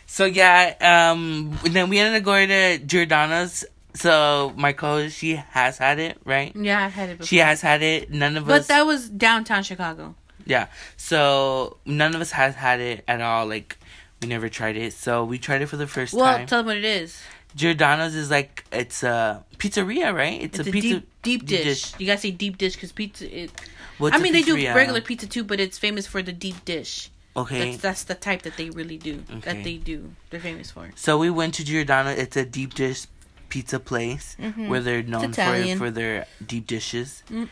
So 0.08 0.26
yeah, 0.26 0.74
um, 0.82 1.56
then 1.64 1.88
we 1.90 2.00
ended 2.00 2.20
up 2.22 2.26
going 2.26 2.50
to 2.50 2.80
Giordano's. 2.80 3.64
So 3.94 4.54
my 4.58 4.74
co, 4.74 5.08
she 5.10 5.36
has 5.36 5.78
had 5.78 6.00
it, 6.00 6.18
right? 6.26 6.52
Yeah, 6.56 6.84
I've 6.84 6.94
had 6.94 7.10
it 7.10 7.18
before. 7.20 7.28
She 7.28 7.38
has 7.38 7.62
had 7.62 7.84
it. 7.84 8.10
None 8.10 8.38
of 8.38 8.48
but 8.48 8.54
us. 8.54 8.60
But 8.62 8.68
that 8.70 8.86
was 8.88 9.08
downtown 9.08 9.62
Chicago. 9.62 10.16
yeah. 10.46 10.68
So 10.98 11.78
none 11.86 12.16
of 12.16 12.22
us 12.22 12.32
has 12.32 12.56
had 12.56 12.80
it 12.80 13.04
at 13.08 13.22
all. 13.22 13.46
Like 13.46 13.78
we 14.22 14.28
never 14.28 14.50
tried 14.50 14.78
it. 14.78 14.94
So 14.94 15.24
we 15.24 15.38
tried 15.38 15.62
it 15.62 15.68
for 15.68 15.78
the 15.78 15.88
first 15.88 16.14
Well, 16.14 16.26
time. 16.26 16.40
Well, 16.40 16.48
tell 16.48 16.60
them 16.60 16.68
what 16.68 16.78
it 16.78 16.86
is. 16.86 17.22
Giordano's 17.56 18.14
is 18.16 18.30
like 18.30 18.66
it's 18.72 19.04
a 19.04 19.44
pizzeria, 19.58 20.14
right? 20.14 20.42
It's, 20.42 20.60
It's, 20.60 20.68
a, 20.68 20.72
pizza 20.72 20.90
deep 20.90 21.10
deep 21.24 21.46
dish. 21.46 21.94
You 21.98 22.06
gotta 22.06 22.20
say 22.20 22.32
deep 22.32 22.58
dish 22.58 22.74
because 22.74 22.92
pizza. 22.92 23.26
It, 23.44 23.52
well, 24.00 24.14
I 24.14 24.20
mean, 24.20 24.34
they 24.34 24.44
do 24.44 24.56
regular 24.56 25.02
pizza 25.02 25.28
too, 25.28 25.44
but 25.44 25.60
it's 25.60 25.78
famous 25.78 26.06
for 26.06 26.22
the 26.22 26.34
deep 26.34 26.64
dish. 26.66 27.10
Okay. 27.36 27.72
That's 27.72 27.82
that's 27.82 28.04
the 28.04 28.16
type 28.16 28.42
that 28.44 28.58
they 28.58 28.70
really 28.70 28.98
do. 28.98 29.24
Okay. 29.30 29.40
That 29.54 29.64
they 29.64 29.78
do. 29.78 30.14
They're 30.30 30.40
famous 30.40 30.72
for. 30.72 30.92
So 30.96 31.18
we 31.18 31.30
went 31.30 31.54
to 31.56 31.64
Giordano. 31.64 32.10
It's 32.10 32.36
a 32.36 32.46
deep 32.46 32.74
dish 32.74 33.06
pizza 33.50 33.80
place 33.80 34.36
Mhm. 34.40 34.68
where 34.68 34.82
they're 34.82 35.04
known 35.04 35.34
for 35.34 35.76
for 35.78 35.90
their 35.92 36.26
deep 36.46 36.68
dishes. 36.68 37.24
Mm. 37.32 37.48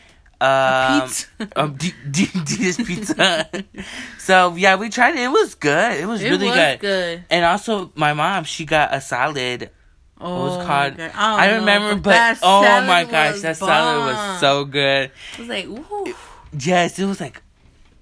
Um, 0.45 1.01
pizza. 1.01 1.27
um, 1.55 1.75
deep 1.75 1.95
dish 2.45 2.77
pizza. 2.77 3.49
so 4.19 4.55
yeah, 4.55 4.75
we 4.75 4.89
tried 4.89 5.15
it. 5.15 5.21
It 5.23 5.27
was 5.31 5.55
good. 5.55 5.99
It 5.99 6.05
was 6.07 6.21
It 6.21 6.29
really 6.29 6.47
was 6.47 6.55
good. 6.55 6.79
good. 6.79 7.23
And 7.29 7.45
also, 7.45 7.91
my 7.95 8.13
mom 8.13 8.43
she 8.43 8.65
got 8.65 8.93
a 8.93 9.01
salad. 9.01 9.71
Oh, 10.19 10.43
was 10.45 10.57
my 10.59 10.65
called- 10.65 10.97
God. 10.97 11.11
I, 11.13 11.47
don't 11.47 11.65
know, 11.65 11.73
remember, 11.73 12.01
but, 12.01 12.39
oh 12.41 12.61
my 12.87 13.03
gosh, 13.03 13.33
was 13.33 13.41
that 13.41 13.57
salad 13.57 14.13
was 14.15 14.39
so 14.39 14.63
good. 14.63 15.11
It 15.33 15.39
was 15.39 15.47
like, 15.49 15.65
ooh. 15.65 16.15
Yes, 16.57 16.97
it 16.99 17.05
was 17.05 17.19
like, 17.19 17.41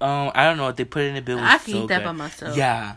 Um, 0.00 0.30
I 0.34 0.44
don't 0.44 0.56
know 0.56 0.64
what 0.64 0.76
they 0.76 0.84
put 0.84 1.02
in 1.02 1.16
it, 1.16 1.24
but 1.24 1.32
it 1.32 1.34
was 1.36 1.44
I 1.44 1.58
can 1.58 1.72
so 1.74 1.82
eat 1.84 1.88
that 1.88 1.98
good. 1.98 2.04
by 2.04 2.12
myself. 2.12 2.56
Yeah, 2.56 2.96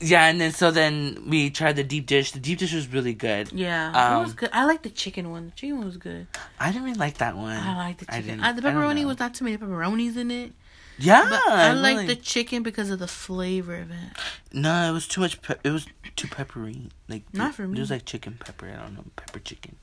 yeah, 0.00 0.26
and 0.26 0.40
then 0.40 0.52
so 0.52 0.70
then 0.70 1.24
we 1.28 1.50
tried 1.50 1.76
the 1.76 1.84
deep 1.84 2.06
dish. 2.06 2.32
The 2.32 2.40
deep 2.40 2.58
dish 2.58 2.72
was 2.74 2.88
really 2.92 3.14
good. 3.14 3.52
Yeah, 3.52 3.88
it 4.16 4.20
was 4.20 4.30
Um, 4.30 4.36
good. 4.36 4.50
I 4.52 4.64
like 4.64 4.82
the 4.82 4.90
chicken 4.90 5.30
one. 5.30 5.46
The 5.46 5.52
chicken 5.52 5.76
one 5.78 5.86
was 5.86 5.96
good. 5.96 6.26
I 6.60 6.70
didn't 6.72 6.84
really 6.84 6.98
like 6.98 7.18
that 7.18 7.36
one. 7.36 7.56
I 7.56 7.76
like 7.76 7.98
the 7.98 8.06
I 8.08 8.16
chicken. 8.20 8.38
didn't- 8.38 8.44
Uh, 8.44 8.52
the 8.52 8.62
pepperoni 8.62 9.04
was 9.04 9.18
not 9.18 9.34
too 9.34 9.44
many 9.44 9.56
pepperonis 9.56 10.16
in 10.16 10.30
it, 10.30 10.52
Yeah, 10.98 11.26
but 11.28 11.40
I 11.52 11.72
like 11.72 11.96
really. 11.96 12.06
the 12.08 12.16
chicken 12.16 12.62
because 12.62 12.90
of 12.90 12.98
the 12.98 13.06
flavor 13.08 13.76
of 13.76 13.90
it. 13.90 14.10
No, 14.52 14.88
it 14.88 14.92
was 14.92 15.06
too 15.08 15.20
much. 15.20 15.40
Pe- 15.42 15.56
it 15.64 15.70
was 15.70 15.86
too 16.16 16.28
peppery. 16.28 16.90
Like 17.08 17.22
Not 17.32 17.50
it, 17.50 17.54
for 17.54 17.64
It 17.64 17.70
was 17.78 17.90
like 17.90 18.04
chicken 18.04 18.36
pepper. 18.38 18.68
I 18.68 18.82
don't 18.82 18.94
know, 18.94 19.04
pepper 19.16 19.38
chicken. 19.40 19.76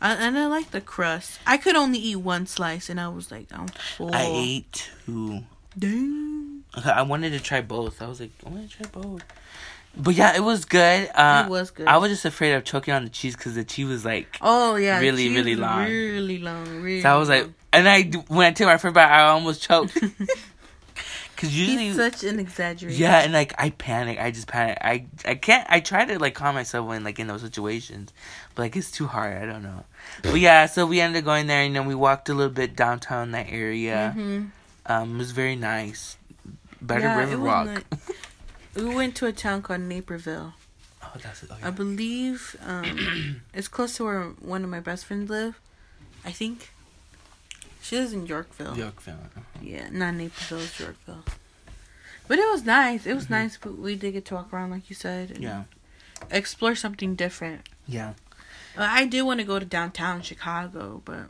I, 0.00 0.14
and 0.14 0.36
I 0.36 0.46
like 0.46 0.70
the 0.72 0.80
crust. 0.82 1.38
I 1.46 1.56
could 1.56 1.76
only 1.76 1.98
eat 1.98 2.16
one 2.16 2.46
slice, 2.46 2.90
and 2.90 3.00
I 3.00 3.08
was 3.08 3.30
like, 3.30 3.46
I'm 3.52 3.68
full. 3.68 4.14
I 4.14 4.24
ate 4.26 4.90
two. 5.06 5.44
Dang. 5.78 6.64
Okay, 6.76 6.90
I 6.90 7.02
wanted 7.02 7.30
to 7.30 7.40
try 7.40 7.60
both. 7.60 8.02
I 8.02 8.06
was 8.08 8.20
like, 8.20 8.32
I 8.44 8.50
want 8.50 8.68
to 8.70 8.76
try 8.76 8.86
both. 8.90 9.22
But 9.96 10.14
yeah, 10.14 10.34
it 10.36 10.40
was 10.42 10.64
good. 10.64 11.08
Uh, 11.14 11.44
it 11.46 11.50
was 11.50 11.70
good. 11.70 11.86
I 11.86 11.98
was 11.98 12.10
just 12.10 12.24
afraid 12.24 12.52
of 12.54 12.64
choking 12.64 12.94
on 12.94 13.04
the 13.04 13.10
cheese 13.10 13.36
because 13.36 13.54
the 13.54 13.64
cheese 13.64 13.86
was 13.86 14.04
like. 14.04 14.38
oh 14.40 14.76
yeah, 14.76 14.98
really, 15.00 15.28
really 15.28 15.56
long. 15.56 15.84
Really 15.86 16.38
long. 16.38 16.66
Really. 16.82 17.00
So 17.02 17.10
I 17.10 17.16
was 17.16 17.28
like, 17.28 17.48
and 17.72 17.88
I 17.88 18.02
when 18.28 18.46
I 18.46 18.52
took 18.52 18.66
my 18.66 18.76
first 18.76 18.94
bite, 18.94 19.08
I 19.10 19.28
almost 19.28 19.62
choked. 19.62 19.96
Because 21.34 21.58
usually, 21.58 21.86
He's 21.86 21.96
such 21.96 22.22
an 22.22 22.38
exaggeration. 22.38 23.00
yeah, 23.02 23.18
and 23.18 23.32
like 23.32 23.54
I 23.58 23.70
panic. 23.70 24.20
I 24.20 24.30
just 24.30 24.46
panic. 24.46 24.78
I 24.80 25.06
I 25.24 25.34
can't. 25.34 25.66
I 25.68 25.80
try 25.80 26.04
to 26.04 26.18
like 26.20 26.34
calm 26.34 26.54
myself 26.54 26.86
when 26.86 27.02
like 27.02 27.18
in 27.18 27.26
those 27.26 27.40
situations, 27.40 28.12
but 28.54 28.62
like 28.62 28.76
it's 28.76 28.92
too 28.92 29.08
hard. 29.08 29.42
I 29.42 29.44
don't 29.44 29.64
know. 29.64 29.84
But 30.22 30.36
yeah, 30.38 30.66
so 30.66 30.86
we 30.86 31.00
ended 31.00 31.18
up 31.22 31.24
going 31.24 31.48
there. 31.48 31.62
and 31.62 31.74
then 31.74 31.86
we 31.86 31.94
walked 31.96 32.28
a 32.28 32.34
little 32.34 32.52
bit 32.52 32.76
downtown 32.76 33.32
that 33.32 33.46
area. 33.50 34.12
hmm 34.14 34.44
Um, 34.86 35.16
it 35.16 35.18
was 35.18 35.32
very 35.32 35.56
nice. 35.56 36.16
Better 36.80 37.00
Yeah, 37.00 37.26
Riverwalk. 37.26 37.66
nice. 37.66 37.82
We 38.74 38.84
went 38.94 39.14
to 39.16 39.26
a 39.26 39.32
town 39.32 39.62
called 39.62 39.80
Naperville. 39.82 40.54
oh, 41.02 41.12
that's 41.22 41.42
it. 41.44 41.50
Oh, 41.52 41.56
I 41.62 41.70
believe 41.70 42.56
um, 42.64 43.40
it's 43.54 43.68
close 43.68 43.96
to 43.96 44.04
where 44.04 44.22
one 44.40 44.64
of 44.64 44.70
my 44.70 44.80
best 44.80 45.04
friends 45.06 45.30
live. 45.30 45.60
I 46.24 46.32
think. 46.32 46.70
She 47.82 47.96
lives 47.98 48.12
in 48.14 48.26
Yorkville. 48.26 48.76
Yorkville. 48.78 49.18
Yeah, 49.62 49.88
not 49.92 50.14
Naperville, 50.14 50.60
it's 50.60 50.80
Yorkville. 50.80 51.22
But 52.26 52.38
it 52.38 52.50
was 52.50 52.64
nice. 52.64 53.04
It 53.04 53.12
was 53.14 53.26
Mhm. 53.26 53.30
nice, 53.30 53.58
but 53.58 53.76
we 53.78 53.94
did 53.94 54.12
get 54.12 54.24
to 54.26 54.34
walk 54.34 54.50
around, 54.54 54.70
like 54.70 54.88
you 54.88 54.96
said, 54.96 55.36
Yeah. 55.38 55.64
explore 56.30 56.74
something 56.74 57.14
different. 57.14 57.68
Yeah. 57.86 58.14
I 58.78 59.04
did 59.04 59.22
want 59.22 59.40
to 59.40 59.44
go 59.46 59.58
to 59.58 59.66
downtown 59.66 60.22
Chicago, 60.22 61.02
but 61.04 61.26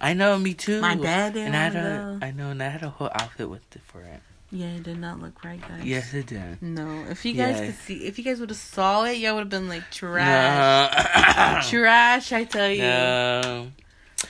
I 0.00 0.12
know. 0.12 0.38
Me 0.38 0.52
too. 0.52 0.80
my 0.82 0.94
dad 0.94 1.34
And 1.36 1.56
I 1.56 1.58
had 1.64 1.72
to 1.72 1.78
a, 1.78 2.18
go. 2.18 2.26
I 2.26 2.30
know, 2.30 2.50
and 2.50 2.62
I 2.62 2.68
had 2.68 2.82
a 2.82 2.90
whole 2.90 3.10
outfit 3.14 3.48
with 3.48 3.74
it 3.74 3.82
for 3.86 4.02
it. 4.02 4.20
Yeah, 4.56 4.66
it 4.76 4.84
did 4.84 5.00
not 5.00 5.18
look 5.20 5.42
right, 5.42 5.60
guys. 5.60 5.82
Yes, 5.84 6.14
it 6.14 6.26
did. 6.28 6.62
No, 6.62 7.04
if 7.10 7.24
you 7.24 7.34
guys 7.34 7.58
could 7.58 7.74
see, 7.74 8.06
if 8.06 8.18
you 8.18 8.24
guys 8.24 8.38
would 8.38 8.50
have 8.50 8.56
saw 8.58 9.02
it, 9.04 9.18
y'all 9.18 9.34
would 9.34 9.40
have 9.40 9.48
been 9.50 9.68
like 9.68 9.90
trash, 9.90 11.64
No. 11.64 11.68
trash. 11.70 12.32
I 12.32 12.44
tell 12.44 12.70
you. 12.70 12.82
no. 12.82 13.68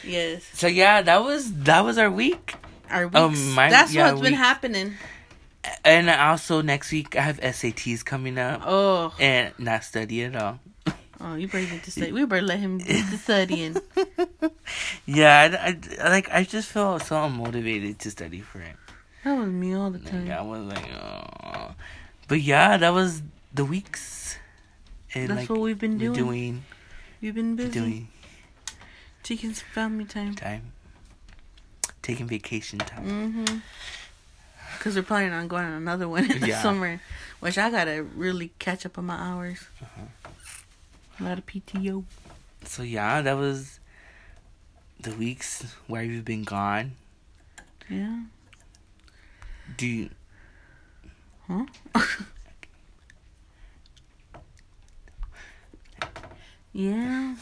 Yes, 0.03 0.43
So 0.55 0.67
yeah, 0.67 1.03
that 1.03 1.23
was 1.23 1.53
that 1.65 1.85
was 1.85 1.99
our 1.99 2.11
week, 2.11 2.55
our. 2.91 3.11
Oh, 3.15 3.29
my- 3.31 3.69
That's 3.69 3.93
yeah, 3.95 4.11
what's 4.11 4.23
been 4.23 4.33
happening. 4.33 4.95
and 5.85 6.09
also 6.09 6.63
next 6.63 6.91
week 6.91 7.17
I 7.17 7.21
have 7.23 7.39
SATs 7.41 8.03
coming 8.05 8.39
up, 8.39 8.63
Oh, 8.65 9.15
and 9.21 9.53
not 9.59 9.85
study 9.85 10.25
at 10.25 10.35
all. 10.37 10.59
oh, 11.21 11.35
you 11.37 11.49
better 11.49 11.67
get 11.67 11.85
to 11.85 11.91
study. 11.97 12.13
We 12.13 12.25
better 12.25 12.43
let 12.43 12.61
him 12.61 12.79
get 12.79 13.09
to 13.11 13.19
studying. 13.29 13.77
yeah, 15.07 15.57
I, 15.61 15.79
I- 16.03 16.09
like 16.09 16.31
I 16.33 16.45
just 16.45 16.69
felt 16.71 17.03
so 17.03 17.17
unmotivated 17.17 17.99
to 17.99 18.11
study 18.11 18.41
for 18.41 18.61
it. 18.61 18.77
That 19.25 19.39
was 19.39 19.49
me 19.49 19.75
all 19.75 19.91
the 19.91 19.99
Like, 19.99 20.11
time. 20.11 20.31
I 20.31 20.43
was 20.43 20.63
like, 20.67 20.87
oh. 20.93 21.75
but 22.29 22.41
yeah, 22.41 22.77
that 22.77 22.91
was 22.91 23.23
the 23.55 23.65
weeks, 23.65 24.37
and 25.15 25.29
That's 25.31 25.41
like 25.43 25.51
what 25.51 25.61
we've 25.61 25.79
been 25.79 25.97
doing. 25.99 26.13
doing 26.15 26.65
You've 27.21 27.35
been 27.35 27.57
busy. 27.57 27.71
doing 27.71 28.09
Taking 29.23 29.55
some 29.55 29.67
family 29.73 30.05
time. 30.05 30.35
time, 30.35 30.73
taking 32.03 32.27
vacation 32.27 32.79
time. 32.81 33.07
Mm-hmm. 33.07 33.57
Because 34.77 34.97
we're 34.97 35.03
planning 35.03 35.33
on 35.33 35.49
going 35.49 35.65
on 35.65 35.73
another 35.73 36.07
one 36.09 36.31
in 36.31 36.41
the 36.41 36.49
Yeah. 36.49 36.61
summer, 36.61 37.01
which 37.41 37.57
I 37.57 37.71
gotta 37.71 38.03
really 38.03 38.51
catch 38.59 38.85
up 38.85 38.99
on 38.99 39.07
my 39.07 39.17
hours. 39.17 39.61
Uh-huh. 39.81 40.03
A 41.21 41.23
lot 41.23 41.39
of 41.39 41.47
PTO. 41.47 42.05
So 42.65 42.83
yeah, 42.83 43.23
that 43.23 43.37
was 43.39 43.81
the 45.01 45.15
weeks 45.15 45.75
where 45.87 46.03
you've 46.03 46.25
been 46.27 46.43
gone. 46.45 46.93
Yeah. 47.89 48.25
Do 49.77 49.87
you, 49.87 50.11
Huh? 51.49 51.65
yeah. 56.73 57.35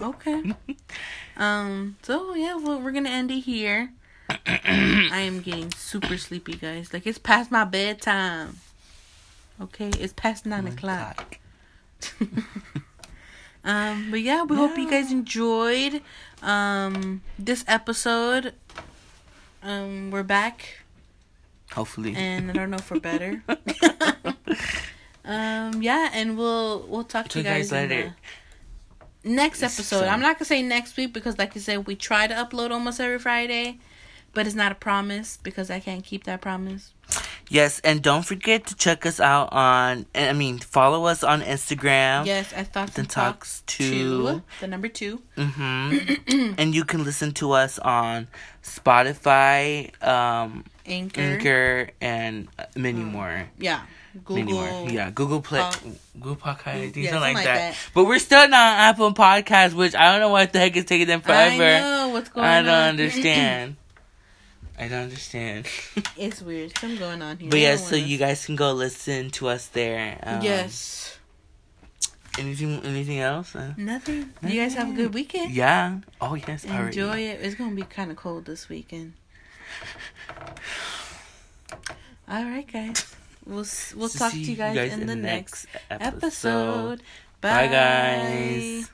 Okay. 0.00 0.54
um. 1.36 1.96
So 2.02 2.34
yeah, 2.34 2.56
well, 2.56 2.80
we're 2.80 2.92
gonna 2.92 3.10
end 3.10 3.30
it 3.30 3.40
here. 3.40 3.90
I 4.28 5.20
am 5.20 5.40
getting 5.40 5.70
super 5.72 6.16
sleepy, 6.18 6.54
guys. 6.56 6.92
Like 6.92 7.06
it's 7.06 7.18
past 7.18 7.50
my 7.50 7.64
bedtime. 7.64 8.58
Okay, 9.60 9.90
it's 10.00 10.12
past 10.12 10.46
nine 10.46 10.66
o'clock. 10.66 11.38
um. 13.64 14.10
But 14.10 14.20
yeah, 14.20 14.42
we 14.42 14.56
hope 14.56 14.76
you 14.76 14.90
guys 14.90 15.12
enjoyed 15.12 16.02
um 16.42 17.22
this 17.38 17.64
episode. 17.68 18.54
Um, 19.62 20.10
we're 20.10 20.22
back, 20.22 20.83
Hopefully. 21.72 22.14
and 22.16 22.50
I 22.50 22.54
don't 22.54 22.70
know 22.70 22.78
for 22.78 23.00
better. 23.00 23.42
um. 25.24 25.82
Yeah, 25.82 26.10
and 26.12 26.36
we'll 26.38 26.86
we'll 26.88 27.04
talk 27.04 27.28
to 27.28 27.38
you 27.38 27.44
guys, 27.44 27.72
in 27.72 27.88
later. 27.88 28.14
next 29.24 29.62
episode. 29.62 30.00
so- 30.00 30.06
I'm 30.06 30.20
not 30.20 30.36
gonna 30.38 30.44
say 30.46 30.62
next 30.62 30.96
week 30.96 31.12
because, 31.12 31.38
like 31.38 31.54
you 31.54 31.60
said, 31.60 31.86
we 31.86 31.96
try 31.96 32.26
to 32.26 32.34
upload 32.34 32.70
almost 32.70 33.00
every 33.00 33.18
Friday, 33.18 33.78
but 34.32 34.46
it's 34.46 34.54
not 34.56 34.72
a 34.72 34.76
promise 34.76 35.38
because 35.42 35.70
I 35.70 35.80
can't 35.80 36.04
keep 36.04 36.24
that 36.24 36.40
promise. 36.40 36.92
Yes, 37.50 37.80
and 37.80 38.02
don't 38.02 38.24
forget 38.24 38.66
to 38.66 38.74
check 38.76 39.04
us 39.06 39.20
out 39.20 39.52
on. 39.52 40.06
I 40.14 40.32
mean, 40.32 40.58
follow 40.58 41.04
us 41.06 41.22
on 41.22 41.42
Instagram. 41.42 42.26
Yes, 42.26 42.52
I 42.56 42.64
thought 42.64 42.94
Then 42.94 43.04
and 43.04 43.10
talks 43.10 43.60
talks 43.60 43.62
two, 43.66 44.22
to. 44.26 44.42
the 44.60 44.66
number 44.66 44.88
two. 44.88 45.20
Mm-hmm. 45.36 46.54
and 46.58 46.74
you 46.74 46.84
can 46.84 47.04
listen 47.04 47.32
to 47.34 47.52
us 47.52 47.78
on 47.78 48.28
Spotify, 48.62 49.90
um, 50.02 50.64
Anchor. 50.86 51.20
Anchor, 51.20 51.90
and 52.00 52.48
uh, 52.58 52.64
many 52.76 53.00
Mm. 53.00 53.12
more. 53.12 53.48
Yeah. 53.58 53.80
Google. 54.24 54.88
Yeah, 54.90 55.10
Google 55.10 55.40
Play, 55.40 55.58
Pod- 55.58 55.78
Google 56.20 56.36
Podcast, 56.36 56.94
Yeah, 56.94 57.10
something 57.10 57.20
like 57.20 57.34
like 57.34 57.44
that. 57.46 57.72
that. 57.72 57.76
But 57.94 58.04
we're 58.04 58.20
still 58.20 58.48
not 58.48 58.52
on 58.74 58.78
Apple 58.78 59.12
Podcasts, 59.12 59.72
which 59.74 59.96
I 59.96 60.12
don't 60.12 60.20
know 60.20 60.28
what 60.28 60.52
the 60.52 60.60
heck 60.60 60.76
is 60.76 60.84
taking 60.84 61.08
them 61.08 61.20
forever. 61.20 61.64
I 61.64 61.80
know 61.80 62.08
what's 62.10 62.28
going 62.28 62.46
I 62.46 62.58
on. 62.58 62.64
don't 62.64 62.74
understand. 62.74 63.76
I 64.78 64.88
don't 64.88 65.02
understand. 65.04 65.66
it's 66.16 66.42
weird. 66.42 66.76
Something 66.78 66.98
going 66.98 67.22
on 67.22 67.38
here. 67.38 67.50
But 67.50 67.60
yeah, 67.60 67.76
so 67.76 67.92
wanna- 67.96 68.06
you 68.08 68.18
guys 68.18 68.44
can 68.44 68.56
go 68.56 68.72
listen 68.72 69.30
to 69.32 69.48
us 69.48 69.66
there. 69.68 70.18
Um, 70.22 70.42
yes. 70.42 71.18
Anything? 72.38 72.80
Anything 72.84 73.20
else? 73.20 73.54
Uh, 73.54 73.74
Nothing. 73.76 74.32
You 74.42 74.60
guys 74.60 74.74
have 74.74 74.90
a 74.90 74.92
good 74.92 75.14
weekend. 75.14 75.52
yeah. 75.52 75.98
Oh 76.20 76.34
yes. 76.34 76.64
Enjoy 76.64 77.04
already. 77.06 77.24
it. 77.26 77.40
It's 77.42 77.54
gonna 77.54 77.76
be 77.76 77.82
kind 77.82 78.10
of 78.10 78.16
cold 78.16 78.44
this 78.46 78.68
weekend. 78.68 79.12
All 82.28 82.44
right, 82.44 82.66
guys. 82.70 83.14
We'll 83.46 83.64
we'll 83.96 84.08
talk 84.08 84.32
to 84.32 84.36
See 84.36 84.42
you 84.52 84.56
guys, 84.56 84.92
in, 84.94 85.06
the 85.06 85.14
next 85.14 85.66
episode. 85.90 86.16
episode. 86.16 87.02
Bye, 87.40 87.66
Bye, 87.66 87.72
guys. 87.72 88.90